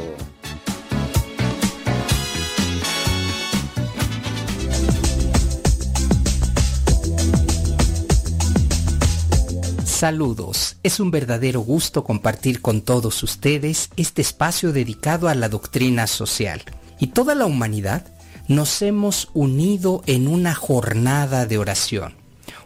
Saludos, 9.85 10.79
es 10.83 10.99
un 10.99 11.13
verdadero 11.13 11.61
gusto 11.61 12.03
compartir 12.03 12.61
con 12.61 12.81
todos 12.81 13.23
ustedes 13.23 13.91
este 13.97 14.23
espacio 14.23 14.73
dedicado 14.73 15.29
a 15.29 15.35
la 15.37 15.49
doctrina 15.49 16.09
social 16.09 16.65
y 17.03 17.09
toda 17.09 17.35
la 17.35 17.47
humanidad 17.47 18.07
nos 18.47 18.81
hemos 18.81 19.31
unido 19.35 20.05
en 20.07 20.29
una 20.29 20.55
jornada 20.55 21.47
de 21.47 21.59
oración. 21.59 22.15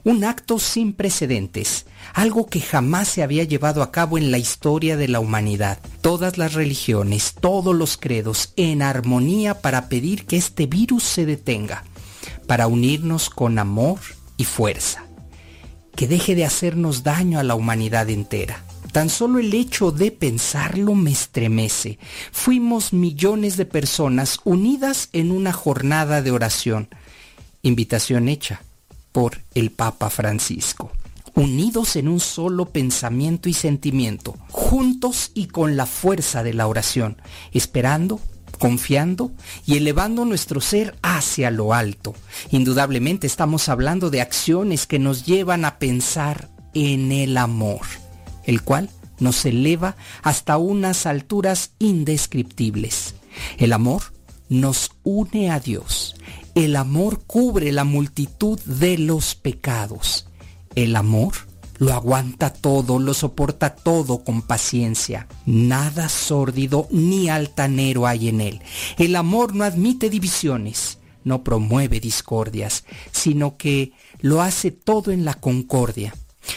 Un 0.04 0.24
acto 0.24 0.58
sin 0.58 0.92
precedentes, 0.92 1.86
algo 2.12 2.44
que 2.44 2.60
jamás 2.60 3.08
se 3.08 3.22
había 3.22 3.44
llevado 3.44 3.82
a 3.82 3.90
cabo 3.90 4.18
en 4.18 4.30
la 4.30 4.36
historia 4.36 4.98
de 4.98 5.08
la 5.08 5.20
humanidad. 5.20 5.78
Todas 6.02 6.36
las 6.36 6.52
religiones, 6.52 7.32
todos 7.40 7.74
los 7.74 7.96
credos 7.96 8.52
en 8.56 8.82
armonía 8.82 9.62
para 9.62 9.88
pedir 9.88 10.26
que 10.26 10.36
este 10.36 10.66
virus 10.66 11.04
se 11.04 11.24
detenga, 11.24 11.84
para 12.46 12.66
unirnos 12.66 13.30
con 13.30 13.58
amor 13.58 14.00
y 14.36 14.44
fuerza, 14.44 15.06
que 15.96 16.06
deje 16.06 16.34
de 16.34 16.44
hacernos 16.44 17.04
daño 17.04 17.38
a 17.38 17.42
la 17.42 17.54
humanidad 17.54 18.10
entera. 18.10 18.65
Tan 18.96 19.10
solo 19.10 19.40
el 19.40 19.52
hecho 19.52 19.92
de 19.92 20.10
pensarlo 20.10 20.94
me 20.94 21.12
estremece. 21.12 21.98
Fuimos 22.32 22.94
millones 22.94 23.58
de 23.58 23.66
personas 23.66 24.40
unidas 24.44 25.10
en 25.12 25.32
una 25.32 25.52
jornada 25.52 26.22
de 26.22 26.30
oración. 26.30 26.88
Invitación 27.60 28.26
hecha 28.26 28.62
por 29.12 29.42
el 29.54 29.70
Papa 29.70 30.08
Francisco. 30.08 30.90
Unidos 31.34 31.96
en 31.96 32.08
un 32.08 32.20
solo 32.20 32.70
pensamiento 32.70 33.50
y 33.50 33.52
sentimiento, 33.52 34.34
juntos 34.48 35.30
y 35.34 35.48
con 35.48 35.76
la 35.76 35.84
fuerza 35.84 36.42
de 36.42 36.54
la 36.54 36.66
oración, 36.66 37.20
esperando 37.52 38.18
confiando 38.58 39.30
y 39.66 39.76
elevando 39.76 40.24
nuestro 40.24 40.62
ser 40.62 40.96
hacia 41.02 41.50
lo 41.50 41.74
alto. 41.74 42.14
Indudablemente 42.50 43.26
estamos 43.26 43.68
hablando 43.68 44.08
de 44.08 44.22
acciones 44.22 44.86
que 44.86 44.98
nos 44.98 45.26
llevan 45.26 45.66
a 45.66 45.78
pensar 45.78 46.48
en 46.72 47.12
el 47.12 47.36
amor 47.36 47.82
el 48.46 48.62
cual 48.62 48.88
nos 49.18 49.44
eleva 49.44 49.96
hasta 50.22 50.56
unas 50.56 51.06
alturas 51.06 51.72
indescriptibles. 51.78 53.14
El 53.58 53.72
amor 53.72 54.02
nos 54.48 54.92
une 55.02 55.50
a 55.50 55.60
Dios. 55.60 56.16
El 56.54 56.76
amor 56.76 57.22
cubre 57.26 57.72
la 57.72 57.84
multitud 57.84 58.58
de 58.60 58.96
los 58.98 59.34
pecados. 59.34 60.28
El 60.74 60.96
amor 60.96 61.34
lo 61.78 61.92
aguanta 61.92 62.52
todo, 62.52 62.98
lo 62.98 63.12
soporta 63.12 63.74
todo 63.74 64.24
con 64.24 64.42
paciencia. 64.42 65.28
Nada 65.44 66.08
sórdido 66.08 66.88
ni 66.90 67.28
altanero 67.28 68.06
hay 68.06 68.28
en 68.28 68.40
él. 68.40 68.62
El 68.98 69.16
amor 69.16 69.54
no 69.54 69.64
admite 69.64 70.08
divisiones, 70.08 70.98
no 71.24 71.42
promueve 71.44 72.00
discordias, 72.00 72.84
sino 73.12 73.56
que 73.56 73.92
lo 74.20 74.40
hace 74.40 74.70
todo 74.70 75.10
en 75.10 75.24
la 75.24 75.34
concordia. 75.34 76.14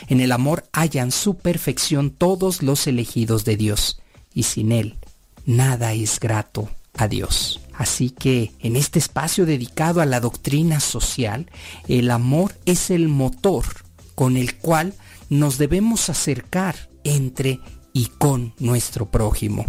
En 0.08 0.22
el 0.22 0.32
amor 0.32 0.66
hallan 0.74 1.12
su 1.12 1.36
perfección 1.36 2.12
todos 2.12 2.62
los 2.64 2.88
elegidos 2.88 3.46
de 3.46 3.58
Dios, 3.58 4.02
y 4.34 4.44
sin 4.44 4.72
él 4.72 4.98
nada 5.46 5.94
es 5.94 6.20
grato 6.20 6.70
a 6.96 7.08
Dios. 7.08 7.62
Así 7.74 8.10
que 8.10 8.52
en 8.60 8.76
este 8.76 9.00
espacio 9.00 9.46
dedicado 9.46 10.02
a 10.02 10.06
la 10.06 10.20
doctrina 10.20 10.80
social, 10.80 11.50
el 11.88 12.12
amor 12.12 12.54
es 12.66 12.90
el 12.92 13.08
motor 13.08 13.66
con 14.16 14.36
el 14.36 14.56
cual 14.56 14.94
nos 15.30 15.58
debemos 15.58 16.10
acercar 16.10 16.90
entre 17.04 17.60
y 17.94 18.08
con 18.18 18.54
nuestro 18.60 19.10
prójimo. 19.10 19.66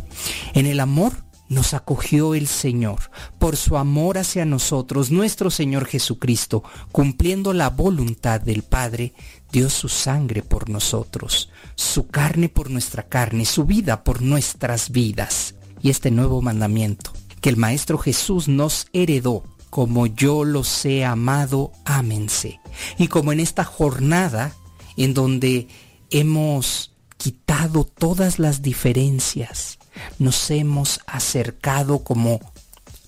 En 0.55 0.67
el 0.67 0.81
amor 0.81 1.13
nos 1.49 1.75
acogió 1.75 2.35
el 2.35 2.47
Señor 2.47 3.11
por 3.39 3.57
su 3.57 3.77
amor 3.77 4.19
hacia 4.19 4.45
nosotros, 4.45 5.11
nuestro 5.11 5.51
Señor 5.51 5.87
Jesucristo, 5.87 6.63
cumpliendo 6.93 7.53
la 7.53 7.71
voluntad 7.71 8.41
del 8.41 8.63
Padre, 8.63 9.15
dio 9.53 9.71
su 9.71 9.89
sangre 9.89 10.43
por 10.43 10.69
nosotros, 10.69 11.51
su 11.75 12.09
carne 12.09 12.49
por 12.49 12.71
nuestra 12.71 13.05
carne, 13.05 13.45
su 13.45 13.65
vida 13.65 14.05
por 14.05 14.23
nuestras 14.23 14.91
vidas. 14.91 15.55
Y 15.83 15.91
este 15.91 16.11
nuevo 16.11 16.43
mandamiento 16.43 17.13
que 17.41 17.49
el 17.49 17.57
Maestro 17.57 17.99
Jesús 17.99 18.49
nos 18.49 18.87
heredó, 18.93 19.45
como 19.71 20.07
yo 20.07 20.45
los 20.45 20.85
he 20.85 21.05
amado, 21.05 21.73
ámense. 21.85 22.61
Y 22.99 23.09
como 23.09 23.33
en 23.33 23.41
esta 23.41 23.65
jornada 23.65 24.55
en 24.97 25.15
donde 25.15 25.69
hemos 26.11 26.93
quitado 27.17 27.85
todas 27.85 28.39
las 28.39 28.63
diferencias, 28.63 29.79
nos 30.19 30.51
hemos 30.51 31.01
acercado 31.07 32.03
como 32.05 32.41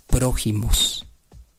prójimos, 0.07 1.07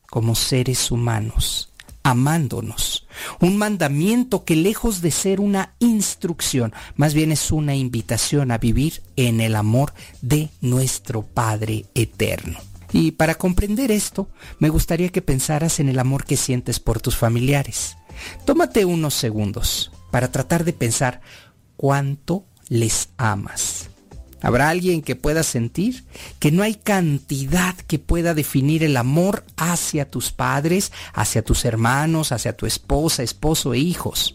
como 0.08 0.34
seres 0.34 0.90
humanos, 0.90 1.72
amándonos. 2.04 3.08
Un 3.40 3.56
mandamiento 3.56 4.44
que 4.44 4.54
lejos 4.54 5.00
de 5.00 5.10
ser 5.10 5.40
una 5.40 5.74
instrucción, 5.80 6.72
más 6.94 7.14
bien 7.14 7.32
es 7.32 7.50
una 7.50 7.74
invitación 7.74 8.52
a 8.52 8.58
vivir 8.58 9.02
en 9.16 9.40
el 9.40 9.56
amor 9.56 9.92
de 10.22 10.50
nuestro 10.60 11.22
Padre 11.22 11.86
eterno. 11.94 12.58
Y 12.92 13.12
para 13.12 13.34
comprender 13.34 13.90
esto, 13.90 14.28
me 14.60 14.68
gustaría 14.68 15.08
que 15.08 15.22
pensaras 15.22 15.80
en 15.80 15.88
el 15.88 15.98
amor 15.98 16.24
que 16.24 16.36
sientes 16.36 16.78
por 16.78 17.00
tus 17.00 17.16
familiares. 17.16 17.96
Tómate 18.44 18.84
unos 18.84 19.14
segundos 19.14 19.90
para 20.12 20.30
tratar 20.30 20.62
de 20.62 20.74
pensar 20.74 21.20
cuánto 21.76 22.44
les 22.68 23.08
amas. 23.16 23.90
Habrá 24.44 24.68
alguien 24.68 25.00
que 25.00 25.16
pueda 25.16 25.42
sentir 25.42 26.04
que 26.38 26.52
no 26.52 26.62
hay 26.62 26.74
cantidad 26.74 27.74
que 27.74 27.98
pueda 27.98 28.34
definir 28.34 28.84
el 28.84 28.98
amor 28.98 29.42
hacia 29.56 30.10
tus 30.10 30.32
padres, 30.32 30.92
hacia 31.14 31.42
tus 31.42 31.64
hermanos, 31.64 32.30
hacia 32.30 32.54
tu 32.54 32.66
esposa, 32.66 33.22
esposo 33.22 33.72
e 33.72 33.78
hijos. 33.78 34.34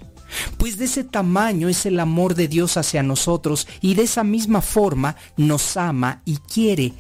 Pues 0.58 0.80
de 0.80 0.86
ese 0.86 1.04
tamaño 1.04 1.70
es 1.70 1.86
el 1.86 2.00
amor 2.00 2.34
de 2.34 2.48
Dios 2.48 2.76
hacia 2.76 3.04
nosotros 3.04 3.68
y 3.82 3.94
de 3.94 4.02
esa 4.02 4.24
misma 4.24 4.62
forma 4.62 5.16
nos 5.38 5.78
ama 5.78 6.24
y 6.26 6.38
quiere 6.38 6.94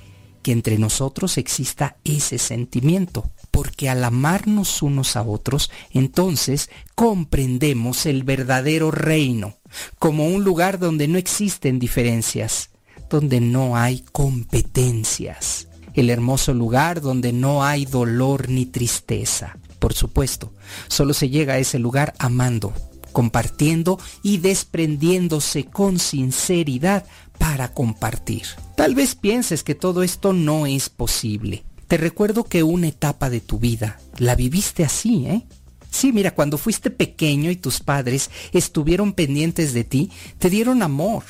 que 0.44 0.52
entre 0.52 0.78
nosotros 0.78 1.40
exista 1.40 1.98
ese 2.04 2.38
sentimiento. 2.38 3.32
Porque 3.50 3.90
al 3.90 4.04
amarnos 4.04 4.84
unos 4.84 5.16
a 5.16 5.24
otros, 5.24 5.72
entonces 5.90 6.70
comprendemos 6.94 8.06
el 8.06 8.22
verdadero 8.24 8.92
reino 8.92 9.58
como 9.98 10.28
un 10.28 10.44
lugar 10.44 10.78
donde 10.78 11.08
no 11.08 11.18
existen 11.18 11.80
diferencias, 11.80 12.69
donde 13.10 13.40
no 13.42 13.76
hay 13.76 14.04
competencias, 14.12 15.68
el 15.94 16.10
hermoso 16.10 16.54
lugar 16.54 17.02
donde 17.02 17.34
no 17.34 17.64
hay 17.64 17.86
dolor 17.86 18.50
ni 18.50 18.66
tristeza. 18.66 19.58
Por 19.80 19.94
supuesto, 19.94 20.54
solo 20.88 21.14
se 21.14 21.30
llega 21.30 21.54
a 21.54 21.60
ese 21.60 21.80
lugar 21.80 22.14
amando, 22.20 22.74
compartiendo 23.12 24.00
y 24.22 24.38
desprendiéndose 24.38 25.66
con 25.66 26.00
sinceridad 26.00 27.06
para 27.38 27.74
compartir. 27.74 28.44
Tal 28.76 28.96
vez 28.96 29.16
pienses 29.16 29.64
que 29.64 29.76
todo 29.76 30.04
esto 30.04 30.34
no 30.34 30.66
es 30.66 30.90
posible. 30.90 31.64
Te 31.88 31.98
recuerdo 31.98 32.44
que 32.44 32.62
una 32.62 32.88
etapa 32.88 33.30
de 33.30 33.40
tu 33.40 33.58
vida 33.58 34.00
la 34.18 34.36
viviste 34.36 34.84
así, 34.84 35.26
¿eh? 35.26 35.48
Sí, 35.92 36.14
mira, 36.14 36.36
cuando 36.36 36.60
fuiste 36.60 36.92
pequeño 36.92 37.50
y 37.50 37.56
tus 37.56 37.80
padres 37.80 38.30
estuvieron 38.54 39.14
pendientes 39.14 39.74
de 39.74 39.84
ti, 39.84 40.12
te 40.38 40.50
dieron 40.50 40.84
amor, 40.84 41.24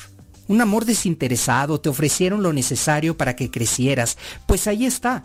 un 0.50 0.60
amor 0.60 0.84
desinteresado, 0.84 1.80
te 1.80 1.88
ofrecieron 1.88 2.42
lo 2.42 2.52
necesario 2.52 3.16
para 3.16 3.36
que 3.36 3.52
crecieras. 3.52 4.18
Pues 4.46 4.66
ahí 4.66 4.84
está. 4.84 5.24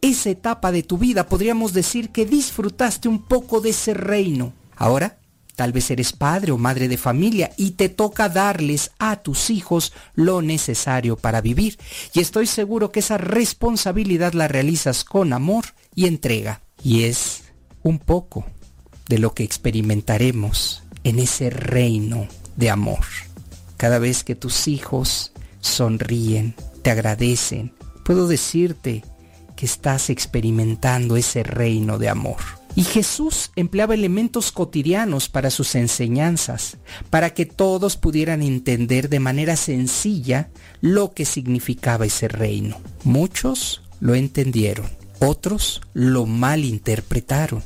Esa 0.00 0.30
etapa 0.30 0.70
de 0.70 0.84
tu 0.84 0.96
vida 0.96 1.26
podríamos 1.26 1.72
decir 1.72 2.10
que 2.10 2.24
disfrutaste 2.24 3.08
un 3.08 3.26
poco 3.26 3.60
de 3.60 3.70
ese 3.70 3.94
reino. 3.94 4.52
Ahora 4.76 5.18
Tal 5.56 5.72
vez 5.72 5.90
eres 5.90 6.14
padre 6.14 6.52
o 6.52 6.56
madre 6.56 6.88
de 6.88 6.96
familia 6.96 7.50
y 7.58 7.72
te 7.72 7.90
toca 7.90 8.30
darles 8.30 8.92
a 8.98 9.16
tus 9.16 9.50
hijos 9.50 9.92
lo 10.14 10.40
necesario 10.40 11.18
para 11.18 11.42
vivir. 11.42 11.76
Y 12.14 12.20
estoy 12.20 12.46
seguro 12.46 12.90
que 12.90 13.00
esa 13.00 13.18
responsabilidad 13.18 14.32
la 14.32 14.48
realizas 14.48 15.04
con 15.04 15.34
amor 15.34 15.66
y 15.94 16.06
entrega. 16.06 16.62
Y 16.82 17.02
es 17.04 17.42
un 17.82 17.98
poco 17.98 18.46
de 19.06 19.18
lo 19.18 19.34
que 19.34 19.42
experimentaremos 19.42 20.82
en 21.04 21.18
ese 21.18 21.50
reino 21.50 22.26
de 22.56 22.70
amor. 22.70 23.04
Cada 23.80 23.98
vez 23.98 24.24
que 24.24 24.34
tus 24.34 24.68
hijos 24.68 25.32
sonríen, 25.62 26.54
te 26.82 26.90
agradecen, 26.90 27.72
puedo 28.04 28.28
decirte 28.28 29.02
que 29.56 29.64
estás 29.64 30.10
experimentando 30.10 31.16
ese 31.16 31.42
reino 31.44 31.96
de 31.98 32.10
amor. 32.10 32.42
Y 32.76 32.84
Jesús 32.84 33.52
empleaba 33.56 33.94
elementos 33.94 34.52
cotidianos 34.52 35.30
para 35.30 35.48
sus 35.48 35.74
enseñanzas, 35.76 36.76
para 37.08 37.30
que 37.30 37.46
todos 37.46 37.96
pudieran 37.96 38.42
entender 38.42 39.08
de 39.08 39.18
manera 39.18 39.56
sencilla 39.56 40.50
lo 40.82 41.14
que 41.14 41.24
significaba 41.24 42.04
ese 42.04 42.28
reino. 42.28 42.76
Muchos 43.04 43.80
lo 43.98 44.14
entendieron, 44.14 44.90
otros 45.20 45.80
lo 45.94 46.26
malinterpretaron 46.26 47.62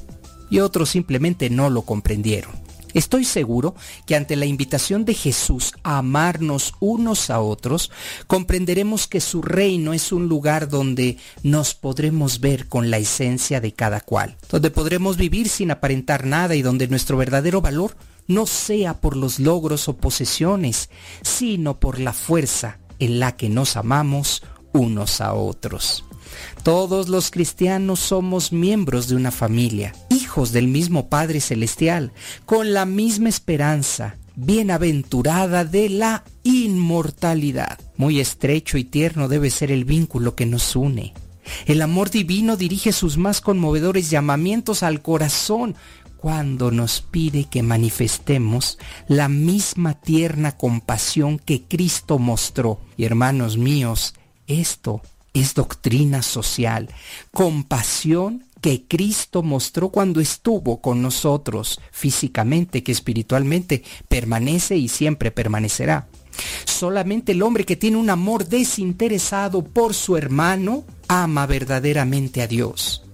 y 0.49 0.61
otros 0.61 0.91
simplemente 0.91 1.51
no 1.51 1.71
lo 1.71 1.83
comprendieron. 1.83 2.64
Estoy 2.95 3.25
seguro 3.25 3.75
que 4.07 4.17
ante 4.17 4.37
la 4.37 4.47
invitación 4.47 5.05
de 5.05 5.15
Jesús 5.15 5.75
a 5.83 5.99
amarnos 5.99 6.75
unos 6.81 7.29
a 7.29 7.41
otros, 7.41 7.91
comprenderemos 8.27 9.09
que 9.09 9.21
su 9.21 9.43
reino 9.43 9.93
es 9.93 10.13
un 10.13 10.29
lugar 10.29 10.69
donde 10.69 11.19
nos 11.43 11.75
podremos 11.75 12.41
ver 12.41 12.69
con 12.69 12.91
la 12.91 12.99
esencia 12.99 13.61
de 13.61 13.73
cada 13.73 14.01
cual, 14.01 14.37
donde 14.49 14.71
podremos 14.71 15.17
vivir 15.17 15.49
sin 15.49 15.71
aparentar 15.73 16.25
nada 16.25 16.55
y 16.55 16.63
donde 16.63 16.89
nuestro 16.89 17.17
verdadero 17.17 17.61
valor 17.61 17.97
no 18.27 18.47
sea 18.47 19.01
por 19.01 19.17
los 19.17 19.39
logros 19.39 19.89
o 19.89 19.97
posesiones, 19.97 20.89
sino 21.23 21.79
por 21.79 21.99
la 21.99 22.13
fuerza 22.13 22.79
en 22.99 23.19
la 23.19 23.37
que 23.37 23.49
nos 23.49 23.77
amamos 23.77 24.43
unos 24.73 25.21
a 25.21 25.35
otros. 25.35 26.05
Todos 26.63 27.09
los 27.09 27.31
cristianos 27.31 28.01
somos 28.01 28.53
miembros 28.53 29.09
de 29.09 29.17
una 29.17 29.31
familia, 29.31 29.95
del 30.43 30.67
mismo 30.67 31.09
Padre 31.09 31.41
Celestial, 31.41 32.13
con 32.45 32.73
la 32.73 32.87
misma 32.87 33.29
esperanza, 33.29 34.17
bienaventurada 34.35 35.65
de 35.65 35.89
la 35.89 36.25
inmortalidad. 36.43 37.79
Muy 37.97 38.19
estrecho 38.19 38.77
y 38.77 38.85
tierno 38.85 39.29
debe 39.29 39.51
ser 39.51 39.71
el 39.71 39.85
vínculo 39.85 40.35
que 40.35 40.45
nos 40.45 40.75
une. 40.75 41.15
El 41.67 41.83
amor 41.83 42.11
divino 42.11 42.57
dirige 42.57 42.93
sus 42.93 43.17
más 43.17 43.41
conmovedores 43.41 44.11
llamamientos 44.11 44.83
al 44.83 45.03
corazón 45.03 45.77
cuando 46.17 46.71
nos 46.71 47.01
pide 47.01 47.45
que 47.45 47.63
manifestemos 47.63 48.79
la 49.07 49.29
misma 49.29 49.95
tierna 49.95 50.53
compasión 50.53 51.39
que 51.39 51.63
Cristo 51.63 52.19
mostró. 52.19 52.81
Y 52.97 53.05
hermanos 53.05 53.57
míos, 53.57 54.15
esto 54.49 55.01
es 55.33 55.55
doctrina 55.55 56.23
social, 56.23 56.89
compasión 57.31 58.45
que 58.65 58.87
Cristo 58.89 59.43
mostró 59.43 59.91
cuando 59.91 60.23
estuvo 60.23 60.81
con 60.81 61.03
nosotros 61.03 61.79
físicamente, 61.93 62.83
que 62.83 62.93
espiritualmente 62.93 63.85
permanece 64.09 64.75
y 64.79 64.89
siempre 64.89 65.31
permanecerá. 65.31 66.09
Solamente 66.65 67.33
el 67.33 67.43
hombre 67.43 67.67
que 67.67 67.77
tiene 67.77 67.99
un 67.99 68.09
amor 68.09 68.49
desinteresado 68.49 69.63
por 69.63 69.93
su 69.93 70.17
hermano 70.17 70.85
ama 71.09 71.45
verdaderamente 71.45 72.41
a 72.41 72.47
Dios. 72.47 73.05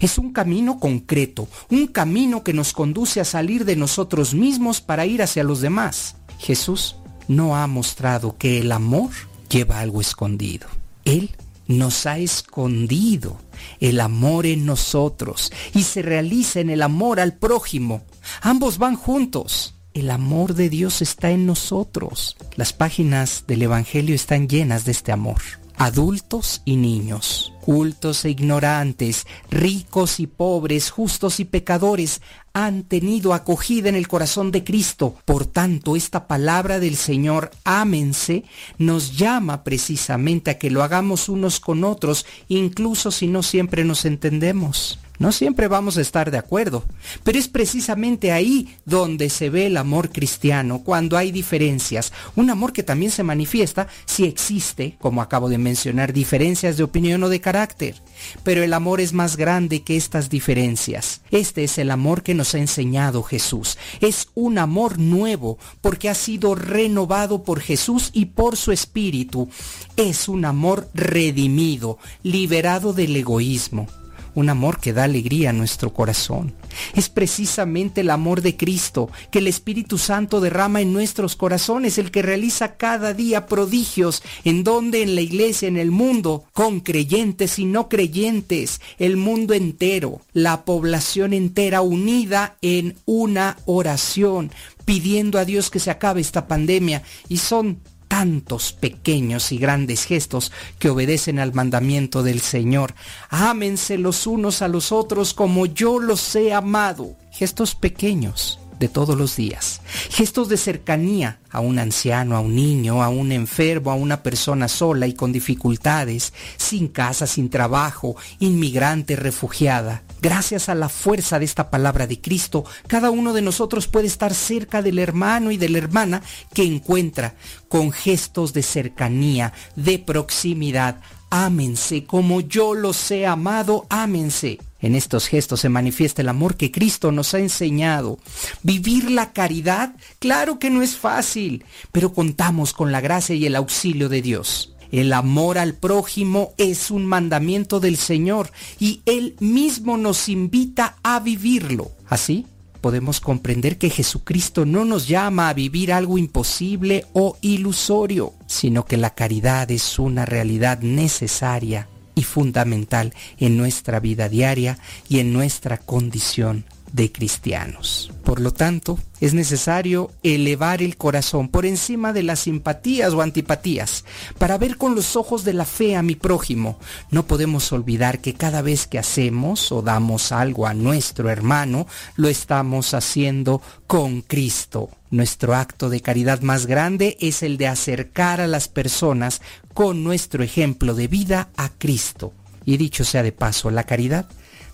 Es 0.00 0.18
un 0.18 0.32
camino 0.32 0.78
concreto, 0.78 1.48
un 1.68 1.88
camino 1.88 2.44
que 2.44 2.52
nos 2.52 2.72
conduce 2.72 3.20
a 3.20 3.24
salir 3.24 3.64
de 3.64 3.74
nosotros 3.74 4.34
mismos 4.34 4.80
para 4.80 5.04
ir 5.04 5.20
hacia 5.20 5.42
los 5.42 5.60
demás. 5.60 6.14
Jesús 6.38 6.94
no 7.26 7.56
ha 7.56 7.66
mostrado 7.66 8.36
que 8.38 8.60
el 8.60 8.70
amor 8.70 9.10
lleva 9.48 9.80
algo 9.80 10.00
escondido. 10.00 10.68
Él 11.04 11.34
nos 11.66 12.06
ha 12.06 12.18
escondido 12.18 13.36
el 13.80 14.00
amor 14.00 14.46
en 14.46 14.66
nosotros 14.66 15.52
y 15.74 15.82
se 15.82 16.02
realiza 16.02 16.60
en 16.60 16.70
el 16.70 16.82
amor 16.82 17.20
al 17.20 17.34
prójimo. 17.34 18.02
Ambos 18.40 18.78
van 18.78 18.96
juntos. 18.96 19.74
El 19.94 20.10
amor 20.10 20.54
de 20.54 20.70
Dios 20.70 21.02
está 21.02 21.30
en 21.30 21.44
nosotros. 21.44 22.36
Las 22.56 22.72
páginas 22.72 23.44
del 23.46 23.62
Evangelio 23.62 24.14
están 24.14 24.48
llenas 24.48 24.86
de 24.86 24.92
este 24.92 25.12
amor 25.12 25.61
adultos 25.82 26.62
y 26.64 26.76
niños, 26.76 27.52
cultos 27.60 28.24
e 28.24 28.30
ignorantes, 28.30 29.26
ricos 29.50 30.20
y 30.20 30.28
pobres, 30.28 30.92
justos 30.92 31.40
y 31.40 31.44
pecadores, 31.44 32.22
han 32.52 32.84
tenido 32.84 33.34
acogida 33.34 33.88
en 33.88 33.96
el 33.96 34.06
corazón 34.06 34.52
de 34.52 34.62
Cristo. 34.62 35.16
Por 35.24 35.44
tanto, 35.44 35.96
esta 35.96 36.28
palabra 36.28 36.78
del 36.78 36.94
Señor, 36.94 37.50
ámense, 37.64 38.44
nos 38.78 39.16
llama 39.16 39.64
precisamente 39.64 40.52
a 40.52 40.58
que 40.58 40.70
lo 40.70 40.84
hagamos 40.84 41.28
unos 41.28 41.58
con 41.58 41.82
otros, 41.82 42.26
incluso 42.46 43.10
si 43.10 43.26
no 43.26 43.42
siempre 43.42 43.84
nos 43.84 44.04
entendemos. 44.04 45.00
No 45.18 45.30
siempre 45.30 45.68
vamos 45.68 45.98
a 45.98 46.00
estar 46.00 46.30
de 46.30 46.38
acuerdo, 46.38 46.84
pero 47.22 47.38
es 47.38 47.46
precisamente 47.46 48.32
ahí 48.32 48.76
donde 48.84 49.30
se 49.30 49.50
ve 49.50 49.66
el 49.66 49.76
amor 49.76 50.10
cristiano, 50.10 50.82
cuando 50.82 51.16
hay 51.16 51.30
diferencias. 51.30 52.12
Un 52.34 52.50
amor 52.50 52.72
que 52.72 52.82
también 52.82 53.12
se 53.12 53.22
manifiesta 53.22 53.88
si 54.04 54.24
existe, 54.24 54.96
como 54.98 55.22
acabo 55.22 55.48
de 55.48 55.58
mencionar, 55.58 56.12
diferencias 56.12 56.76
de 56.76 56.82
opinión 56.82 57.22
o 57.22 57.28
de 57.28 57.40
carácter. 57.40 57.94
Pero 58.42 58.62
el 58.62 58.72
amor 58.72 59.00
es 59.00 59.12
más 59.12 59.36
grande 59.36 59.82
que 59.82 59.96
estas 59.96 60.28
diferencias. 60.28 61.20
Este 61.30 61.64
es 61.64 61.78
el 61.78 61.90
amor 61.90 62.22
que 62.22 62.34
nos 62.34 62.54
ha 62.54 62.58
enseñado 62.58 63.22
Jesús. 63.22 63.78
Es 64.00 64.28
un 64.34 64.58
amor 64.58 64.98
nuevo 64.98 65.58
porque 65.80 66.08
ha 66.08 66.14
sido 66.14 66.54
renovado 66.54 67.44
por 67.44 67.60
Jesús 67.60 68.10
y 68.12 68.26
por 68.26 68.56
su 68.56 68.72
Espíritu. 68.72 69.48
Es 69.96 70.28
un 70.28 70.44
amor 70.44 70.88
redimido, 70.94 71.98
liberado 72.22 72.92
del 72.92 73.14
egoísmo 73.16 73.86
un 74.34 74.48
amor 74.48 74.80
que 74.80 74.92
da 74.92 75.04
alegría 75.04 75.50
a 75.50 75.52
nuestro 75.52 75.92
corazón. 75.92 76.54
Es 76.94 77.08
precisamente 77.08 78.00
el 78.00 78.10
amor 78.10 78.40
de 78.40 78.56
Cristo 78.56 79.10
que 79.30 79.38
el 79.38 79.46
Espíritu 79.46 79.98
Santo 79.98 80.40
derrama 80.40 80.80
en 80.80 80.92
nuestros 80.92 81.36
corazones, 81.36 81.98
el 81.98 82.10
que 82.10 82.22
realiza 82.22 82.76
cada 82.76 83.14
día 83.14 83.46
prodigios 83.46 84.22
en 84.44 84.64
donde 84.64 85.02
en 85.02 85.14
la 85.14 85.20
iglesia, 85.20 85.68
en 85.68 85.76
el 85.76 85.90
mundo, 85.90 86.44
con 86.52 86.80
creyentes 86.80 87.58
y 87.58 87.64
no 87.64 87.88
creyentes, 87.88 88.80
el 88.98 89.16
mundo 89.16 89.54
entero, 89.54 90.20
la 90.32 90.64
población 90.64 91.32
entera 91.32 91.82
unida 91.82 92.56
en 92.62 92.96
una 93.04 93.58
oración, 93.66 94.50
pidiendo 94.84 95.38
a 95.38 95.44
Dios 95.44 95.70
que 95.70 95.78
se 95.78 95.90
acabe 95.90 96.20
esta 96.20 96.46
pandemia. 96.46 97.02
Y 97.28 97.38
son 97.38 97.78
tantos 98.12 98.74
pequeños 98.74 99.52
y 99.52 99.56
grandes 99.56 100.04
gestos 100.04 100.52
que 100.78 100.90
obedecen 100.90 101.38
al 101.38 101.54
mandamiento 101.54 102.22
del 102.22 102.42
Señor. 102.42 102.94
Ámense 103.30 103.96
los 103.96 104.26
unos 104.26 104.60
a 104.60 104.68
los 104.68 104.92
otros 104.92 105.32
como 105.32 105.64
yo 105.64 105.98
los 105.98 106.36
he 106.36 106.52
amado. 106.52 107.16
Gestos 107.30 107.74
pequeños 107.74 108.60
de 108.78 108.90
todos 108.90 109.16
los 109.16 109.34
días. 109.36 109.80
Gestos 110.10 110.50
de 110.50 110.58
cercanía 110.58 111.40
a 111.50 111.60
un 111.60 111.78
anciano, 111.78 112.36
a 112.36 112.40
un 112.40 112.54
niño, 112.54 113.02
a 113.02 113.08
un 113.08 113.32
enfermo, 113.32 113.90
a 113.90 113.94
una 113.94 114.22
persona 114.22 114.68
sola 114.68 115.06
y 115.06 115.14
con 115.14 115.32
dificultades, 115.32 116.34
sin 116.58 116.88
casa, 116.88 117.26
sin 117.26 117.48
trabajo, 117.48 118.16
inmigrante, 118.40 119.16
refugiada. 119.16 120.02
Gracias 120.22 120.68
a 120.68 120.76
la 120.76 120.88
fuerza 120.88 121.40
de 121.40 121.44
esta 121.44 121.68
palabra 121.68 122.06
de 122.06 122.20
Cristo, 122.20 122.64
cada 122.86 123.10
uno 123.10 123.32
de 123.32 123.42
nosotros 123.42 123.88
puede 123.88 124.06
estar 124.06 124.32
cerca 124.34 124.80
del 124.80 125.00
hermano 125.00 125.50
y 125.50 125.56
de 125.56 125.68
la 125.68 125.78
hermana 125.78 126.22
que 126.54 126.62
encuentra 126.62 127.34
con 127.68 127.90
gestos 127.90 128.52
de 128.52 128.62
cercanía, 128.62 129.52
de 129.74 129.98
proximidad. 129.98 131.00
Ámense 131.28 132.04
como 132.04 132.40
yo 132.40 132.72
los 132.72 133.10
he 133.10 133.26
amado, 133.26 133.84
ámense. 133.90 134.60
En 134.78 134.94
estos 134.94 135.26
gestos 135.26 135.58
se 135.58 135.68
manifiesta 135.68 136.22
el 136.22 136.28
amor 136.28 136.56
que 136.56 136.70
Cristo 136.70 137.10
nos 137.10 137.34
ha 137.34 137.40
enseñado. 137.40 138.20
Vivir 138.62 139.10
la 139.10 139.32
caridad, 139.32 139.96
claro 140.20 140.60
que 140.60 140.70
no 140.70 140.82
es 140.82 140.94
fácil, 140.94 141.64
pero 141.90 142.12
contamos 142.12 142.72
con 142.72 142.92
la 142.92 143.00
gracia 143.00 143.34
y 143.34 143.46
el 143.46 143.56
auxilio 143.56 144.08
de 144.08 144.22
Dios. 144.22 144.71
El 144.92 145.14
amor 145.14 145.56
al 145.56 145.74
prójimo 145.74 146.52
es 146.58 146.90
un 146.90 147.06
mandamiento 147.06 147.80
del 147.80 147.96
Señor 147.96 148.52
y 148.78 149.00
Él 149.06 149.34
mismo 149.40 149.96
nos 149.96 150.28
invita 150.28 150.96
a 151.02 151.18
vivirlo. 151.18 151.90
Así, 152.06 152.46
podemos 152.82 153.20
comprender 153.20 153.78
que 153.78 153.88
Jesucristo 153.88 154.66
no 154.66 154.84
nos 154.84 155.08
llama 155.08 155.48
a 155.48 155.54
vivir 155.54 155.94
algo 155.94 156.18
imposible 156.18 157.06
o 157.14 157.38
ilusorio, 157.40 158.34
sino 158.46 158.84
que 158.84 158.98
la 158.98 159.14
caridad 159.14 159.70
es 159.70 159.98
una 159.98 160.26
realidad 160.26 160.80
necesaria 160.80 161.88
y 162.14 162.24
fundamental 162.24 163.14
en 163.38 163.56
nuestra 163.56 163.98
vida 163.98 164.28
diaria 164.28 164.78
y 165.08 165.20
en 165.20 165.32
nuestra 165.32 165.78
condición 165.78 166.66
de 166.92 167.10
cristianos. 167.10 168.12
Por 168.24 168.40
lo 168.40 168.52
tanto, 168.52 168.98
es 169.20 169.34
necesario 169.34 170.10
elevar 170.22 170.82
el 170.82 170.96
corazón 170.96 171.48
por 171.48 171.66
encima 171.66 172.12
de 172.12 172.22
las 172.22 172.40
simpatías 172.40 173.12
o 173.12 173.22
antipatías 173.22 174.04
para 174.38 174.58
ver 174.58 174.76
con 174.76 174.94
los 174.94 175.16
ojos 175.16 175.44
de 175.44 175.54
la 175.54 175.64
fe 175.64 175.96
a 175.96 176.02
mi 176.02 176.14
prójimo. 176.14 176.78
No 177.10 177.26
podemos 177.26 177.72
olvidar 177.72 178.20
que 178.20 178.34
cada 178.34 178.62
vez 178.62 178.86
que 178.86 178.98
hacemos 178.98 179.72
o 179.72 179.82
damos 179.82 180.32
algo 180.32 180.66
a 180.66 180.74
nuestro 180.74 181.30
hermano, 181.30 181.86
lo 182.16 182.28
estamos 182.28 182.94
haciendo 182.94 183.62
con 183.86 184.22
Cristo. 184.22 184.90
Nuestro 185.10 185.54
acto 185.54 185.90
de 185.90 186.00
caridad 186.00 186.40
más 186.40 186.66
grande 186.66 187.16
es 187.20 187.42
el 187.42 187.56
de 187.58 187.68
acercar 187.68 188.40
a 188.40 188.46
las 188.46 188.68
personas 188.68 189.42
con 189.74 190.04
nuestro 190.04 190.42
ejemplo 190.42 190.94
de 190.94 191.08
vida 191.08 191.48
a 191.56 191.70
Cristo. 191.70 192.32
Y 192.64 192.76
dicho 192.76 193.04
sea 193.04 193.22
de 193.22 193.32
paso, 193.32 193.70
la 193.70 193.84
caridad 193.84 194.26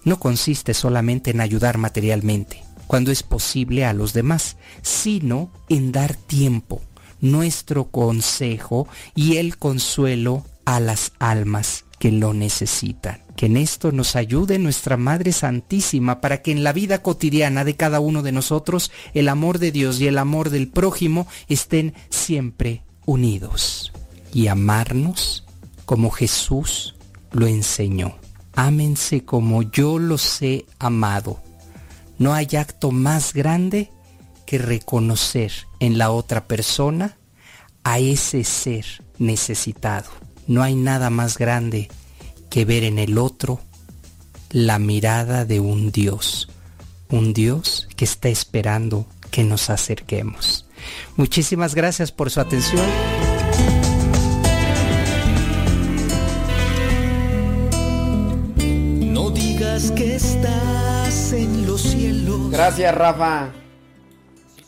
no 0.04 0.18
consiste 0.18 0.74
solamente 0.74 1.30
en 1.30 1.40
ayudar 1.40 1.78
materialmente, 1.78 2.62
cuando 2.86 3.12
es 3.12 3.22
posible 3.22 3.84
a 3.84 3.92
los 3.92 4.12
demás, 4.12 4.56
sino 4.82 5.52
en 5.68 5.92
dar 5.92 6.14
tiempo, 6.14 6.80
nuestro 7.20 7.90
consejo 7.90 8.88
y 9.14 9.36
el 9.36 9.58
consuelo 9.58 10.44
a 10.64 10.80
las 10.80 11.12
almas 11.18 11.84
que 11.98 12.12
lo 12.12 12.32
necesitan. 12.32 13.20
Que 13.36 13.46
en 13.46 13.56
esto 13.56 13.92
nos 13.92 14.16
ayude 14.16 14.58
nuestra 14.58 14.96
Madre 14.96 15.32
Santísima 15.32 16.20
para 16.20 16.42
que 16.42 16.50
en 16.50 16.64
la 16.64 16.72
vida 16.72 17.02
cotidiana 17.02 17.64
de 17.64 17.76
cada 17.76 18.00
uno 18.00 18.22
de 18.22 18.32
nosotros 18.32 18.90
el 19.14 19.28
amor 19.28 19.58
de 19.58 19.70
Dios 19.70 20.00
y 20.00 20.06
el 20.08 20.18
amor 20.18 20.50
del 20.50 20.68
prójimo 20.68 21.26
estén 21.48 21.94
siempre 22.10 22.82
unidos. 23.04 23.92
Y 24.32 24.48
amarnos 24.48 25.44
como 25.84 26.10
Jesús 26.10 26.96
lo 27.32 27.46
enseñó 27.46 28.16
ámense 28.58 29.24
como 29.24 29.62
yo 29.62 30.00
los 30.00 30.42
he 30.42 30.66
amado. 30.80 31.40
No 32.18 32.34
hay 32.34 32.48
acto 32.56 32.90
más 32.90 33.32
grande 33.32 33.92
que 34.46 34.58
reconocer 34.58 35.52
en 35.78 35.96
la 35.96 36.10
otra 36.10 36.48
persona 36.48 37.16
a 37.84 38.00
ese 38.00 38.42
ser 38.42 38.84
necesitado. 39.18 40.10
No 40.48 40.64
hay 40.64 40.74
nada 40.74 41.08
más 41.08 41.38
grande 41.38 41.88
que 42.50 42.64
ver 42.64 42.82
en 42.82 42.98
el 42.98 43.18
otro 43.18 43.60
la 44.50 44.80
mirada 44.80 45.44
de 45.44 45.60
un 45.60 45.92
Dios, 45.92 46.48
un 47.10 47.32
Dios 47.34 47.86
que 47.94 48.04
está 48.04 48.28
esperando 48.28 49.06
que 49.30 49.44
nos 49.44 49.70
acerquemos. 49.70 50.66
Muchísimas 51.16 51.76
gracias 51.76 52.10
por 52.10 52.28
su 52.28 52.40
atención. 52.40 52.84
Que 59.92 60.16
estás 60.16 61.32
en 61.32 61.66
los 61.66 61.80
cielos. 61.82 62.50
Gracias, 62.50 62.94
Rafa. 62.94 63.52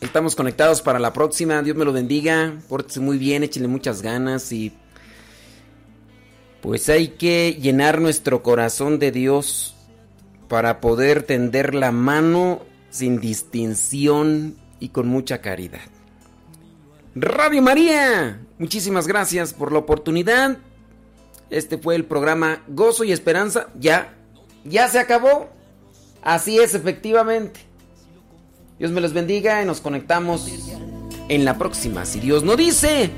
Estamos 0.00 0.34
conectados 0.34 0.80
para 0.82 0.98
la 0.98 1.12
próxima. 1.12 1.62
Dios 1.62 1.76
me 1.76 1.84
lo 1.84 1.92
bendiga. 1.92 2.54
Pórtese 2.68 3.00
muy 3.00 3.18
bien, 3.18 3.42
échenle 3.42 3.68
muchas 3.68 4.02
ganas 4.02 4.50
y 4.52 4.72
pues 6.62 6.88
hay 6.88 7.08
que 7.08 7.58
llenar 7.60 8.00
nuestro 8.00 8.42
corazón 8.42 8.98
de 8.98 9.12
Dios 9.12 9.74
para 10.48 10.80
poder 10.80 11.22
tender 11.22 11.74
la 11.74 11.92
mano 11.92 12.62
sin 12.90 13.20
distinción 13.20 14.56
y 14.78 14.90
con 14.90 15.08
mucha 15.08 15.40
caridad. 15.40 15.80
Radio 17.14 17.62
María, 17.62 18.40
muchísimas 18.58 19.06
gracias 19.06 19.52
por 19.52 19.72
la 19.72 19.80
oportunidad. 19.80 20.58
Este 21.50 21.78
fue 21.78 21.96
el 21.96 22.04
programa 22.04 22.62
Gozo 22.68 23.04
y 23.04 23.12
Esperanza. 23.12 23.68
Ya 23.78 24.14
ya 24.64 24.88
se 24.88 24.98
acabó. 24.98 25.48
Así 26.22 26.58
es, 26.58 26.74
efectivamente. 26.74 27.60
Dios 28.78 28.90
me 28.92 29.00
los 29.00 29.12
bendiga 29.12 29.62
y 29.62 29.66
nos 29.66 29.80
conectamos 29.80 30.48
en 31.28 31.44
la 31.44 31.58
próxima. 31.58 32.04
Si 32.06 32.20
Dios 32.20 32.42
no 32.42 32.56
dice 32.56 33.10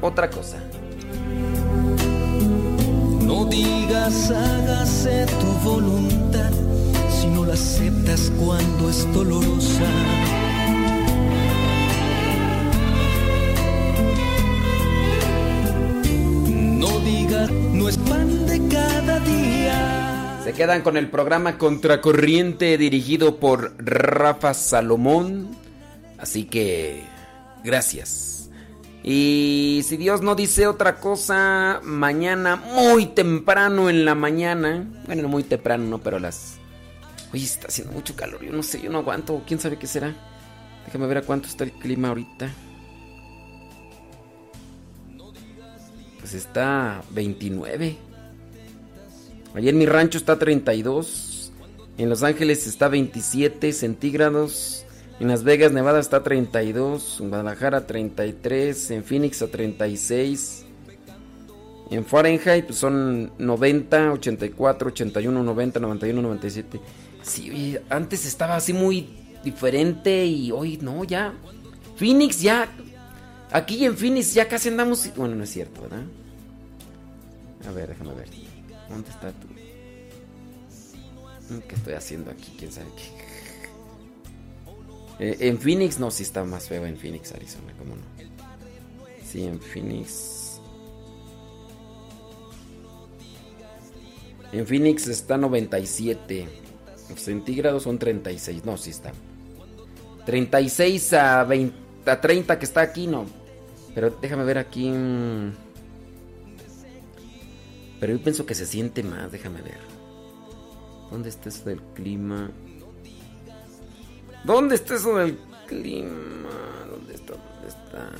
otra 0.00 0.30
cosa. 0.30 0.58
No 3.22 3.44
digas 3.46 4.30
hágase 4.30 5.26
tu 5.26 5.68
voluntad 5.68 6.50
si 7.10 7.26
no 7.26 7.44
la 7.44 7.54
aceptas 7.54 8.32
cuando 8.38 8.88
es 8.88 9.12
dolorosa. 9.12 10.19
Se 20.50 20.56
quedan 20.56 20.82
con 20.82 20.96
el 20.96 21.08
programa 21.08 21.58
Contracorriente 21.58 22.76
dirigido 22.76 23.38
por 23.38 23.72
Rafa 23.78 24.52
Salomón. 24.52 25.56
Así 26.18 26.42
que, 26.42 27.04
gracias. 27.62 28.50
Y 29.04 29.82
si 29.84 29.96
Dios 29.96 30.22
no 30.22 30.34
dice 30.34 30.66
otra 30.66 30.96
cosa, 30.96 31.80
mañana 31.84 32.56
muy 32.56 33.06
temprano 33.06 33.88
en 33.88 34.04
la 34.04 34.16
mañana. 34.16 34.84
Bueno, 35.06 35.22
no 35.22 35.28
muy 35.28 35.44
temprano, 35.44 35.84
no, 35.84 35.98
pero 35.98 36.18
las... 36.18 36.56
Oye, 37.32 37.44
está 37.44 37.68
haciendo 37.68 37.92
mucho 37.92 38.16
calor. 38.16 38.44
Yo 38.44 38.50
no 38.50 38.64
sé, 38.64 38.82
yo 38.82 38.90
no 38.90 38.98
aguanto. 38.98 39.44
¿Quién 39.46 39.60
sabe 39.60 39.78
qué 39.78 39.86
será? 39.86 40.16
Déjame 40.84 41.06
ver 41.06 41.18
a 41.18 41.22
cuánto 41.22 41.46
está 41.46 41.62
el 41.62 41.70
clima 41.70 42.08
ahorita. 42.08 42.50
Pues 46.18 46.34
está 46.34 47.04
29. 47.10 48.09
Allí 49.54 49.68
en 49.68 49.78
mi 49.78 49.86
rancho 49.86 50.18
está 50.18 50.38
32. 50.38 51.52
En 51.98 52.08
Los 52.08 52.22
Ángeles 52.22 52.66
está 52.66 52.88
27 52.88 53.72
centígrados. 53.72 54.84
En 55.18 55.28
Las 55.28 55.44
Vegas, 55.44 55.72
Nevada 55.72 56.00
está 56.00 56.22
32. 56.22 57.20
En 57.20 57.28
Guadalajara 57.28 57.86
33. 57.86 58.90
En 58.92 59.04
Phoenix 59.04 59.42
a 59.42 59.48
36. 59.48 60.66
En 61.90 62.04
Fahrenheit 62.04 62.66
pues 62.66 62.78
son 62.78 63.32
90, 63.38 64.12
84, 64.12 64.88
81, 64.88 65.42
90, 65.42 65.80
91, 65.80 66.22
97. 66.22 66.80
Sí, 67.22 67.76
antes 67.88 68.24
estaba 68.26 68.56
así 68.56 68.72
muy 68.72 69.08
diferente 69.42 70.24
y 70.24 70.52
hoy 70.52 70.78
no, 70.80 71.02
ya. 71.02 71.34
Phoenix 71.96 72.40
ya. 72.40 72.68
Aquí 73.50 73.84
en 73.84 73.96
Phoenix 73.96 74.32
ya 74.32 74.46
casi 74.46 74.68
andamos. 74.68 75.10
Bueno, 75.16 75.34
no 75.34 75.42
es 75.42 75.50
cierto, 75.50 75.82
¿verdad? 75.82 76.04
A 77.68 77.72
ver, 77.72 77.88
déjame 77.88 78.14
ver. 78.14 78.28
¿Dónde 78.90 79.08
está 79.10 79.32
tú? 79.32 79.48
¿Qué 81.68 81.74
estoy 81.74 81.94
haciendo 81.94 82.30
aquí? 82.30 82.52
¿Quién 82.58 82.70
sabe 82.70 82.88
qué? 82.96 83.30
Eh, 85.20 85.36
en 85.48 85.58
Phoenix, 85.58 85.98
no, 85.98 86.10
sí 86.10 86.22
está 86.22 86.44
más 86.44 86.68
feo 86.68 86.86
en 86.86 86.96
Phoenix, 86.96 87.32
Arizona, 87.32 87.72
¿cómo 87.78 87.94
no? 87.96 88.02
Sí, 89.24 89.44
en 89.44 89.60
Phoenix. 89.60 90.60
En 94.52 94.66
Phoenix 94.66 95.06
está 95.06 95.36
97. 95.36 96.48
centígrados 97.16 97.84
son 97.84 97.98
36. 97.98 98.64
No, 98.64 98.76
sí 98.76 98.90
está. 98.90 99.12
36 100.26 101.12
a, 101.12 101.44
20, 101.44 102.10
a 102.10 102.20
30 102.20 102.58
que 102.58 102.64
está 102.64 102.80
aquí, 102.80 103.06
no. 103.06 103.26
Pero 103.94 104.10
déjame 104.10 104.44
ver 104.44 104.58
aquí. 104.58 104.88
Mm. 104.88 105.69
Pero 108.00 108.14
yo 108.14 108.22
pienso 108.22 108.46
que 108.46 108.54
se 108.54 108.64
siente 108.64 109.02
más, 109.02 109.30
déjame 109.30 109.60
ver. 109.60 109.78
¿Dónde 111.10 111.28
está 111.28 111.50
eso 111.50 111.68
del 111.68 111.82
clima? 111.94 112.50
¿Dónde 114.44 114.74
está 114.76 114.94
eso 114.94 115.16
del 115.16 115.36
clima? 115.66 116.48
¿Dónde 116.90 117.14
está? 117.14 117.34
¿Dónde 117.34 117.68
está? 117.68 118.10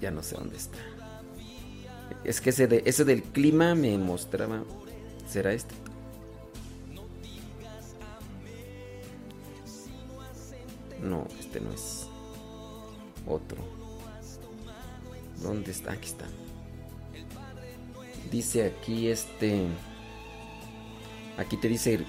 Ya 0.00 0.12
no 0.12 0.22
sé 0.22 0.36
dónde 0.36 0.56
está. 0.56 0.78
Es 2.22 2.40
que 2.40 2.50
ese, 2.50 2.68
de, 2.68 2.82
ese 2.86 3.04
del 3.04 3.22
clima 3.22 3.74
me 3.74 3.98
mostraba. 3.98 4.62
¿Será 5.28 5.52
este? 5.52 5.74
No, 11.02 11.26
este 11.40 11.60
no 11.60 11.72
es. 11.72 12.06
Otro. 13.26 13.58
¿Dónde 15.42 15.72
está? 15.72 15.92
Aquí 15.92 16.08
está. 16.08 16.26
Dice 18.30 18.66
aquí 18.66 19.08
este... 19.08 19.62
Aquí 21.36 21.56
te 21.56 21.68
dice 21.68 22.00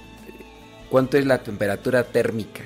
cuánto 0.89 1.17
es 1.17 1.25
la 1.25 1.41
temperatura 1.43 2.03
térmica. 2.03 2.61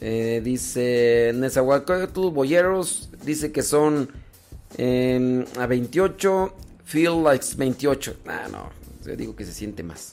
Eh, 0.00 0.40
dice 0.42 1.32
Nezahualcóyotl 1.34 2.30
Boyeros 2.30 3.10
dice 3.22 3.52
que 3.52 3.62
son 3.62 4.08
Em, 4.76 5.44
a 5.58 5.66
28, 5.66 6.54
feel 6.84 7.22
like 7.22 7.44
28. 7.56 8.16
Ah, 8.26 8.48
no, 8.50 8.70
yo 9.04 9.16
digo 9.16 9.34
que 9.34 9.44
se 9.44 9.52
siente 9.52 9.82
más. 9.82 10.12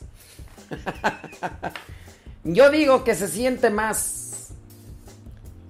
yo 2.44 2.70
digo 2.72 3.04
que 3.04 3.16
se 3.16 3.28
siente 3.28 3.70
más. 3.70 4.50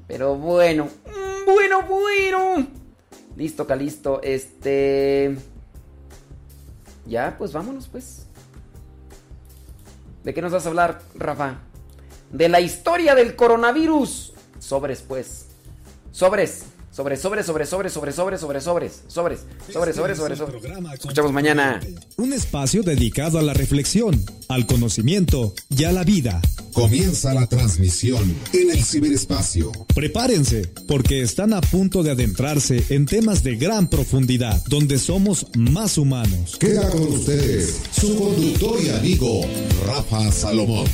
Pero 0.08 0.36
bueno, 0.36 0.86
mm, 0.86 1.46
bueno, 1.46 1.82
bueno. 1.84 2.68
Listo, 3.38 3.68
Calisto. 3.68 4.20
Este. 4.24 5.38
Ya, 7.06 7.36
pues 7.38 7.54
vámonos, 7.54 7.88
pues. 7.88 8.26
¿De 10.24 10.34
qué 10.34 10.42
nos 10.42 10.52
vas 10.52 10.66
a 10.66 10.70
hablar, 10.70 11.02
Rafa? 11.16 11.60
De 12.32 12.50
la 12.50 12.60
historia 12.60 13.14
del 13.14 13.36
coronavirus. 13.36 14.34
Sobres, 14.60 15.04
pues. 15.08 15.46
Sobres. 16.12 16.66
Sobre, 16.98 17.16
sobre, 17.16 17.44
sobre, 17.44 17.64
sobre, 17.68 17.92
sobre, 17.92 18.12
sobre, 18.12 18.40
sobre, 18.40 18.60
sobres, 18.60 19.04
sobres, 19.08 19.40
este 19.60 19.74
sobre, 19.74 19.94
sobre, 19.94 20.16
sobre, 20.16 20.36
sobre. 20.36 20.58
Escuchamos 20.96 21.32
mañana. 21.32 21.80
Un 22.16 22.34
espacio 22.34 22.82
dedicado 22.82 23.38
a 23.38 23.44
la 23.44 23.54
reflexión, 23.54 24.20
al 24.48 24.66
conocimiento 24.66 25.54
y 25.70 25.84
a 25.84 25.92
la 25.92 26.04
vida. 26.04 26.42
Comienza 26.74 27.36
la 27.36 27.46
transmisión 27.46 28.36
en 28.52 28.72
el 28.72 28.84
ciberespacio. 28.84 29.72
Prepárense, 29.94 30.72
porque 30.88 31.22
están 31.22 31.54
a 31.54 31.62
punto 31.62 32.02
de 32.02 32.10
adentrarse 32.10 32.84
en 32.90 33.06
temas 33.06 33.44
de 33.44 33.58
gran 33.58 33.92
profundidad, 33.92 34.60
donde 34.66 34.98
somos 34.98 35.46
más 35.56 36.00
humanos. 36.00 36.58
Queda 36.60 36.90
con 36.90 37.04
ustedes 37.04 37.80
su 37.92 38.18
conductor 38.18 38.80
y 38.84 38.90
amigo, 38.90 39.42
Rafa 39.86 40.32
Salomón. 40.32 40.88